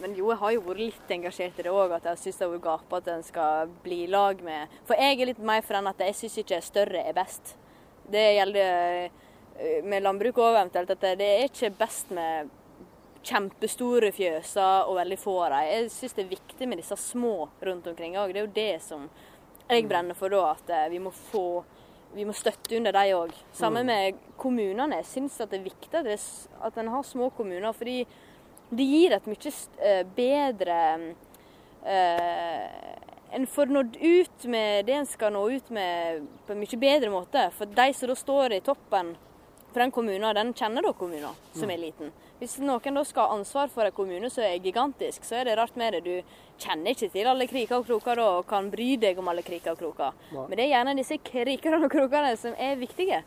men 0.00 0.14
jo, 0.18 0.30
jeg 0.32 0.40
har 0.40 0.54
jo 0.54 0.62
vært 0.66 0.80
litt 0.82 1.12
engasjert 1.16 1.58
i 1.60 1.66
det 1.66 1.72
òg, 1.72 1.92
at 1.96 2.08
jeg 2.10 2.22
syns 2.22 2.40
det 2.40 2.48
er 2.48 2.64
gape 2.64 2.98
at 2.98 3.10
en 3.12 3.22
skal 3.26 3.74
bli 3.84 4.00
i 4.04 4.10
lag 4.10 4.40
med 4.44 4.80
For 4.88 4.98
jeg 4.98 5.20
er 5.20 5.30
litt 5.30 5.42
mer 5.44 5.62
for 5.64 5.78
den 5.78 5.90
at 5.90 6.02
jeg 6.02 6.16
syns 6.18 6.40
ikke 6.42 6.60
større 6.64 7.04
er 7.04 7.16
best. 7.16 7.54
Det 8.10 8.24
gjelder 8.36 9.06
eh, 9.06 9.80
med 9.86 10.04
landbruk 10.04 10.40
òg 10.42 10.58
eventuelt, 10.58 10.90
at 10.96 11.06
det 11.20 11.30
er 11.30 11.46
ikke 11.48 11.72
best 11.78 12.10
med 12.14 12.50
kjempestore 13.24 14.10
fjøser 14.12 14.90
og 14.90 14.98
veldig 14.98 15.20
få 15.20 15.38
av 15.46 15.54
dem. 15.54 15.68
Jeg 15.70 15.94
syns 15.94 16.18
det 16.18 16.24
er 16.24 16.34
viktig 16.34 16.68
med 16.68 16.82
disse 16.82 16.98
små 17.00 17.36
rundt 17.64 17.86
omkring 17.88 18.18
òg. 18.20 18.34
Det 18.34 18.42
er 18.42 18.48
jo 18.48 18.58
det 18.58 18.74
som 18.84 19.06
jeg 19.70 19.86
brenner 19.88 20.18
for 20.18 20.32
da, 20.32 20.50
at 20.52 20.74
eh, 20.74 20.90
vi 20.92 21.00
må 21.00 21.14
få 21.30 21.64
vi 22.14 22.22
må 22.22 22.34
støtte 22.36 22.76
under 22.76 22.94
dem 22.94 23.16
òg. 23.16 23.32
Sammen 23.56 23.86
mm. 23.86 23.90
med 23.90 24.18
kommunene. 24.38 25.00
Jeg 25.00 25.08
syns 25.10 25.40
det 25.40 25.58
er 25.58 25.64
viktig 25.64 25.98
at 25.98 26.78
en 26.78 26.90
har 26.92 27.02
små 27.06 27.30
kommuner. 27.34 27.72
Fordi 27.74 28.04
det 28.70 28.86
gir 28.88 29.14
et 29.14 29.26
mye 29.28 29.52
eh, 29.84 30.02
bedre 30.16 30.78
eh, 31.84 32.66
En 33.34 33.46
får 33.46 33.66
nådd 33.66 33.96
ut 34.00 34.44
med 34.44 34.86
det 34.86 34.94
en 34.94 35.06
skal 35.10 35.32
nå 35.34 35.42
ut 35.50 35.70
med 35.74 36.26
på 36.46 36.54
en 36.54 36.60
mye 36.60 36.78
bedre 36.78 37.10
måte. 37.10 37.48
For 37.56 37.66
de 37.66 37.88
som 37.94 38.12
da 38.12 38.14
står 38.14 38.54
i 38.54 38.60
toppen 38.62 39.16
for 39.72 39.82
den 39.82 39.90
kommunen, 39.90 40.28
den 40.36 40.52
kjenner 40.54 40.86
da 40.86 40.92
kommunen 40.94 41.34
som 41.52 41.66
er 41.66 41.80
mm. 41.80 41.82
liten. 41.82 42.12
Hvis 42.38 42.60
noen 42.62 42.98
da 42.98 43.02
skal 43.06 43.26
ha 43.26 43.34
ansvar 43.38 43.72
for 43.74 43.86
en 43.88 43.94
kommune 43.94 44.30
som 44.30 44.44
er 44.46 44.62
gigantisk, 44.62 45.26
så 45.26 45.40
er 45.40 45.48
det 45.48 45.56
rart 45.58 45.74
med 45.80 45.96
det. 45.96 46.04
Du 46.06 46.62
kjenner 46.62 46.94
ikke 46.94 47.10
til 47.10 47.30
alle 47.30 47.48
kriker 47.50 47.80
og 47.80 47.88
kroker 47.88 48.22
da, 48.22 48.28
og 48.38 48.46
kan 48.50 48.70
bry 48.70 48.94
deg 49.02 49.18
om 49.18 49.32
alle 49.32 49.42
kriker 49.42 49.74
og 49.74 49.82
kroker. 49.82 50.14
Ja. 50.30 50.46
Men 50.46 50.58
det 50.58 50.68
er 50.68 50.72
gjerne 50.76 50.96
disse 50.98 51.18
krikene 51.26 51.82
og 51.82 51.90
krokene 51.90 52.36
som 52.38 52.54
er 52.54 52.78
viktige. 52.78 53.24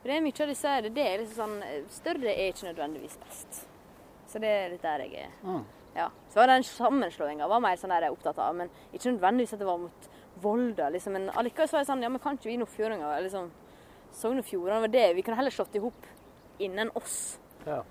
For 0.00 0.10
det 0.10 0.18
er 0.18 0.26
mye 0.26 0.42
av 0.42 0.52
disse 0.52 0.74
det 0.86 1.06
er 1.06 1.22
liksom 1.22 1.56
sånn, 1.60 1.88
Større 2.00 2.34
er 2.34 2.50
ikke 2.50 2.68
nødvendigvis 2.68 3.18
best. 3.22 3.64
Så 4.26 4.42
det 4.42 4.50
er 4.50 4.70
litt 4.72 4.84
der 4.84 5.04
jeg 5.06 5.26
er. 5.26 5.34
Mm. 5.46 5.64
Ja. 5.96 6.10
Så 6.28 6.40
var 6.40 6.50
den 6.50 6.66
sammenslåinga 6.66 7.48
var 7.48 7.62
mer 7.64 7.78
sånn 7.80 7.94
der 7.94 8.04
jeg 8.04 8.12
er 8.12 8.16
opptatt 8.18 8.40
av, 8.42 8.56
men 8.58 8.68
ikke 8.92 9.14
nødvendigvis 9.14 9.54
at 9.56 9.62
det 9.62 9.68
var 9.68 9.80
mot 9.80 10.10
Volda. 10.42 10.90
Liksom. 10.92 11.16
Men 11.16 11.30
allikevel 11.32 11.68
så 11.68 11.78
var 11.78 11.84
jeg 11.84 11.90
sånn 11.90 12.04
Ja, 12.04 12.10
men 12.12 12.20
kan 12.20 12.36
ikke 12.36 12.50
vi 12.50 12.58
nordfjordinger 12.60 13.22
liksom, 13.24 13.48
Sogn 14.16 14.40
og 14.40 14.48
Fjordane 14.48 14.84
var 14.84 14.92
det. 14.92 15.06
Vi 15.16 15.24
kunne 15.24 15.38
heller 15.40 15.54
slått 15.54 15.76
i 15.76 15.82
hop 15.82 16.08
innen 16.62 16.90
oss. 16.96 17.38
Ja. 17.66 17.82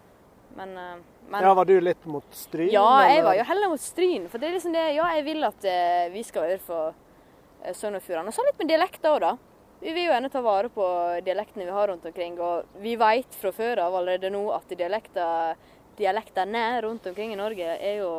Men, 0.55 0.77
eh, 0.77 1.01
men, 1.29 1.43
Ja, 1.43 1.53
Var 1.53 1.65
du 1.65 1.81
litt 1.81 2.05
mot 2.05 2.25
Stryn? 2.31 2.71
Ja, 2.71 3.07
jeg 3.09 3.23
var 3.23 3.35
jo 3.35 3.43
heller 3.43 3.69
mot 3.69 3.81
Stryn. 3.81 4.29
For 4.29 4.41
det 4.41 4.49
er 4.49 4.55
liksom 4.57 4.73
det 4.73 4.85
Ja, 4.95 5.09
jeg 5.15 5.25
vil 5.25 5.43
at 5.43 5.65
uh, 5.65 6.13
vi 6.13 6.23
skal 6.23 6.47
være 6.47 6.61
for 6.63 6.93
uh, 6.93 7.73
Sogn 7.73 7.97
og 7.99 8.05
Fjordane. 8.05 8.31
Og 8.31 8.37
så 8.37 8.45
litt 8.45 8.61
med 8.61 8.71
dialekter 8.71 9.11
òg, 9.11 9.21
da. 9.25 9.35
Vi 9.81 9.91
vil 9.93 10.07
jo 10.07 10.13
gjerne 10.13 10.31
ta 10.31 10.41
vare 10.41 10.69
på 10.73 10.85
dialektene 11.25 11.67
vi 11.67 11.75
har 11.75 11.89
rundt 11.91 12.05
omkring. 12.05 12.39
Og 12.39 12.81
vi 12.81 12.95
vet 12.97 13.37
fra 13.37 13.51
før 13.53 13.83
av 13.85 13.97
allerede 13.99 14.31
nå 14.33 14.47
at 14.55 14.71
dialekter, 14.71 15.59
dialektene 15.97 16.65
rundt 16.86 17.08
omkring 17.12 17.34
i 17.34 17.39
Norge 17.39 17.77
er 17.77 18.01
jo 18.01 18.12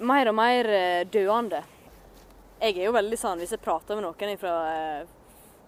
mer 0.00 0.30
og 0.30 0.36
mer 0.38 0.70
døende. 1.12 1.60
Jeg 2.60 2.78
er 2.78 2.88
jo 2.88 2.94
veldig 2.96 3.18
sånn 3.20 3.42
hvis 3.42 3.52
jeg 3.54 3.62
prater 3.62 3.98
med 3.98 4.06
noen 4.06 4.40
fra 4.40 4.56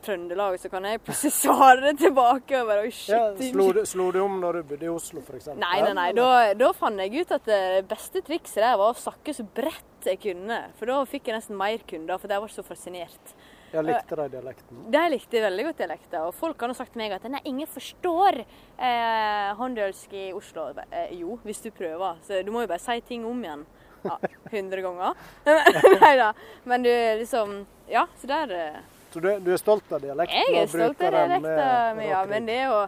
Trøndelag, 0.07 0.55
så 0.61 0.71
kan 0.71 0.85
jeg 0.87 1.01
plutselig 1.03 1.35
svare 1.43 1.93
tilbake. 1.99 2.61
og 2.61 2.71
bare, 2.71 2.91
shit. 2.91 3.15
Ja, 3.15 3.51
slo, 3.51 3.69
du, 3.75 3.83
slo, 3.89 4.11
du, 4.15 4.21
om 4.23 4.39
når 4.43 4.61
du 4.61 4.71
bodde 4.71 4.87
i 4.87 4.93
Oslo, 4.93 5.23
f.eks.? 5.25 5.51
Nei, 5.59 5.81
nei, 5.83 5.95
nei. 5.99 6.09
Da, 6.17 6.29
da, 6.59 6.71
fant 6.77 7.03
jeg 7.03 7.25
ut 7.25 7.35
at 7.37 7.49
det 7.49 7.83
beste 7.91 8.23
trikset 8.27 8.63
der 8.63 8.79
var 8.79 8.95
å 8.95 9.01
sakke 9.01 9.35
så 9.37 9.47
bredt 9.57 10.07
jeg 10.07 10.21
kunne. 10.23 10.61
For 10.79 10.91
da 10.91 11.01
fikk 11.11 11.31
jeg 11.31 11.39
nesten 11.39 11.59
mer 11.59 11.83
kunder, 11.89 12.21
for 12.23 12.31
de 12.31 12.41
var 12.45 12.55
så 12.55 12.65
fascinert. 12.67 13.35
Ja, 13.75 13.83
Likte 13.83 14.19
de 14.19 14.29
dialekten? 14.37 14.83
De 14.95 15.05
likte 15.13 15.43
veldig 15.43 15.65
godt 15.69 15.81
dialekter. 15.83 16.27
Og 16.29 16.35
folk 16.37 16.63
har 16.63 16.75
sagt 16.79 16.95
til 16.95 17.03
meg 17.03 17.17
at 17.17 17.27
nei, 17.31 17.43
ingen 17.51 17.71
forstår 17.71 18.43
eh, 18.43 19.49
håndølsk 19.59 20.15
i 20.17 20.27
Oslo. 20.37 20.69
Eh, 20.91 21.17
jo, 21.21 21.39
hvis 21.47 21.65
du 21.65 21.73
prøver. 21.75 22.21
Så 22.27 22.43
du 22.47 22.53
må 22.55 22.65
jo 22.65 22.71
bare 22.71 22.83
si 22.83 23.01
ting 23.09 23.27
om 23.29 23.43
igjen. 23.45 23.67
Ja, 24.07 24.19
100 24.53 24.85
ganger. 24.85 25.17
nei 26.05 26.13
da. 26.21 26.31
Men 26.65 26.85
du 26.87 26.93
liksom 27.23 27.65
Ja, 27.91 28.05
så 28.21 28.29
der 28.31 28.53
eh, 28.55 28.85
så 29.17 29.21
du, 29.21 29.31
du 29.41 29.53
er 29.55 29.57
stolt 29.57 29.93
av 29.97 30.03
dialekten? 30.03 30.43
Jeg 30.53 30.61
er 30.61 30.67
stolt 30.69 31.01
av 31.01 31.15
dialekten, 31.15 32.01
ja. 32.05 32.19
Men 32.29 32.49
det 32.49 32.57
er 32.61 32.67
jo 32.69 32.81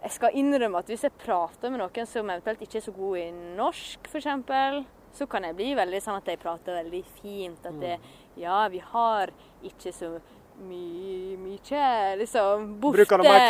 Jeg 0.00 0.14
skal 0.14 0.38
innrømme 0.40 0.80
at 0.80 0.88
hvis 0.88 1.02
jeg 1.04 1.12
prater 1.20 1.68
med 1.68 1.82
noen 1.82 2.08
som 2.08 2.30
eventuelt 2.32 2.62
ikke 2.64 2.78
er 2.80 2.84
så 2.86 2.94
god 2.96 3.18
i 3.20 3.26
norsk, 3.58 4.08
f.eks., 4.08 4.86
så 5.18 5.26
kan 5.28 5.44
jeg 5.44 5.56
bli 5.58 5.74
veldig 5.76 6.00
sånn 6.00 6.16
at 6.16 6.30
jeg 6.30 6.40
prater 6.40 6.78
veldig 6.78 7.00
fint. 7.18 7.66
At 7.66 7.76
det, 7.82 7.96
mm. 7.98 8.19
Ja, 8.40 8.60
vi 8.72 8.80
har 8.92 9.32
ikke 9.66 9.92
så 9.92 10.14
mye, 10.60 11.36
mye 11.40 12.16
liksom 12.20 12.66
borte 12.80 13.06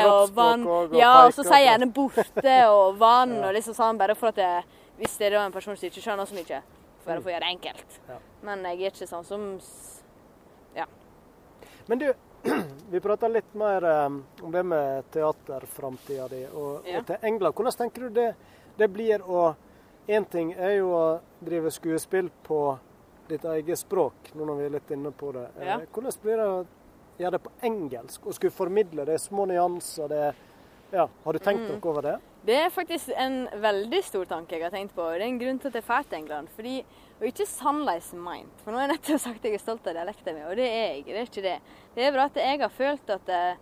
og 0.07 0.35
vann. 0.35 0.67
Og 0.67 0.95
ja, 0.99 1.13
og 1.27 1.35
så 1.35 1.45
sier 1.45 1.65
jeg 1.65 1.69
gjerne 1.71 1.91
borte 1.95 2.57
og 2.71 2.99
vann 3.01 3.35
ja. 3.39 3.47
og 3.49 3.57
liksom 3.57 3.77
sånn, 3.77 4.01
bare 4.01 4.17
for 4.19 4.33
at 4.33 4.41
jeg, 4.43 4.65
hvis 5.01 5.17
det 5.19 5.31
er 5.31 5.39
en 5.41 5.55
person 5.55 5.77
som 5.77 5.91
ikke 5.91 6.05
skjønner 6.05 6.29
så 6.29 6.39
mye, 6.39 6.63
bare 7.07 7.21
for 7.21 7.31
å 7.31 7.35
gjøre 7.35 7.47
det 7.47 7.55
enkelt. 7.57 8.01
Ja. 8.09 8.19
Men 8.47 8.67
jeg 8.69 8.81
er 8.81 8.95
ikke 8.95 9.11
sånn 9.11 9.27
som 9.27 9.47
Ja. 10.77 10.87
men 11.87 11.99
du, 11.99 12.13
vi 12.93 13.01
prata 13.03 13.29
litt 13.29 13.55
mer 13.59 13.85
um, 14.07 14.21
om 14.43 14.53
det 14.53 14.63
med 14.63 15.11
teaterframtida 15.13 16.29
di 16.31 16.45
og, 16.47 16.87
ja. 16.87 17.01
og, 17.01 17.09
til 17.09 17.27
England. 17.27 17.55
Hvordan 17.55 17.77
tenker 17.83 18.07
du 18.07 18.21
det, 18.21 18.31
det 18.79 18.89
blir 18.89 19.25
å 19.27 19.51
Én 20.11 20.25
ting 20.27 20.49
er 20.59 20.73
jo 20.81 20.89
å 20.91 21.21
drive 21.45 21.71
skuespill 21.71 22.33
på 22.43 22.57
ditt 23.31 23.45
eget 23.45 23.79
språk, 23.81 24.31
nå 24.35 24.45
når 24.49 24.59
vi 24.61 24.65
er 24.69 24.75
litt 24.77 24.91
inne 24.97 25.13
på 25.17 25.33
det. 25.37 25.47
Ja. 25.63 25.79
Eh, 25.81 25.87
hvordan 25.95 26.21
blir 26.23 26.37
det 26.41 26.47
å 26.51 26.61
gjøre 27.21 27.35
det 27.37 27.43
på 27.47 27.53
engelsk 27.69 28.27
og 28.27 28.37
skulle 28.37 28.55
formidle? 28.55 29.05
Det 29.09 29.19
små 29.23 29.47
nyanser, 29.51 30.09
det 30.13 30.23
Ja, 30.93 31.05
Har 31.25 31.33
du 31.33 31.39
tenkt 31.39 31.61
Mm. 31.71 31.79
noe 31.79 31.91
over 31.93 32.03
det? 32.03 32.17
Det 32.45 32.55
er 32.65 32.69
faktisk 32.75 33.13
en 33.17 33.47
veldig 33.63 34.03
stor 34.03 34.25
tanke 34.27 34.57
jeg 34.59 34.63
har 34.65 34.71
tenkt 34.73 34.93
på. 34.93 35.05
Det 35.13 35.21
er 35.21 35.27
en 35.29 35.39
grunn 35.39 35.59
til 35.61 35.69
at 35.69 35.75
jeg 35.75 35.85
drar 35.87 36.03
til 36.03 36.19
England. 36.19 36.49
Fordi, 36.57 36.85
og 37.21 37.27
ikke 37.29 37.47
sannleis 37.47 38.13
meint. 38.13 38.51
For 38.65 38.73
nå 38.73 38.79
har 38.81 38.89
jeg 38.89 38.97
nettopp 38.97 39.21
sagt 39.21 39.37
at 39.37 39.45
jeg 39.45 39.55
er 39.55 39.59
stolt 39.63 39.87
av 39.87 39.95
dialekten 39.95 40.35
min, 40.35 40.49
og 40.51 40.57
det 40.57 40.67
er 40.67 40.95
jeg. 40.97 41.05
Det 41.05 41.15
er 41.15 41.23
ikke 41.29 41.43
det. 41.47 41.61
Det 41.95 42.03
er 42.03 42.11
bra 42.17 42.25
at 42.25 42.35
jeg 42.35 42.59
har 42.59 42.69
følt 42.75 43.11
at 43.11 43.25
det, 43.27 43.57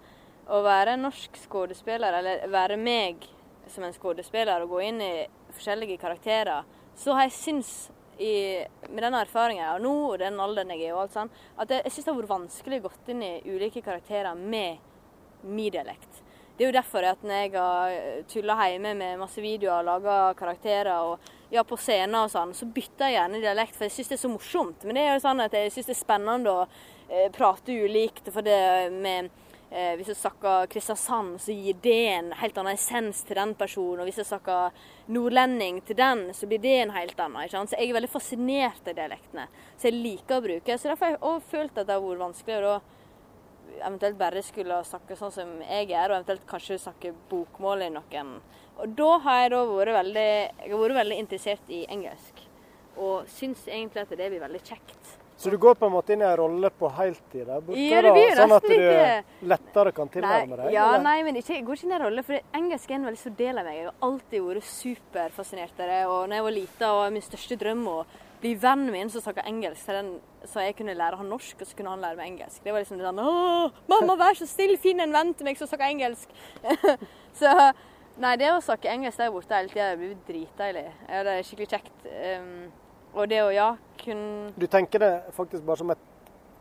å 0.49 0.63
være 0.65 0.97
norsk 0.97 1.37
skuespiller, 1.37 2.15
eller 2.17 2.49
være 2.49 2.79
meg 2.81 3.29
som 3.69 3.85
en 3.85 3.93
skuespiller 3.93 4.63
og 4.63 4.71
gå 4.71 4.81
inn 4.89 5.01
i 5.03 5.27
forskjellige 5.53 6.01
karakterer, 6.01 6.65
så 6.97 7.13
har 7.13 7.29
jeg 7.29 7.33
syns 7.33 7.91
i, 8.19 8.65
med 8.91 9.03
den 9.05 9.17
erfaringen 9.19 9.63
jeg 9.63 9.73
har 9.73 9.83
nå, 9.83 9.95
og 10.13 10.19
den 10.23 10.41
alderen 10.43 10.73
jeg 10.75 10.89
er, 10.89 10.95
og 10.95 11.05
alt 11.05 11.17
sånn, 11.17 11.33
at 11.57 11.71
jeg, 11.75 11.85
jeg 11.87 11.95
syns 11.95 12.07
det 12.07 12.13
har 12.13 12.21
vært 12.21 12.35
vanskelig 12.35 12.81
å 12.81 12.87
gå 12.87 12.95
inn 13.15 13.27
i 13.27 13.35
ulike 13.47 13.83
karakterer 13.85 14.39
med 14.39 15.45
min 15.47 15.73
dialekt. 15.75 16.25
Det 16.59 16.65
er 16.65 16.73
jo 16.73 16.75
derfor 16.75 17.05
at 17.07 17.21
når 17.23 17.37
jeg 17.39 17.51
har 17.55 18.23
tulla 18.27 18.55
hjemme 18.67 18.97
med 18.99 19.21
masse 19.21 19.39
videoer 19.39 19.79
og 19.79 19.87
laga 19.87 20.15
karakterer 20.39 20.91
og 21.07 21.29
ja, 21.55 21.63
på 21.63 21.79
scener 21.79 22.27
og 22.27 22.33
sånn, 22.33 22.51
så 22.51 22.67
bytter 22.67 23.07
jeg 23.07 23.15
gjerne 23.15 23.43
dialekt, 23.45 23.77
for 23.77 23.87
jeg 23.87 23.95
syns 23.95 24.11
det 24.11 24.17
er 24.17 24.23
så 24.25 24.31
morsomt. 24.33 24.83
Men 24.83 24.99
det 24.99 25.05
er 25.05 25.15
jo 25.15 25.23
sånn 25.23 25.45
at 25.45 25.55
jeg 25.55 25.71
syns 25.73 25.87
det 25.87 25.95
er 25.95 26.01
spennende 26.01 26.55
å 26.57 26.65
eh, 26.67 27.29
prate 27.33 27.77
ulikt. 27.79 28.33
For 28.35 28.43
det 28.43 28.59
med 28.91 29.31
eh, 29.71 29.95
Hvis 29.97 30.13
jeg 30.13 30.21
snakker 30.21 30.69
Kristiansand, 30.73 31.39
så 31.41 31.55
gir 31.55 31.79
det 31.83 31.99
en 32.13 32.33
helt 32.41 32.59
annen 32.59 32.77
essens 32.77 33.23
til 33.27 33.39
den 33.41 33.55
personen. 33.59 34.03
Og 34.03 34.09
hvis 34.09 34.21
jeg 34.23 34.31
snakker 34.31 34.77
nordlending 35.15 35.81
til 35.87 35.99
den, 35.99 36.29
så 36.35 36.49
blir 36.51 36.63
det 36.63 36.77
en 36.83 36.95
helt 36.97 37.21
annen. 37.21 37.49
Så 37.49 37.77
jeg 37.77 37.89
er 37.91 37.99
veldig 37.99 38.13
fascinert 38.13 38.89
av 38.89 38.97
dialektene. 38.99 39.49
Så 39.77 39.91
jeg 39.91 39.99
liker 39.99 40.39
å 40.39 40.47
bruke. 40.49 40.79
Så 40.79 40.91
derfor 40.91 41.07
har 41.07 41.17
jeg 41.17 41.23
også 41.23 41.53
følt 41.57 41.77
at 41.79 41.89
det 41.89 41.97
har 41.97 42.07
vært 42.07 42.25
vanskelig 42.27 42.63
da 42.67 42.79
eventuelt 43.79 44.19
bare 44.19 44.43
skulle 44.43 44.81
snakke 44.87 45.17
sånn 45.19 45.33
som 45.35 45.55
jeg 45.63 45.91
er, 45.93 46.11
og 46.11 46.19
eventuelt 46.19 46.47
kanskje 46.49 46.81
snakke 46.83 47.15
bokmål 47.31 47.87
i 47.87 47.93
noen. 47.95 48.35
Og 48.79 48.99
da 48.99 49.13
har 49.25 49.41
jeg 49.43 49.55
da 49.55 49.63
vært 49.71 49.97
veldig, 49.99 50.29
jeg 50.65 50.73
har 50.73 50.83
vært 50.85 51.01
veldig 51.01 51.23
interessert 51.23 51.73
i 51.75 51.85
engelsk. 51.91 52.45
Og 52.99 53.31
syns 53.31 53.65
egentlig 53.69 54.05
at 54.05 54.15
det 54.19 54.31
blir 54.31 54.43
veldig 54.43 54.63
kjekt. 54.67 55.18
Så 55.39 55.51
du 55.51 55.59
går 55.63 55.77
på 55.79 55.87
en 55.87 55.93
måte 55.95 56.13
inn 56.13 56.23
i 56.23 56.27
en 56.27 56.37
rolle 56.37 56.69
på 56.75 56.89
heltid 56.97 57.45
der 57.47 57.61
borte, 57.63 57.79
Ja, 57.79 58.01
det 58.03 58.11
blir 58.17 58.33
da, 58.33 58.39
sånn 58.41 58.55
at 58.57 58.65
du 58.67 58.73
ikke... 58.75 59.03
du 59.39 59.51
lettere 59.53 59.93
kan 59.95 60.09
tilnærme 60.11 60.57
deg? 60.59 60.71
ja, 60.75 60.87
eller? 60.89 61.05
nei, 61.05 61.19
men 61.29 61.37
ikke, 61.39 61.53
jeg 61.55 61.67
går 61.69 61.79
ikke 61.79 61.87
inn 61.87 61.93
i 61.93 61.99
en 61.99 62.03
rolle, 62.03 62.25
for 62.27 62.57
engelsk 62.59 62.91
er 62.91 62.97
en 62.97 63.07
veldig 63.07 63.21
stor 63.21 63.37
del 63.39 63.61
av 63.61 63.69
meg. 63.69 63.77
Jeg 63.77 63.87
har 63.87 64.09
alltid 64.09 64.49
vært 64.49 64.67
superfascinert 64.73 65.85
av 65.85 65.93
det. 65.93 66.01
Og 66.11 66.25
når 66.25 66.41
jeg 66.41 66.47
var 66.49 66.57
lita, 66.57 66.89
var 66.99 67.15
min 67.15 67.27
største 67.29 67.59
drøm 67.61 67.85
å 67.93 68.01
bli 68.43 68.53
vennen 68.65 68.91
min 68.95 69.13
som 69.15 69.23
snakka 69.23 69.45
engelsk, 69.51 69.85
så, 69.85 69.95
den, 70.01 70.11
så 70.47 70.67
jeg 70.67 70.75
kunne 70.81 70.99
lære 70.99 71.21
han 71.21 71.31
norsk, 71.31 71.63
og 71.63 71.71
så 71.71 71.79
kunne 71.79 71.95
han 71.95 72.03
lære 72.03 72.19
meg 72.19 72.33
engelsk. 72.33 72.59
Det 72.65 72.75
var 72.75 72.83
liksom 72.83 72.99
sånn 73.03 73.23
Å, 73.23 73.37
mamma, 73.95 74.19
vær 74.19 74.39
så 74.39 74.51
snill, 74.51 74.75
finn 74.83 75.05
en 75.07 75.15
venn 75.15 75.33
til 75.39 75.47
meg 75.47 75.63
som 75.63 75.71
snakker 75.71 75.93
engelsk. 75.93 76.35
så 77.41 77.55
Nei, 78.19 78.33
det 78.35 78.49
å 78.51 78.59
snakke 78.59 78.91
engelsk 78.91 79.21
der 79.23 79.31
borte 79.31 79.55
hele 79.55 79.71
tida 79.71 79.93
blir 79.95 80.17
dritdeilig. 80.27 80.89
Ja, 81.07 81.23
det 81.23 81.37
er 81.39 81.45
skikkelig 81.47 81.69
kjekt. 81.71 82.07
Um, 82.11 82.88
og 83.15 83.29
det 83.31 83.41
å, 83.43 83.51
ja, 83.55 83.69
kunne 84.03 84.53
Du 84.57 84.67
tenker 84.71 85.03
det 85.03 85.13
faktisk 85.37 85.65
bare 85.67 85.81
som 85.81 85.91
et 85.95 86.07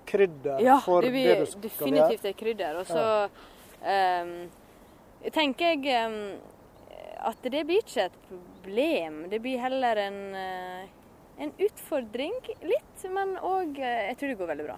krydder 0.08 0.62
Ja, 0.64 0.80
for 0.84 1.02
det 1.02 1.12
det, 1.12 1.40
du 1.40 1.46
skal 1.46 1.60
gjøre? 1.60 1.68
definitivt 1.68 2.26
et 2.26 2.38
krydder. 2.40 2.80
Og 2.80 2.88
så 2.88 3.04
ehm, 3.84 4.36
tenker 5.36 5.74
jeg 5.74 6.08
um, 6.08 6.18
at 7.28 7.44
det 7.44 7.66
blir 7.68 7.84
ikke 7.84 8.08
et 8.08 8.18
problem. 8.30 9.24
Det 9.32 9.42
blir 9.44 9.60
heller 9.60 10.00
en, 10.08 10.20
eh, 10.36 10.90
en 11.44 11.54
utfordring 11.68 12.36
litt, 12.64 13.08
men 13.12 13.36
òg 13.42 13.80
Jeg 13.82 14.18
tror 14.18 14.30
det 14.30 14.38
går 14.40 14.52
veldig 14.54 14.68
bra. 14.68 14.78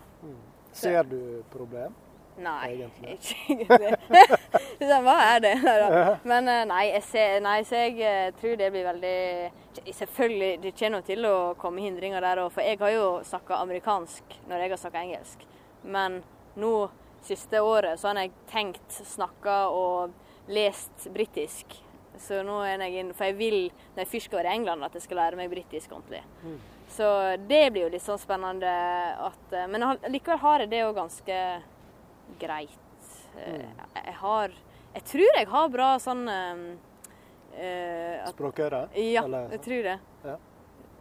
Ser 0.74 1.04
du 1.04 1.44
problem? 1.52 1.94
Nei, 2.40 2.70
Egentlig. 2.74 3.16
ikke 3.18 3.36
egentlig. 3.50 4.30
Sånn, 4.90 5.04
Hva 5.06 5.16
er 5.34 5.42
det? 5.44 5.56
Men 6.32 6.48
eh, 6.52 6.62
nei, 6.70 6.84
jeg 6.94 7.04
ser, 7.10 7.42
nei, 7.44 7.58
så 7.68 7.82
jeg 7.84 8.00
eh, 8.06 8.30
tror 8.40 8.56
det 8.60 8.70
blir 8.74 8.88
veldig 8.88 9.18
Selvfølgelig, 9.96 10.54
det 10.64 10.74
kommer 10.76 11.04
til 11.08 11.28
å 11.28 11.36
komme 11.60 11.84
hindringer 11.86 12.24
der 12.24 12.42
òg, 12.44 12.50
for 12.52 12.66
jeg 12.66 12.80
har 12.82 12.92
jo 12.92 13.06
snakka 13.24 13.62
amerikansk 13.64 14.34
når 14.50 14.64
jeg 14.64 14.74
har 14.74 14.82
snakka 14.82 15.04
engelsk. 15.06 15.46
Men 15.88 16.18
nå, 16.60 16.74
siste 17.24 17.62
året, 17.64 18.00
så 18.02 18.10
har 18.10 18.20
jeg 18.26 18.34
tenkt, 18.52 18.98
snakka 19.08 19.62
og 19.72 20.18
lest 20.52 21.08
britisk. 21.16 21.78
Så 22.20 22.42
nå 22.44 22.58
er 22.68 22.82
jeg 22.84 23.00
inn, 23.00 23.14
For 23.16 23.30
jeg 23.30 23.38
vil, 23.40 23.60
når 23.94 24.04
jeg 24.04 24.12
først 24.12 24.28
skal 24.28 24.42
være 24.42 24.52
i 24.52 24.60
England, 24.60 24.84
at 24.84 24.98
jeg 24.98 25.06
skal 25.06 25.22
lære 25.22 25.40
meg 25.40 25.52
britisk 25.54 25.94
ordentlig. 25.96 26.22
Så 26.92 27.08
det 27.48 27.64
blir 27.72 27.86
jo 27.86 27.92
litt 27.94 28.04
sånn 28.04 28.20
spennende 28.20 28.70
at 29.30 29.54
eh, 29.54 29.68
Men 29.70 29.86
likevel 30.10 30.42
har 30.42 30.64
jeg 30.64 30.72
det 30.74 30.82
jo 30.82 30.96
ganske 30.98 31.38
greit. 32.40 32.80
Eh, 33.38 33.66
Jeg 34.06 34.14
har 34.14 34.52
Jeg 34.94 35.04
tror 35.06 35.38
jeg 35.38 35.48
har 35.48 35.70
bra 35.70 35.90
sånn 36.02 36.28
uh, 36.28 36.78
eh, 37.54 38.30
Språkøre? 38.32 38.90
Ja, 38.96 39.24
Eller- 39.24 39.50
jeg 39.52 39.62
tror 39.62 39.84
det. 39.84 40.00
Ja. 40.24 40.38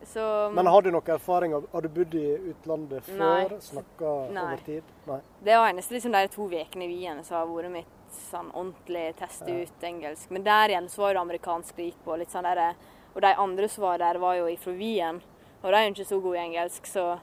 Så 0.05 0.53
Men 0.55 0.67
har 0.67 0.83
du 0.83 0.91
noen 0.91 1.11
erfaring? 1.11 1.53
Har 1.73 1.83
du 1.83 1.89
bodd 1.89 2.15
i 2.15 2.27
utlandet 2.53 3.03
før? 3.05 3.59
Snakka 3.61 4.11
over 4.29 4.57
tid? 4.65 4.83
Nei. 5.07 5.21
Det 5.43 5.57
var 5.57 5.73
eneste 5.73 5.95
liksom 5.95 6.13
de 6.13 6.29
to 6.29 6.49
ukene 6.49 6.85
i 6.85 6.89
Wien 6.89 7.25
som 7.25 7.37
har 7.37 7.47
vært 7.47 7.73
mitt 7.73 7.97
sånn 8.31 8.53
ordentlig 8.53 9.17
teste 9.17 9.51
ut 9.51 9.83
engelsk. 9.83 10.31
Men 10.31 10.45
der 10.45 10.69
igjen 10.69 10.89
så 10.89 11.03
var 11.03 11.15
det 11.15 11.21
amerikansk 11.21 11.77
det 11.77 11.91
gikk 11.91 12.05
på. 12.05 12.19
litt 12.19 12.31
sånn 12.31 12.45
der, 12.45 12.75
Og 13.15 13.23
de 13.23 13.35
andre 13.35 13.69
som 13.69 13.83
var 13.83 13.99
der, 13.99 14.19
var 14.19 14.35
jo 14.35 14.57
fra 14.57 14.73
Wien. 14.73 15.21
Og 15.63 15.73
de 15.73 15.77
er 15.77 15.89
jo 15.89 15.95
ikke 15.95 16.07
så 16.07 16.23
gode 16.23 16.37
i 16.37 16.45
engelsk, 16.47 16.87
så 16.87 17.19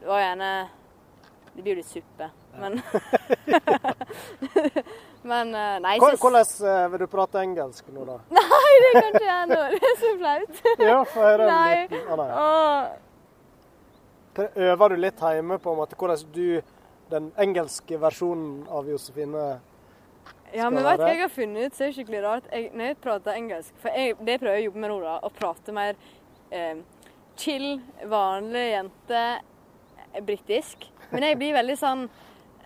det 0.00 0.06
var 0.08 0.20
gjerne 0.20 0.68
Det 1.54 1.62
blir 1.62 1.74
jo 1.74 1.80
litt 1.80 1.90
suppe. 1.90 2.30
Men 2.58 2.80
Men 5.28 5.54
eh, 5.54 5.80
nei, 5.80 5.98
så, 6.00 6.16
Hvordan 6.16 6.44
eh, 6.70 6.90
vil 6.92 7.02
du 7.02 7.06
prate 7.10 7.42
engelsk 7.42 7.84
nå, 7.92 8.04
da? 8.06 8.16
nei, 8.38 8.72
det 8.84 8.92
kan 8.94 9.08
ikke 9.10 9.26
jeg 9.26 9.46
nå. 9.50 9.60
Det 9.74 9.90
er 9.90 9.96
så 10.00 10.10
flaut. 10.22 10.52
Ja, 10.88 10.98
få 11.04 11.20
høre 11.26 11.42
en 11.44 11.52
liten 11.66 12.00
ah, 12.08 12.16
nei. 12.20 12.28
Og... 12.44 13.04
Øver 14.68 14.94
du 14.94 14.96
litt 15.02 15.18
hjemme 15.18 15.58
på 15.58 15.72
en 15.72 15.80
måte 15.80 15.96
hvordan 15.98 16.20
du, 16.30 16.60
den 17.10 17.24
engelske 17.42 17.98
versjonen 17.98 18.68
av 18.70 18.86
Josefine 18.86 19.46
Ja, 20.54 20.68
men 20.70 20.84
vet 20.86 21.00
du 21.00 21.02
hva 21.02 21.10
jeg 21.10 21.24
har 21.24 21.32
funnet 21.34 21.66
ut? 21.66 21.74
Så 21.74 21.82
er 21.82 21.90
det 21.90 21.96
skikkelig 21.96 22.20
rart. 22.22 22.46
Jeg, 22.54 22.70
når 22.72 22.92
jeg 22.92 22.98
prater 23.02 23.30
engelsk 23.34 23.82
For 23.82 23.88
jeg, 23.98 24.14
det 24.22 24.38
prøver 24.38 24.54
jeg 24.54 24.62
å 24.62 24.68
jobbe 24.68 24.84
med 24.84 24.90
nå, 24.94 25.00
da. 25.02 25.16
Å 25.26 25.28
prate 25.34 25.74
mer 25.74 25.98
eh, 26.54 26.76
chill, 27.38 27.68
vanlig 28.06 28.66
jente, 28.70 29.24
eh, 30.06 30.22
britisk. 30.24 30.86
Men 31.10 31.28
jeg 31.28 31.40
blir 31.40 31.56
veldig 31.56 31.76
sånn 31.80 32.06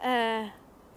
eh, 0.02 0.52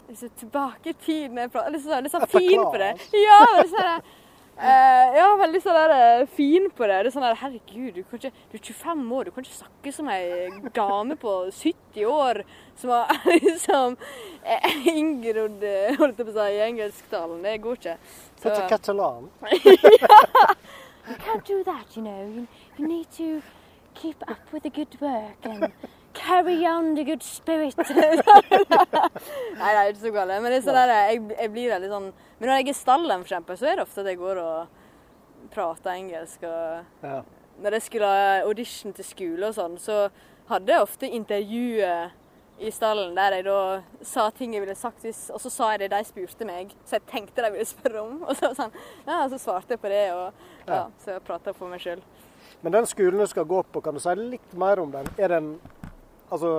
liksom 0.10 0.36
tilbake 0.42 0.94
i 0.94 1.00
tid 1.06 1.34
når 1.34 1.48
jeg 1.48 1.56
prater. 1.56 1.74
Litt 1.76 1.88
sånn, 1.88 2.06
litt 2.06 2.16
sånn 2.16 2.28
Jeg 2.28 2.36
fin 2.36 2.64
på 2.64 2.78
det. 2.82 2.94
Ja, 3.26 3.42
veldig 3.54 3.72
sånn 3.74 4.14
eh, 4.58 5.16
ja, 5.18 5.28
veldig 5.40 5.62
sånn 5.64 5.78
der, 5.78 5.94
eh, 5.96 6.26
fin 6.38 6.70
på 6.72 6.88
det. 6.88 7.00
Det 7.04 7.10
er 7.10 7.16
sånn 7.16 7.26
der, 7.26 7.40
Herregud, 7.40 7.96
du, 7.96 8.04
kan 8.04 8.20
ikke, 8.20 8.32
du 8.52 8.58
er 8.58 8.64
25 8.64 9.12
år, 9.18 9.24
du 9.28 9.32
kan 9.36 9.48
ikke 9.48 9.58
snakke 9.58 9.94
som 9.96 10.12
ei 10.12 10.50
dame 10.76 11.18
på 11.20 11.34
70 11.52 12.06
år 12.12 12.42
som 12.80 12.94
har 12.94 13.28
liksom 13.48 13.98
eh, 14.44 14.88
Ingrid, 14.94 15.64
eh, 15.64 15.96
holdt 16.00 16.20
jeg 16.20 16.30
på 16.30 16.32
å 16.32 16.38
si, 16.40 16.62
engelsktalen. 16.70 17.44
Det 17.46 17.58
går 17.66 17.82
ikke. 17.82 17.98
Så, 18.42 18.54
er 18.54 18.70
Catalan? 18.70 19.30
you 19.66 21.18
can't 21.22 21.46
do 21.46 21.64
that, 21.64 21.96
you 21.96 22.04
know. 22.04 22.24
You, 22.26 22.48
you 22.78 22.88
need 22.88 23.12
to 23.18 23.42
keep 23.96 24.24
up 24.28 24.52
with 24.52 24.64
the 24.64 24.70
good 24.70 24.96
work 25.00 25.46
and 25.46 25.72
carry 26.16 26.66
on 26.68 26.96
the 26.96 27.04
good 27.08 27.24
spirit. 27.24 27.78
Nei, 29.60 29.70
det 29.70 29.80
er 29.82 29.92
ikke 29.92 30.02
så 30.02 30.12
galt. 30.16 30.34
Men 30.34 30.50
det 30.50 30.58
er 30.58 30.66
sånn 30.66 30.80
der, 30.80 30.94
jeg, 31.12 31.22
jeg 31.36 31.54
blir 31.54 31.72
veldig 31.76 31.92
sånn 31.92 32.10
Men 32.40 32.50
når 32.50 32.60
jeg 32.60 32.66
er 32.66 32.72
i 32.72 32.78
stallen, 32.78 33.24
for 33.24 33.30
eksempel, 33.30 33.60
så 33.60 33.70
er 33.70 33.80
det 33.80 33.86
ofte 33.86 34.04
at 34.04 34.12
jeg 34.12 34.20
går 34.20 34.42
og 34.44 34.60
prater 35.56 35.96
engelsk. 35.96 36.44
og 36.44 37.06
Ja. 37.06 37.22
Når 37.64 37.78
jeg 37.78 37.86
skulle 37.86 38.08
ha 38.12 38.42
audition 38.44 38.94
til 38.94 39.08
skole 39.08 39.48
og 39.48 39.56
sånn, 39.56 39.78
så 39.80 40.10
hadde 40.50 40.74
jeg 40.74 40.84
ofte 40.84 41.08
intervjuet 41.08 42.22
i 42.60 42.72
stallen 42.72 43.16
der 43.16 43.38
jeg 43.38 43.46
da 43.48 43.60
sa 44.06 44.30
ting 44.36 44.54
jeg 44.56 44.64
ville 44.64 44.76
sagt, 44.80 45.02
hvis, 45.04 45.26
og 45.34 45.42
så 45.44 45.52
sa 45.52 45.70
jeg 45.74 45.86
det 45.86 45.90
de 45.92 46.02
spurte 46.08 46.48
meg, 46.48 46.72
så 46.88 46.98
jeg 46.98 47.08
tenkte 47.12 47.44
de 47.44 47.52
ville 47.56 47.68
spørre 47.68 48.04
om. 48.04 48.22
Og 48.24 48.36
så, 48.40 48.52
sånn, 48.56 48.76
ja, 49.08 49.22
så 49.32 49.40
svarte 49.40 49.76
jeg 49.76 49.84
på 49.84 49.92
det, 49.92 50.06
og 50.16 50.70
ja, 50.70 50.86
så 51.04 51.18
prata 51.24 51.52
jeg 51.52 51.60
for 51.60 51.72
meg 51.72 51.84
sjøl. 51.84 52.04
Men 52.64 52.76
den 52.78 52.88
skolen 52.90 53.20
du 53.22 53.28
skal 53.30 53.48
gå 53.48 53.60
på, 53.72 53.82
kan 53.84 53.96
du 53.96 54.02
si 54.04 54.14
litt 54.20 54.56
mer 54.58 54.80
om 54.84 54.94
den? 54.94 55.10
Er 55.20 55.36
den 55.36 55.50
altså, 56.30 56.52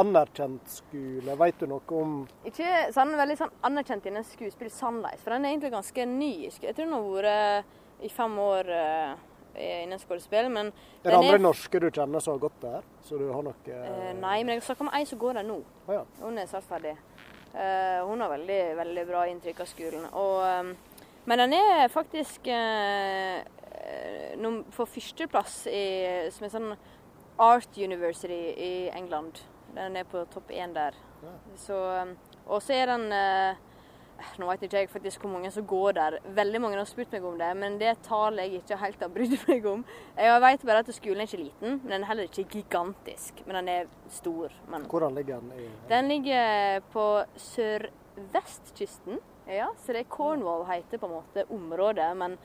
anerkjent 0.00 0.70
skole? 0.70 1.36
Vet 1.38 1.60
du 1.60 1.68
noe 1.70 1.98
om 2.00 2.16
Ikke 2.48 2.88
sånn 2.94 3.14
veldig 3.18 3.36
sånn 3.38 3.54
anerkjent 3.66 4.08
innen 4.10 4.26
skuespill 4.26 4.72
sannleis, 4.74 5.22
for 5.22 5.34
den 5.34 5.46
er 5.46 5.54
egentlig 5.54 5.74
ganske 5.74 6.08
ny. 6.10 6.32
Jeg 6.48 6.74
tror 6.74 6.84
den 6.84 6.96
har 6.96 7.08
vært 7.14 8.04
i 8.04 8.10
fem 8.12 8.34
år 8.42 8.70
eh, 8.74 9.12
innen 9.84 10.00
skuespill, 10.02 10.50
men 10.52 10.66
Er 10.66 11.10
det 11.10 11.14
andre 11.14 11.36
andre 11.36 11.42
norske 11.46 11.80
du 11.80 11.90
kjenner 11.90 12.20
som 12.20 12.34
har 12.34 12.42
gått 12.42 12.60
der? 12.64 12.86
Så 13.06 13.18
du 13.20 13.28
har 13.30 13.44
noe 13.46 13.54
uh, 13.54 14.12
nei, 14.18 14.38
men 14.42 14.56
jeg 14.56 14.66
snakker 14.66 14.88
med 14.88 14.98
ei 14.98 15.04
som 15.08 15.20
går 15.20 15.38
der 15.38 15.46
nå. 15.46 15.60
Ah, 15.86 16.00
ja. 16.00 16.02
Hun 16.22 16.40
er 16.40 16.50
snart 16.50 16.66
ferdig. 16.68 16.96
Uh, 17.54 18.02
hun 18.08 18.24
har 18.24 18.32
veldig, 18.34 18.62
veldig 18.80 19.04
bra 19.08 19.26
inntrykk 19.30 19.62
av 19.62 19.70
skolen. 19.70 20.08
Og, 20.10 20.40
um, 20.42 20.72
men 21.30 21.44
den 21.44 21.54
er 21.56 21.86
faktisk 21.92 22.50
uh, 22.50 23.38
eh, 23.38 24.34
num- 24.40 24.64
førsteplass 24.74 25.62
i 25.70 25.84
som 26.34 26.48
er 26.48 26.52
sånn 26.52 26.74
Art 27.38 27.78
University 27.78 28.54
i 28.56 28.90
England. 28.94 29.42
Den 29.74 29.96
er 29.96 30.04
på 30.06 30.24
topp 30.30 30.50
én 30.50 30.74
der. 30.74 30.94
Ja. 31.22 31.32
Så, 31.56 31.76
ehm, 31.94 32.16
og 32.46 32.62
så 32.62 32.72
er 32.76 32.86
den 32.86 33.12
eh, 33.12 33.56
Nå 34.38 34.46
vet 34.46 34.62
ikke 34.62 34.78
jeg 34.78 34.88
faktisk 34.88 35.24
hvor 35.24 35.32
mange 35.32 35.50
som 35.50 35.66
går 35.66 35.96
der. 35.96 36.16
Veldig 36.36 36.60
mange 36.62 36.78
har 36.78 36.86
spurt 36.86 37.10
meg 37.12 37.24
om 37.26 37.34
det, 37.38 37.48
men 37.58 37.80
det 37.80 37.96
tallet 38.06 38.46
jeg 38.46 38.62
ikke 38.62 38.78
helt 38.78 39.02
har 39.02 39.10
brydd 39.10 39.34
meg 39.50 39.66
om. 39.66 39.82
Jeg 40.16 40.40
vet 40.46 40.66
bare 40.68 40.84
at 40.84 40.92
skolen 40.94 41.24
er 41.24 41.28
ikke 41.28 41.42
liten, 41.42 41.80
men 41.82 41.90
den 41.90 42.02
er 42.06 42.10
heller 42.12 42.28
ikke 42.30 42.44
gigantisk. 42.52 43.42
Men 43.46 43.58
den 43.58 43.68
er 43.74 43.90
stor. 44.08 44.54
Men 44.70 44.86
Hvordan 44.90 45.18
ligger 45.18 45.42
den? 45.42 45.52
i... 45.58 45.68
den 45.90 46.08
ligger 46.08 46.80
på 46.94 47.06
sørvestkysten. 47.36 49.18
Ja, 49.50 49.66
så 49.76 49.92
det 49.92 50.04
er 50.06 50.10
Cornwall 50.14 50.64
heter 50.70 50.98
på 51.02 51.10
en 51.10 51.18
måte 51.18 51.44
området, 51.50 52.16
men 52.16 52.38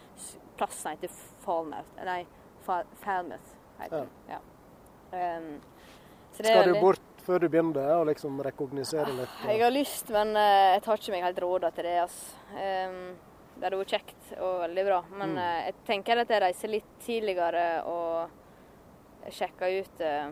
plassen 0.57 0.97
heter 0.97 1.13
Falmouth. 1.45 1.93
Nei, 2.03 2.25
Falmouth 2.65 3.53
heter 3.79 4.01
den. 4.01 4.09
Ja. 4.27 4.41
Um, 5.13 5.61
Skal 6.31 6.73
du 6.73 6.79
bort 6.79 6.99
før 7.25 7.39
du 7.43 7.47
begynner 7.49 7.95
og 7.99 8.07
liksom 8.07 8.39
rekognosere 8.45 9.07
litt? 9.15 9.29
og- 9.43 9.49
Jeg 9.49 9.61
har 9.61 9.71
lyst, 9.71 10.09
men 10.09 10.35
uh, 10.35 10.73
jeg 10.75 10.83
tar 10.83 10.97
ikke 10.97 11.11
meg 11.11 11.23
helt 11.23 11.39
råd 11.43 11.65
til 11.75 11.83
det. 11.83 11.95
Altså. 12.01 12.35
Um, 12.53 13.15
det 13.59 13.63
hadde 13.67 13.79
vært 13.81 13.93
kjekt 13.95 14.29
og 14.39 14.61
veldig 14.63 14.85
bra. 14.85 15.01
Men 15.11 15.29
Mm. 15.33 15.37
uh, 15.37 15.65
jeg 15.65 15.75
tenker 15.85 16.17
at 16.21 16.27
jeg 16.29 16.41
reiser 16.41 16.67
litt 16.69 16.91
tidligere 17.03 17.83
og 17.85 18.29
sjekker 19.31 19.79
ut 19.81 20.01
uh, 20.01 20.31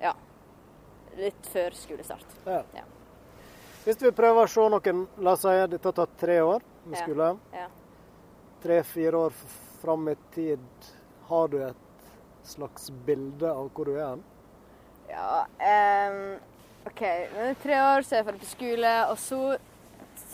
Ja. 0.00 0.12
Litt 1.16 1.46
før 1.52 1.70
skolestart. 1.72 2.26
Ja. 2.46 2.62
Ja. 2.74 2.82
Hvis 3.86 4.00
vi 4.02 4.10
prøver 4.10 4.44
å 4.44 4.48
se 4.50 4.60
noen 4.68 5.06
La 5.22 5.32
oss 5.32 5.42
si 5.46 5.48
at 5.48 5.70
dette 5.70 5.86
har 5.86 5.92
tatt 5.92 6.16
tre 6.18 6.40
år 6.42 6.60
med 6.84 6.98
skole. 6.98 7.38
Ja. 7.54 7.68
Tre-fire 8.62 9.12
år 9.28 9.32
fram 9.80 10.08
i 10.08 10.14
tid. 10.34 10.58
Har 11.28 11.48
du 11.48 11.56
et 11.62 11.76
slags 12.48 12.90
bilde 13.06 13.50
av 13.50 13.70
hvor 13.74 13.88
du 13.88 13.96
er 13.96 14.12
hen? 14.14 14.24
Ja, 15.10 15.46
um, 15.46 16.20
OK. 16.86 17.02
Nå 17.32 17.44
er 17.46 17.60
tre 17.62 17.78
år 17.82 18.06
så 18.06 18.16
er 18.16 18.22
jeg 18.22 18.28
ferdig 18.28 18.42
på 18.42 18.50
skole, 18.50 18.92
og 19.10 19.18
så 19.22 19.40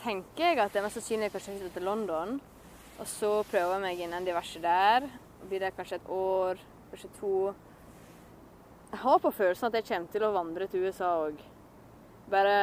tenker 0.03 0.49
jeg 0.49 0.61
at 0.63 0.73
det 0.73 0.81
er 0.81 0.87
mest 0.87 0.99
sannsynlig 0.99 1.29
jeg 1.29 1.35
kanskje 1.37 1.57
flytter 1.59 1.77
til 1.79 1.89
London. 1.89 2.41
Og 3.01 3.09
så 3.09 3.31
prøver 3.51 3.77
jeg 3.77 3.85
meg 3.85 4.03
innen 4.05 4.27
diverse 4.27 4.61
der. 4.63 5.07
og 5.41 5.47
Blir 5.51 5.63
der 5.65 5.75
kanskje 5.77 5.99
et 5.99 6.11
år, 6.13 6.61
kanskje 6.91 7.11
to. 7.19 7.37
Jeg 8.93 9.01
har 9.03 9.23
på 9.25 9.33
følelsen 9.33 9.69
at 9.69 9.79
jeg 9.79 9.89
kommer 9.89 10.13
til 10.13 10.27
å 10.27 10.35
vandre 10.35 10.69
til 10.69 10.85
USA 10.87 11.15
òg. 11.25 11.41
Bare 12.33 12.59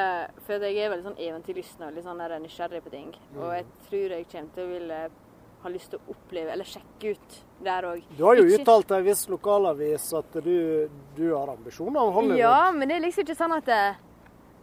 fordi 0.48 0.70
jeg 0.72 0.86
er 0.86 0.94
veldig 0.94 1.10
sånn 1.10 1.24
eventyrlysten 1.26 1.86
og 1.86 1.96
litt 1.96 2.06
sånn 2.06 2.22
nysgjerrig 2.46 2.84
på 2.86 2.94
ting. 2.94 3.10
Og 3.38 3.50
jeg 3.54 3.66
tror 3.88 4.16
jeg 4.16 4.30
kommer 4.32 4.56
til 4.56 4.66
å 4.66 4.72
ville 4.74 5.00
ha 5.64 5.70
lyst 5.70 5.92
til 5.92 6.00
å 6.00 6.14
oppleve, 6.14 6.52
eller 6.54 6.68
sjekke 6.68 7.16
ut 7.16 7.40
der 7.64 7.84
òg. 7.90 8.04
Du 8.18 8.24
har 8.24 8.36
jo 8.40 8.44
Ikke- 8.46 8.62
uttalt 8.64 8.88
til 8.88 8.98
en 8.98 9.04
viss 9.06 9.26
lokalavis 9.28 10.14
at 10.18 10.32
du, 10.44 10.90
du 11.16 11.36
har 11.36 11.50
ambisjoner 11.50 12.00
om 12.00 12.14
Hollywood. 12.14 12.40
Ja, 12.40 12.72
men 12.72 12.88
det 12.88 12.98
er 12.98 13.02
liksom 13.08 13.26
ikke 13.26 13.36
sånn 13.36 13.58
at 13.58 13.66
det, 13.66 13.96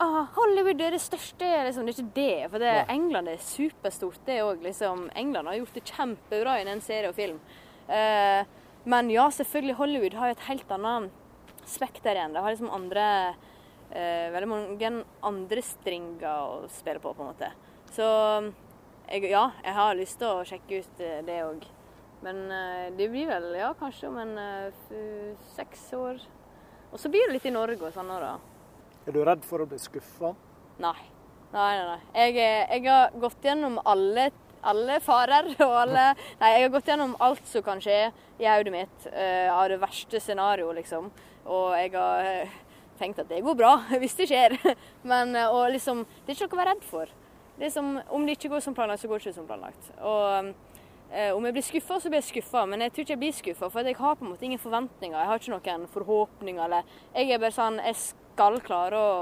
ah, 0.01 0.27
Hollywood 0.37 0.81
er 0.81 0.91
det 0.97 1.01
største. 1.01 1.51
Liksom. 1.69 1.87
Det 1.87 1.93
er 1.95 2.03
ikke 2.03 2.15
det. 2.15 2.51
For 2.51 2.59
det, 2.59 2.75
England 2.89 3.29
er 3.29 3.37
superstort, 3.37 4.19
det 4.27 4.41
òg. 4.41 4.63
Liksom. 4.63 5.11
England 5.15 5.49
har 5.49 5.59
gjort 5.61 5.75
det 5.75 5.85
kjempebra 5.85 6.61
i 6.61 6.65
den 6.65 6.81
serie 6.81 7.09
og 7.09 7.15
film. 7.15 7.41
Eh, 7.89 8.45
men 8.85 9.11
ja, 9.11 9.29
selvfølgelig, 9.29 9.77
Hollywood 9.77 10.15
har 10.15 10.29
jo 10.29 10.37
et 10.39 10.49
helt 10.49 10.69
annet 10.71 11.11
spekter 11.67 12.15
igjen. 12.15 12.33
Det 12.33 12.43
har 12.43 12.55
liksom 12.55 12.71
andre 12.71 13.35
eh, 13.93 14.31
Veldig 14.33 14.49
mange 14.49 15.05
andre 15.23 15.63
stringer 15.63 16.25
å 16.27 16.69
spille 16.71 16.99
på, 17.01 17.15
på 17.15 17.23
en 17.23 17.35
måte. 17.35 17.53
Så 17.95 18.53
jeg, 19.07 19.31
ja, 19.31 19.49
jeg 19.63 19.75
har 19.77 19.99
lyst 19.99 20.19
til 20.21 20.31
å 20.31 20.45
sjekke 20.47 20.83
ut 20.83 21.03
eh, 21.05 21.21
det 21.27 21.41
òg. 21.47 21.67
Men 22.25 22.47
eh, 22.51 22.87
det 22.97 23.09
blir 23.13 23.29
vel 23.31 23.51
ja, 23.59 23.73
kanskje 23.79 24.11
om 24.11 24.19
en 24.23 24.33
eh, 24.41 25.37
seks 25.55 25.89
år. 25.97 26.23
Og 26.91 26.99
så 27.01 27.11
blir 27.13 27.29
det 27.29 27.37
litt 27.37 27.47
i 27.47 27.55
Norge 27.55 27.87
og 27.87 27.95
sånn 27.95 28.11
òg, 28.11 28.25
da. 28.25 28.33
Er 29.07 29.15
du 29.15 29.21
redd 29.27 29.45
for 29.47 29.63
å 29.63 29.69
bli 29.69 29.79
skuffa? 29.79 30.33
Nei. 30.83 30.99
Nei, 31.53 31.71
nei, 31.79 31.87
nei. 31.87 32.01
Jeg, 32.19 32.35
jeg 32.43 32.83
har 32.89 33.15
gått 33.23 33.47
gjennom 33.47 33.79
alle, 33.87 34.31
alle 34.67 34.97
farer 35.01 35.53
og 35.63 35.75
alle 35.85 36.09
Nei, 36.41 36.51
jeg 36.57 36.65
har 36.65 36.73
gått 36.75 36.91
gjennom 36.91 37.15
alt 37.23 37.45
som 37.49 37.63
kan 37.65 37.81
skje 37.81 38.01
i 38.43 38.49
hodet 38.51 38.73
mitt 38.75 39.07
uh, 39.07 39.55
av 39.55 39.69
det 39.71 39.79
verste 39.81 40.21
scenarioet, 40.21 40.81
liksom. 40.81 41.07
Og 41.47 41.77
jeg 41.79 41.93
har 41.95 42.51
tenkt 42.99 43.23
at 43.23 43.31
det 43.31 43.45
går 43.47 43.57
bra 43.57 43.77
hvis 44.03 44.19
det 44.19 44.27
skjer. 44.33 44.59
Men 45.11 45.39
og 45.47 45.71
liksom 45.77 46.03
Det 46.25 46.35
er 46.35 46.41
ikke 46.41 46.51
noe 46.51 46.59
å 46.59 46.63
være 46.65 46.75
redd 46.75 46.85
for. 46.91 47.15
Det 47.59 47.71
som, 47.73 48.01
om 48.09 48.27
det 48.27 48.37
ikke 48.37 48.51
går 48.53 48.61
som 48.61 48.75
planlagt, 48.77 49.01
så 49.01 49.09
går 49.09 49.19
det 49.19 49.27
ikke 49.27 49.39
som 49.39 49.49
planlagt. 49.49 49.91
Og 50.05 50.51
eh, 51.11 51.31
om 51.33 51.45
jeg 51.49 51.57
blir 51.57 51.65
skuffa, 51.65 52.01
så 52.01 52.13
blir 52.13 52.21
jeg 52.21 52.29
skuffa. 52.31 52.67
Men 52.69 52.85
jeg 52.85 52.93
tror 52.93 53.07
ikke 53.07 53.15
jeg 53.15 53.23
blir 53.23 53.37
skuffa, 53.37 53.71
for 53.73 53.89
jeg 53.89 53.97
har 53.97 54.19
på 54.19 54.27
en 54.27 54.33
måte 54.35 54.49
ingen 54.49 54.61
forventninger. 54.61 55.17
Jeg 55.17 55.31
har 55.31 55.41
ikke 55.41 55.55
noen 55.55 55.87
forhåpninger. 55.95 56.65
Eller 56.67 56.97
jeg 57.17 57.33
er 57.33 57.43
bare 57.43 57.57
sånn 57.57 57.81
Jeg 57.81 57.97
skal 58.03 58.61
klare 58.65 59.01
å 59.01 59.15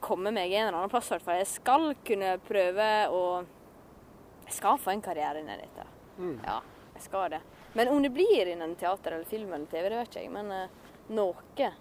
komme 0.00 0.30
meg 0.32 0.52
en 0.52 0.68
eller 0.68 0.78
annen 0.78 0.92
plass, 0.92 1.10
i 1.10 1.16
hvert 1.16 1.26
fall. 1.26 1.40
Jeg 1.42 1.50
skal 1.50 1.88
kunne 2.06 2.36
prøve 2.46 2.90
å 3.10 3.24
Jeg 4.46 4.58
skal 4.58 4.78
få 4.78 4.92
en 4.92 5.02
karriere 5.02 5.40
innen 5.40 5.62
dette. 5.64 5.88
Mm. 6.18 6.38
Ja, 6.44 6.60
jeg 6.94 7.06
skal 7.08 7.30
det. 7.32 7.42
Men 7.72 7.88
om 7.88 8.02
det 8.04 8.10
blir 8.12 8.52
innen 8.52 8.74
teater 8.76 9.16
eller 9.16 9.24
film 9.24 9.52
eller 9.52 9.66
TV, 9.66 9.88
det 9.88 9.98
vet 9.98 10.12
ikke 10.12 10.22
jeg. 10.26 10.32
Men 10.34 10.52
eh, 10.52 10.82
noe. 11.16 11.72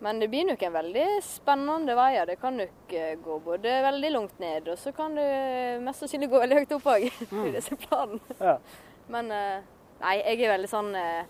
Men 0.00 0.20
det 0.22 0.28
blir 0.30 0.44
nok 0.46 0.62
en 0.62 0.72
veldig 0.72 1.06
spennende 1.26 1.94
vei. 1.98 2.12
Det 2.26 2.36
kan 2.38 2.56
nok 2.56 2.92
eh, 2.94 3.16
gå 3.18 3.38
både 3.42 3.80
veldig 3.82 4.10
langt 4.14 4.38
ned, 4.38 4.68
og 4.70 4.78
så 4.78 4.92
kan 4.94 5.16
det 5.18 5.80
mest 5.82 6.04
sannsynlig 6.04 6.30
gå 6.30 6.38
veldig 6.44 6.60
høyt 6.60 6.76
opp 6.78 6.86
òg. 6.94 7.08
Mm. 7.32 7.50
det 7.54 7.64
er 7.64 7.82
planen. 7.82 8.22
Ja. 8.38 8.54
Men 9.10 9.32
eh, 9.34 9.66
nei, 10.00 10.14
jeg 10.20 10.44
er 10.44 10.54
veldig 10.54 10.70
sånn 10.70 10.94
eh, 10.96 11.26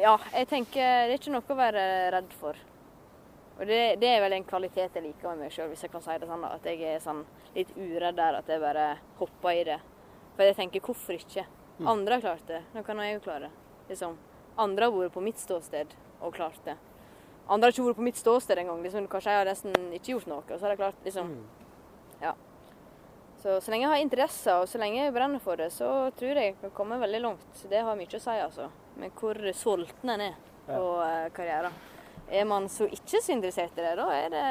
Ja, 0.00 0.16
jeg 0.32 0.48
tenker 0.48 0.80
det 0.80 1.14
er 1.14 1.18
ikke 1.18 1.34
noe 1.34 1.52
å 1.52 1.58
være 1.58 1.84
redd 2.16 2.32
for. 2.40 2.56
Og 3.60 3.66
det, 3.68 3.80
det 4.00 4.08
er 4.08 4.22
vel 4.24 4.38
en 4.38 4.46
kvalitet 4.48 4.96
jeg 4.96 5.04
liker 5.04 5.34
med 5.34 5.44
meg 5.44 5.52
sjøl, 5.52 5.68
hvis 5.68 5.84
jeg 5.84 5.92
kan 5.92 6.00
si 6.04 6.16
det 6.16 6.28
sånn. 6.30 6.46
At 6.48 6.64
jeg 6.64 6.80
er 6.94 7.02
sånn 7.04 7.26
litt 7.52 7.74
uredd 7.76 8.16
der, 8.16 8.38
at 8.40 8.48
jeg 8.48 8.62
bare 8.62 8.86
hopper 9.18 9.52
i 9.52 9.66
det. 9.68 9.80
For 10.32 10.48
jeg 10.48 10.56
tenker 10.56 10.80
hvorfor 10.86 11.18
ikke? 11.18 11.44
Andre 11.84 12.16
har 12.16 12.24
klart 12.24 12.48
det, 12.48 12.62
nå 12.72 12.82
kan 12.84 12.98
jeg 13.04 13.18
jo 13.18 13.24
klare 13.24 13.48
det. 13.48 13.52
Liksom. 13.92 14.16
Andre 14.60 14.88
har 14.88 14.96
vært 14.96 15.12
på 15.12 15.22
mitt 15.24 15.40
ståsted 15.40 15.92
og 16.20 16.32
klart 16.36 16.64
det. 16.64 16.76
Andre 17.50 17.66
har 17.66 17.74
ikke 17.74 17.88
vært 17.88 17.98
på 17.98 18.06
mitt 18.06 18.20
ståsted 18.20 18.60
engang. 18.62 18.82
Liksom, 18.84 19.08
kanskje 19.10 19.32
jeg 19.34 19.42
har 19.42 19.48
nesten 19.48 19.90
ikke 19.96 20.12
gjort 20.14 20.28
noe, 20.30 20.44
så 20.52 20.62
har 20.62 20.74
jeg 20.74 20.80
klart 20.84 21.06
liksom. 21.06 21.32
Ja. 22.22 22.36
Så, 23.40 23.56
så 23.64 23.72
lenge 23.72 23.86
jeg 23.86 23.92
har 23.94 24.04
interesser, 24.04 24.60
og 24.60 24.68
så 24.70 24.78
lenge 24.78 25.00
jeg 25.00 25.14
brenner 25.16 25.42
for 25.42 25.58
det, 25.58 25.70
så 25.74 25.88
tror 26.18 26.38
jeg 26.38 26.52
jeg 26.52 26.58
kan 26.60 26.74
komme 26.76 27.00
veldig 27.00 27.22
langt. 27.24 27.64
Det 27.72 27.80
har 27.86 27.98
mye 27.98 28.20
å 28.20 28.22
si, 28.22 28.36
altså. 28.36 28.68
Med 29.00 29.16
hvor 29.18 29.40
sulten 29.56 30.14
en 30.14 30.26
er 30.28 30.38
på 30.68 30.84
ja. 31.00 31.30
karrieren. 31.34 31.78
Er 32.30 32.46
man 32.46 32.68
så 32.70 32.86
ikke 32.86 33.18
så 33.18 33.34
interessert 33.34 33.74
i 33.74 33.82
det, 33.82 33.96
da 33.98 34.06
er 34.14 34.30
det 34.30 34.44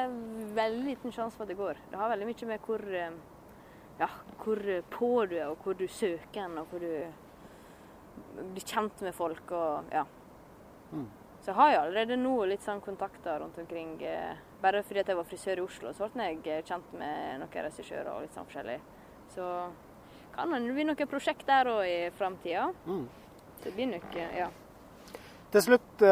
veldig 0.57 0.83
liten 0.89 1.15
sjanse 1.15 1.37
for 1.37 1.45
at 1.45 1.53
det 1.53 1.59
går. 1.61 1.79
Det 1.91 1.99
har 2.01 2.11
veldig 2.11 2.27
mye 2.27 2.49
med 2.49 2.65
hvor, 2.67 2.83
eh, 2.99 3.19
ja, 4.01 4.09
hvor 4.43 4.63
på 4.91 5.11
du 5.31 5.37
er, 5.37 5.47
og 5.53 5.63
hvor 5.63 5.79
du 5.79 5.85
søker 5.87 6.43
en, 6.43 6.59
og 6.59 6.73
hvor 6.73 6.83
du 6.83 8.49
blir 8.51 8.65
kjent 8.65 9.05
med 9.05 9.15
folk 9.15 9.53
og 9.55 9.93
ja. 9.93 10.03
Så 11.39 11.51
jeg 11.51 11.55
har 11.55 11.71
jo 11.73 11.79
allerede 11.85 12.17
nå 12.19 12.33
litt 12.49 12.63
sånn 12.65 12.81
kontakter 12.83 13.39
rundt 13.39 13.57
omkring. 13.61 13.93
Eh, 14.03 14.35
bare 14.61 14.81
fordi 14.83 14.99
at 15.03 15.07
jeg 15.11 15.17
var 15.19 15.27
frisør 15.29 15.61
i 15.61 15.63
Oslo, 15.63 15.93
så 15.95 16.09
ble 16.13 16.25
jeg 16.33 16.41
eh, 16.51 16.63
kjent 16.67 16.89
med 16.99 17.39
noen 17.39 17.63
regissører 17.69 18.09
og 18.11 18.25
litt 18.25 18.35
sånn 18.35 18.47
forskjellig. 18.49 18.79
Så 19.35 19.45
kan 20.35 20.51
det 20.51 20.73
bli 20.75 20.83
noe 20.89 21.07
prosjekt 21.09 21.47
der 21.47 21.71
òg 21.71 21.85
i 21.87 21.99
framtida. 22.17 22.67
Mm. 22.85 23.05
Så 23.59 23.63
det 23.69 23.75
blir 23.77 23.87
nok, 23.93 24.09
eh, 24.19 24.35
ja. 24.41 24.49
Til 25.49 25.63
slutt 25.65 26.03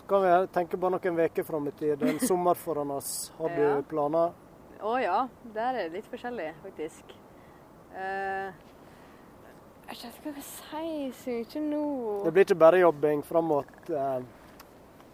skal 0.00 0.24
vi 0.24 0.30
tenke 0.56 0.76
bare 0.80 0.96
noen 0.96 1.20
uker 1.28 1.44
fram 1.46 1.68
i 1.70 1.74
tid. 1.78 2.02
En 2.02 2.18
sommer 2.18 2.58
foran 2.58 2.90
oss. 2.96 3.30
Har 3.38 3.50
Ja. 3.60 3.76
du 3.76 3.82
planer? 3.92 4.32
Å 4.82 4.96
ja, 5.00 5.20
der 5.54 5.68
er 5.74 5.86
det 5.86 6.00
litt 6.00 6.08
forskjellig, 6.10 6.50
faktisk. 6.64 7.14
Uh, 7.96 8.50
jeg 9.86 9.94
vet 9.94 10.18
ikke 10.18 10.32
hva 10.32 10.32
jeg 10.34 10.42
skal 10.42 10.42
si, 10.42 11.12
så 11.22 11.36
ikke 11.44 11.60
nå 11.62 11.84
Det 12.26 12.32
blir 12.34 12.44
ikke 12.44 12.58
bare 12.58 12.80
jobbing 12.82 13.22
fram 13.24 13.46
mot 13.52 13.90
eh, 13.94 14.24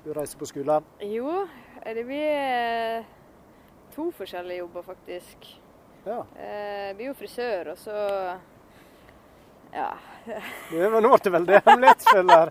du 0.05 0.13
reiser 0.15 0.39
på 0.39 0.47
skole. 0.47 0.81
Jo, 1.07 1.47
det 1.85 2.05
blir 2.05 2.31
eh, 2.37 3.05
to 3.95 4.09
forskjellige 4.17 4.59
jobber, 4.65 4.83
faktisk. 4.87 5.51
Ja. 6.07 6.23
Eh, 6.37 6.89
Jeg 6.89 6.97
blir 6.99 7.13
jo 7.13 7.19
frisør, 7.19 7.73
og 7.75 7.79
så 7.79 7.99
Ja. 9.73 9.93
Du 10.71 10.77
er 10.79 10.91
vel 10.93 11.03
nå 11.03 11.17
til 11.19 11.33
veldig 11.33 11.61
hemmelighetsfull 11.65 12.29
her. 12.31 12.51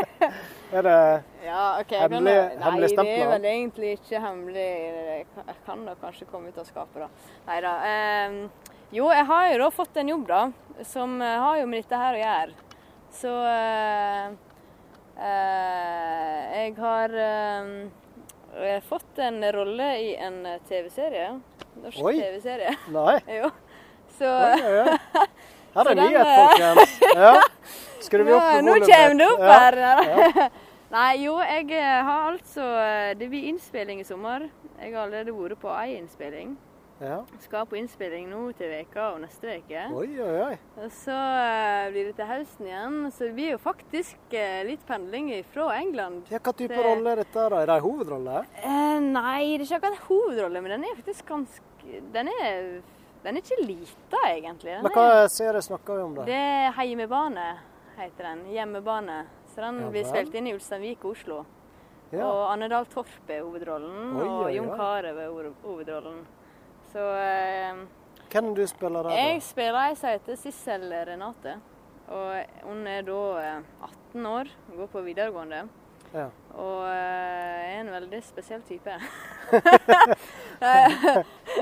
er 0.78 0.86
det 0.86 0.98
ja 1.44 1.64
okay, 1.80 1.98
hemmelig, 2.04 2.34
kan 2.52 2.62
Hemmelig- 2.62 2.92
stempel? 2.92 3.08
Nei, 3.10 3.16
det 3.16 3.24
er 3.24 3.32
vel 3.32 3.48
egentlig 3.50 3.90
ikke 3.98 4.20
hemmelig. 4.22 4.68
Jeg 5.08 5.26
kan- 5.66 5.84
da 5.88 5.94
kanskje 6.00 6.28
komme 6.30 6.48
ut 6.48 6.58
av 6.58 6.64
skapet, 6.68 7.02
da. 7.02 7.08
Nei 7.48 7.58
da. 7.60 7.72
Eh, 7.90 8.38
jo, 8.94 9.08
jeg 9.10 9.26
har 9.26 9.48
jo 9.52 9.58
da 9.64 9.70
fått 9.74 9.96
en 10.00 10.08
jobb, 10.14 10.26
da, 10.28 10.42
som 10.84 11.20
eh, 11.22 11.38
har 11.42 11.58
jo 11.58 11.66
med 11.66 11.82
dette 11.82 11.98
her 12.04 12.14
å 12.14 12.22
gjøre. 12.22 12.54
Så 13.14 13.34
eh, 13.50 14.26
eh, 14.30 14.32
Jeg 15.16 16.74
har 16.78 17.14
eh, 17.14 18.80
fått 18.88 19.18
en 19.22 19.40
rolle 19.54 19.88
i 20.02 20.14
en 20.16 20.40
TV-serie. 20.68 21.40
Norsk 21.82 21.98
TV-serie. 21.98 22.74
Nei? 22.94 23.18
Jo. 23.40 23.50
Så 24.18 24.30
Oi, 24.30 24.60
oi. 24.62 24.98
Her 25.74 25.88
er 25.90 25.96
nyhet, 25.98 26.26
eh, 26.26 26.36
folkens. 26.38 26.92
Ja. 27.18 27.32
Skal 28.04 28.22
vi 28.26 28.32
opp 28.36 28.44
på 28.46 28.60
nå 28.62 28.76
kommer 28.84 29.16
det 29.18 29.30
opp 29.32 29.42
Ja. 29.42 29.56
her. 29.64 30.44
Nei, 30.94 31.08
jo, 31.24 31.38
jeg 31.42 31.72
eh, 31.74 32.04
har 32.06 32.28
altså 32.36 32.62
eh, 32.78 33.14
Det 33.18 33.26
blir 33.32 33.48
innspilling 33.50 33.98
i 34.02 34.06
sommer. 34.06 34.44
Jeg 34.78 34.94
har 34.94 35.08
allerede 35.08 35.34
vært 35.34 35.58
på 35.62 35.72
ei 35.74 35.96
innspilling. 35.98 36.54
Ja. 37.02 37.24
Skal 37.42 37.66
på 37.66 37.76
innspilling 37.76 38.28
nå 38.30 38.40
til 38.56 38.70
veka 38.70 39.08
og 39.16 39.20
neste 39.24 39.56
uke. 39.58 39.80
Oi, 39.98 40.06
oi, 40.22 40.34
oi. 40.44 40.56
Og 40.78 40.92
så 40.94 41.14
eh, 41.16 41.88
blir 41.90 42.06
det 42.10 42.14
til 42.20 42.28
høsten 42.30 42.68
igjen. 42.70 42.98
Så 43.10 43.26
det 43.26 43.32
blir 43.34 43.50
jo 43.56 43.58
faktisk 43.60 44.36
eh, 44.38 44.60
litt 44.68 44.84
pendling 44.86 45.32
fra 45.52 45.72
England. 45.80 46.22
Ja, 46.30 46.38
Hva 46.38 46.54
type 46.54 46.70
til... 46.72 46.84
rolle 46.86 47.16
er 47.16 47.22
dette? 47.24 47.46
da? 47.50 47.60
Er 47.64 47.72
det 47.72 47.78
en 47.80 47.84
hovedrolle? 47.88 48.44
Eh, 48.62 48.98
nei, 49.08 49.40
det 49.56 49.64
er 49.64 49.66
ikke 49.66 49.80
akkurat 49.82 50.04
hovedrolle, 50.08 50.62
men 50.64 50.76
den 50.76 50.86
er 50.90 50.98
faktisk 51.00 51.26
ganske 51.32 51.64
Den 52.14 52.30
er, 52.32 52.68
den 53.26 53.36
er 53.36 53.42
ikke 53.42 53.58
lita, 53.60 54.20
egentlig. 54.30 54.70
Den 54.78 54.86
Men 54.86 54.92
er, 54.94 54.94
hva 54.96 55.26
serie 55.28 55.60
snakker 55.66 55.98
vi 55.98 56.04
om 56.06 56.14
da? 56.16 56.24
det 56.30 56.38
er 56.38 56.70
Heimebane, 56.78 57.48
heter 57.98 58.30
den. 58.30 58.46
Hjemmebane. 58.54 59.18
Så 59.52 59.60
den 59.66 59.82
Ja 59.82 59.90
blir 59.92 60.06
spilt 60.08 60.34
inn 60.38 60.48
i 60.48 60.54
Ulsteinvik 60.56 61.04
og 61.04 61.12
Oslo. 61.18 61.42
Ja. 62.14 62.24
Og 62.24 62.40
Anne 62.52 62.70
Dahl 62.70 62.86
Torp 62.86 63.28
er 63.34 63.42
hovedrollen, 63.42 64.14
Oi, 64.14 64.24
og 64.24 64.40
oi, 64.46 64.54
Jon 64.56 64.70
oi. 64.70 64.78
Carew 64.78 65.20
er 65.20 65.52
hovedrollen. 65.66 66.22
Så 66.94 67.02
eh, 67.18 67.74
Hvem 68.30 68.52
du 68.54 68.60
spiller 68.70 69.02
der, 69.02 69.16
jeg 69.18 69.40
spiller 69.42 69.88
ei 69.88 69.94
som 69.98 70.12
heter 70.12 70.36
Sissel 70.38 70.84
Renate. 71.08 71.56
Og 72.14 72.60
hun 72.68 72.84
er 72.86 73.02
da 73.02 73.22
eh, 73.40 73.88
18 74.12 74.28
år, 74.30 74.50
går 74.76 74.88
på 74.92 75.02
videregående. 75.02 75.64
Ja. 76.14 76.28
Og 76.54 76.84
eh, 76.86 77.72
er 77.72 77.80
en 77.80 77.90
veldig 77.90 78.20
spesiell 78.22 78.62
type. 78.68 78.94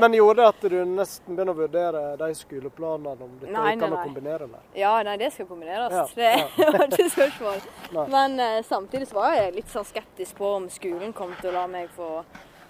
Men 0.00 0.18
gjorde 0.18 0.42
det 0.42 0.50
at 0.50 0.66
du 0.68 0.76
nesten 0.90 1.32
begynner 1.32 1.54
å 1.54 1.60
vurdere 1.62 2.04
de 2.20 2.28
skoleplanene, 2.36 3.16
om 3.16 3.32
dette 3.40 3.56
Nei, 3.56 3.72
ikke 3.72 3.86
kan 3.86 3.96
nei, 3.96 4.04
kombinere 4.04 4.50
med? 4.52 4.68
Ja, 4.76 4.92
nei, 5.08 5.16
det 5.24 5.32
skal 5.32 5.48
kombineres. 5.48 5.96
Ja, 5.96 6.04
Det 6.58 6.68
var 6.76 6.86
ikke 6.90 7.08
spørsmål. 7.16 7.64
Nei. 7.96 8.06
Men 8.18 8.36
eh, 8.50 8.60
samtidig 8.68 9.08
var 9.16 9.32
jeg 9.38 9.56
litt 9.56 9.72
sånn 9.72 9.88
skeptisk 9.88 10.36
på 10.44 10.52
om 10.58 10.68
skolen 10.76 11.16
kom 11.16 11.32
til 11.40 11.48
å 11.54 11.56
la 11.62 11.64
meg 11.72 11.88
få 11.96 12.12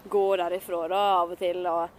gå 0.06 0.26
derifra 0.38 0.86
da, 0.94 1.04
av 1.24 1.34
og 1.34 1.42
til. 1.42 1.66
Og, 1.66 1.90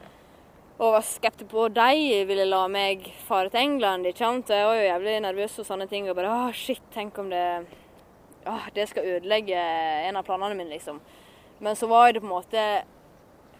og 0.79 0.95
var 0.95 1.05
skeptisk 1.05 1.51
på 1.51 1.67
at 1.67 1.75
de 1.77 2.23
ville 2.27 2.45
la 2.49 2.63
meg 2.71 3.05
fare 3.27 3.51
til 3.53 3.61
England. 3.61 4.07
ikke 4.09 4.23
sant? 4.23 4.49
Jeg 4.49 4.65
var 4.65 4.75
jo 4.79 4.87
jævlig 4.87 5.19
nervøs 5.21 5.59
og 5.61 5.67
sånne 5.67 5.87
ting. 5.89 6.09
Og 6.09 6.17
bare 6.17 6.31
åh, 6.33 6.53
shit, 6.53 6.81
tenk 6.93 7.17
om 7.21 7.29
det 7.29 7.43
åh, 8.49 8.69
det 8.75 8.87
skal 8.89 9.05
ødelegge 9.15 9.59
en 10.07 10.17
av 10.19 10.25
planene 10.27 10.57
mine, 10.57 10.73
liksom. 10.73 10.99
Men 11.63 11.77
så 11.79 11.87
var 11.87 12.11
det 12.11 12.23
på 12.23 12.27
en 12.27 12.33
måte 12.33 12.63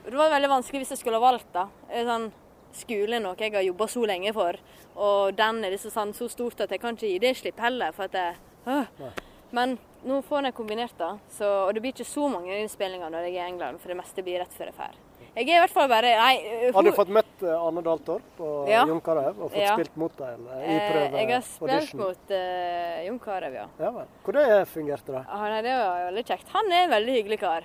Det 0.04 0.18
var 0.18 0.34
veldig 0.34 0.50
vanskelig 0.52 0.82
hvis 0.82 0.96
jeg 0.96 1.04
skulle 1.04 1.20
ha 1.22 1.24
valgt, 1.24 1.48
da. 1.54 1.68
Sånn, 2.10 2.32
skole 2.76 3.16
er 3.16 3.24
noe 3.24 3.38
jeg 3.40 3.54
har 3.54 3.64
jobba 3.64 3.88
så 3.88 4.04
lenge 4.10 4.34
for, 4.34 4.58
og 4.98 5.38
den 5.38 5.62
er 5.64 5.72
liksom 5.72 5.94
sånn, 5.94 6.12
så 6.18 6.28
stort 6.28 6.66
at 6.66 6.74
jeg 6.74 6.82
kan 6.82 6.98
ikke 6.98 7.12
gi 7.12 7.22
det 7.24 7.36
slipp 7.40 7.62
heller. 7.62 7.94
for 7.94 8.10
at 8.10 8.18
jeg, 8.18 8.36
øh. 8.68 9.14
Men 9.52 9.78
nå 10.04 10.20
får 10.26 10.50
jeg 10.50 10.58
kombinert 10.58 10.98
det, 10.98 11.14
og 11.46 11.74
det 11.74 11.86
blir 11.86 11.94
ikke 11.94 12.10
så 12.10 12.28
mange 12.28 12.58
innspillinger 12.60 13.14
når 13.14 13.30
jeg 13.30 13.38
er 13.38 13.46
i 13.46 13.48
England, 13.54 13.80
for 13.80 13.94
det 13.94 14.02
meste 14.02 14.26
blir 14.26 14.42
rett 14.42 14.52
før 14.58 14.74
jeg 14.74 14.76
drar. 14.82 15.03
Jeg 15.34 15.48
er 15.50 15.56
i 15.56 15.60
hvert 15.64 15.74
fall 15.74 15.88
bare 15.90 16.12
Nei. 16.14 16.70
Har 16.76 16.86
du 16.86 16.92
fått 16.94 17.10
møtt 17.10 17.42
Arne 17.42 17.56
Anne 17.68 17.82
Dahl 17.86 18.00
Torp 18.06 18.42
og 18.46 18.68
Ja. 18.70 18.84
Jon 18.86 19.02
Carew 19.02 19.32
og 19.42 19.50
fått 19.52 19.58
Ja. 19.64 19.74
spilt 19.76 19.96
mot 19.98 20.16
dem 20.18 20.44
i 20.48 20.76
eh, 20.76 20.92
prøve 20.92 21.18
Jeg 21.18 21.32
har 21.34 21.42
spilt 21.42 21.72
audition? 21.72 22.00
mot 22.00 22.32
uh, 22.32 23.06
Jon 23.08 23.20
Carew, 23.20 23.54
ja. 23.54 23.66
Ja 23.80 23.92
vel. 23.92 24.08
Hvordan 24.24 24.66
fungerte 24.70 25.12
det? 25.16 25.24
Ah, 25.28 25.48
nei, 25.50 25.62
det 25.66 25.74
var 25.74 26.06
veldig 26.12 26.26
kjekt. 26.26 26.48
Han 26.54 26.72
er 26.72 26.84
en 26.84 26.94
veldig 26.94 27.16
hyggelig 27.18 27.40
kar. 27.40 27.64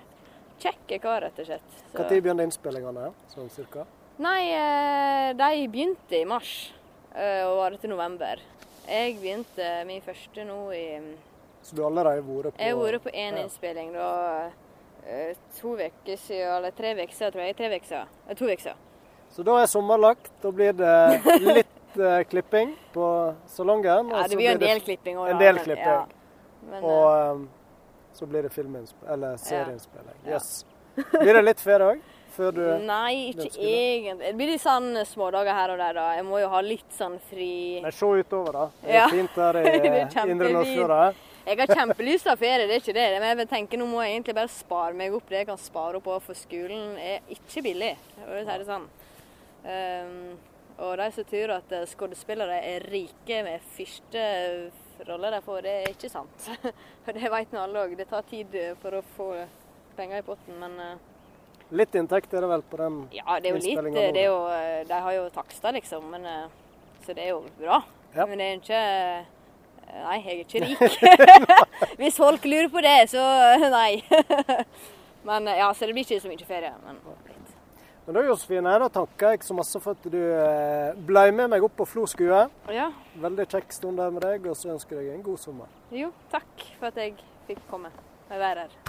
Kjekk 0.58 0.96
kar, 1.02 1.20
rett 1.20 1.38
og 1.38 1.46
slett. 1.46 1.68
Så- 1.92 1.98
Når 1.98 2.22
begynte 2.22 2.42
innspillingene? 2.48 3.12
Sånn 3.34 3.50
cirka? 3.50 3.84
Nei, 4.18 4.50
eh, 4.50 5.32
de 5.34 5.68
begynte 5.68 6.16
i 6.22 6.24
mars 6.24 6.72
eh, 7.14 7.44
og 7.46 7.58
varer 7.58 7.76
til 7.80 7.90
november. 7.90 8.40
Jeg 8.88 9.20
begynte 9.20 9.84
min 9.86 10.00
første 10.00 10.44
nå 10.48 10.72
i 10.72 11.00
Så 11.62 11.76
du 11.76 11.82
har 11.82 11.90
allerede 11.90 12.24
vært 12.24 12.54
på 12.56 12.58
Jeg 12.64 12.74
har 12.74 12.80
vært 12.82 13.02
på 13.04 13.12
én 13.12 13.36
Ja. 13.36 13.42
innspilling 13.44 13.92
da 13.92 14.08
eh, 14.46 14.50
to 15.60 15.72
uker 15.76 16.16
siden, 16.16 16.52
eller 16.56 16.70
tre 16.76 16.92
uker 16.94 17.14
siden, 17.16 17.32
tror 17.32 17.44
jeg. 17.46 17.56
Tre 17.56 17.70
uker 17.76 17.86
siden. 17.88 18.08
Eh, 18.28 18.34
To 18.36 18.44
uker 18.44 18.62
siden. 18.62 18.84
Så 19.30 19.42
da 19.44 19.58
er 19.62 19.66
sommerlagt. 19.66 20.30
Da 20.42 20.50
blir 20.52 20.72
det 20.72 20.94
litt 21.58 21.98
eh, 22.00 22.22
klipping 22.30 22.74
på 22.94 23.08
salongen. 23.46 24.10
Ja, 24.12 24.26
det 24.28 24.36
blir 24.36 24.46
jo 24.50 24.54
en 24.56 24.62
del 24.62 24.80
klipping 24.80 25.18
òg, 25.20 25.30
en 25.34 25.38
del 25.42 25.58
klipping. 25.64 25.84
Ja. 25.84 26.06
Men, 26.68 26.82
Og 26.84 27.06
eh, 27.12 27.30
eh, 27.30 28.12
så 28.18 28.26
blir 28.26 28.42
det 28.48 28.52
filminnspilling, 28.52 29.12
eller 29.14 29.36
serieinnspilling. 29.40 30.16
Yes. 30.26 30.64
Blir 30.96 31.34
det 31.38 31.44
litt 31.46 31.60
ferie 31.62 31.92
òg? 31.94 32.00
Før 32.38 32.52
du 32.54 32.62
Nei, 32.88 33.30
ikke 33.32 33.48
egentlig. 33.50 34.18
Det 34.26 34.34
blir 34.38 34.50
litt 34.54 34.62
sånn 34.64 34.90
smådager 35.06 35.54
her 35.54 35.72
og 35.74 35.78
der, 35.80 35.94
da. 35.96 36.08
Jeg 36.18 36.26
må 36.26 36.40
jo 36.42 36.48
ha 36.52 36.60
litt 36.64 36.92
sånn 36.94 37.16
fri 37.30 37.50
Men 37.84 37.94
se 37.94 38.06
utover, 38.20 38.52
da. 38.52 38.66
Det 38.82 38.90
er 38.90 39.00
Ja. 39.00 39.08
fint 39.12 39.34
der 39.38 39.58
i 39.60 39.64
Det 39.64 39.72
eh, 39.72 40.30
Indre 40.32 40.52
kjempefint. 40.52 41.24
Jeg 41.48 41.56
har 41.62 41.70
kjempelyst 41.80 42.26
til 42.26 42.30
å 42.30 42.34
ha 42.34 42.40
ferie, 42.40 42.66
det 42.68 42.74
er 42.76 42.82
ikke 42.82 42.96
det. 42.96 43.06
Men 43.22 43.40
jeg 43.40 43.48
tenker 43.48 43.80
nå 43.80 43.86
må 43.88 44.02
jeg 44.04 44.18
egentlig 44.18 44.36
bare 44.36 44.52
spare 44.52 44.96
meg 44.98 45.14
opp 45.16 45.30
det 45.30 45.40
jeg 45.40 45.48
kan 45.48 45.60
spare 45.62 45.96
opp 45.96 46.04
på, 46.04 46.18
for 46.26 46.36
skolen 46.36 46.98
er 47.00 47.30
ikke 47.32 47.64
billig. 47.64 47.94
Jeg 48.18 48.28
vil 48.28 48.44
si 48.44 48.58
det 48.60 48.68
sånn. 48.68 48.84
Um, 49.64 50.18
og 50.78 50.92
de 51.00 51.08
som 51.16 51.26
tror 51.26 51.52
at 51.56 51.72
eh, 51.74 51.88
skuespillere 51.90 52.60
er 52.62 52.84
rike 52.92 53.40
med 53.42 53.64
første 53.74 54.20
rolle 55.08 55.32
de 55.34 55.40
får, 55.42 55.64
det 55.64 55.72
er 55.80 55.88
ikke 55.90 56.10
sant. 56.12 56.50
For 57.06 57.16
det 57.16 57.32
vet 57.32 57.54
nå 57.56 57.64
alle 57.64 57.82
òg. 57.82 57.96
Det 57.98 58.06
tar 58.12 58.28
tid 58.28 58.54
for 58.78 58.94
å 58.94 59.02
få 59.16 59.28
penger 59.98 60.22
i 60.22 60.26
potten, 60.28 60.60
men 60.62 60.76
uh, 60.78 61.08
Litt 61.68 61.96
inntekt 62.00 62.32
er 62.32 62.44
det 62.44 62.48
vel 62.48 62.62
på 62.64 62.78
den 62.80 63.02
ja, 63.12 63.34
det 63.42 63.50
er 63.50 63.56
jo 63.58 63.60
litt 63.60 63.90
eh, 63.90 64.06
er 64.08 64.22
jo, 64.24 64.36
eh, 64.48 64.84
De 64.88 65.00
har 65.04 65.16
jo 65.18 65.26
takster, 65.34 65.74
liksom. 65.76 66.06
Men, 66.14 66.24
uh, 66.24 67.02
så 67.04 67.16
det 67.16 67.26
er 67.26 67.34
jo 67.34 67.42
bra. 67.58 67.82
Ja. 68.14 68.24
Men 68.24 68.40
det 68.40 68.46
er 68.46 68.54
jo 68.54 68.60
ikke 68.62 68.84
eh, 68.92 69.34
Nei, 69.88 70.18
jeg 70.24 70.34
er 70.34 70.44
ikke 70.44 70.60
rik. 70.64 70.78
Hvis 72.00 72.16
folk 72.20 72.44
lurer 72.48 72.68
på 72.72 72.82
det, 72.84 72.96
så 73.12 73.22
nei. 73.72 74.02
Men 75.28 75.48
ja, 75.50 75.68
så 75.74 75.88
det 75.88 75.94
blir 75.96 76.04
ikke 76.06 76.20
så 76.22 76.30
mye 76.30 76.48
ferie. 76.48 76.72
Men 76.84 77.00
litt. 77.26 77.54
Men 78.08 78.16
da, 78.16 78.22
Josefine, 78.24 78.74
da 78.80 78.86
takker 78.88 79.34
jeg 79.34 79.42
så 79.44 79.56
masse 79.58 79.80
for 79.84 79.92
at 79.98 80.06
du 80.08 80.16
eh, 80.16 80.94
ble 81.10 81.26
med 81.36 81.50
meg 81.52 81.64
opp 81.66 81.74
på 81.76 81.84
Flo 81.90 82.06
skue. 82.08 82.44
Ja, 82.72 82.86
Veldig 83.20 83.44
kjekk 83.52 83.74
stund 83.76 84.00
der 84.00 84.14
med 84.14 84.24
deg, 84.24 84.46
og 84.48 84.56
så 84.56 84.70
ønsker 84.72 85.02
jeg 85.02 85.12
en 85.18 85.24
god 85.26 85.42
sommer. 85.42 85.68
jo, 85.92 86.08
takk 86.32 86.64
for 86.78 86.88
at 86.88 87.02
jeg 87.02 87.18
fikk 87.50 87.60
komme 87.68 87.90
og 87.92 88.38
være 88.38 88.64
her. 88.64 88.87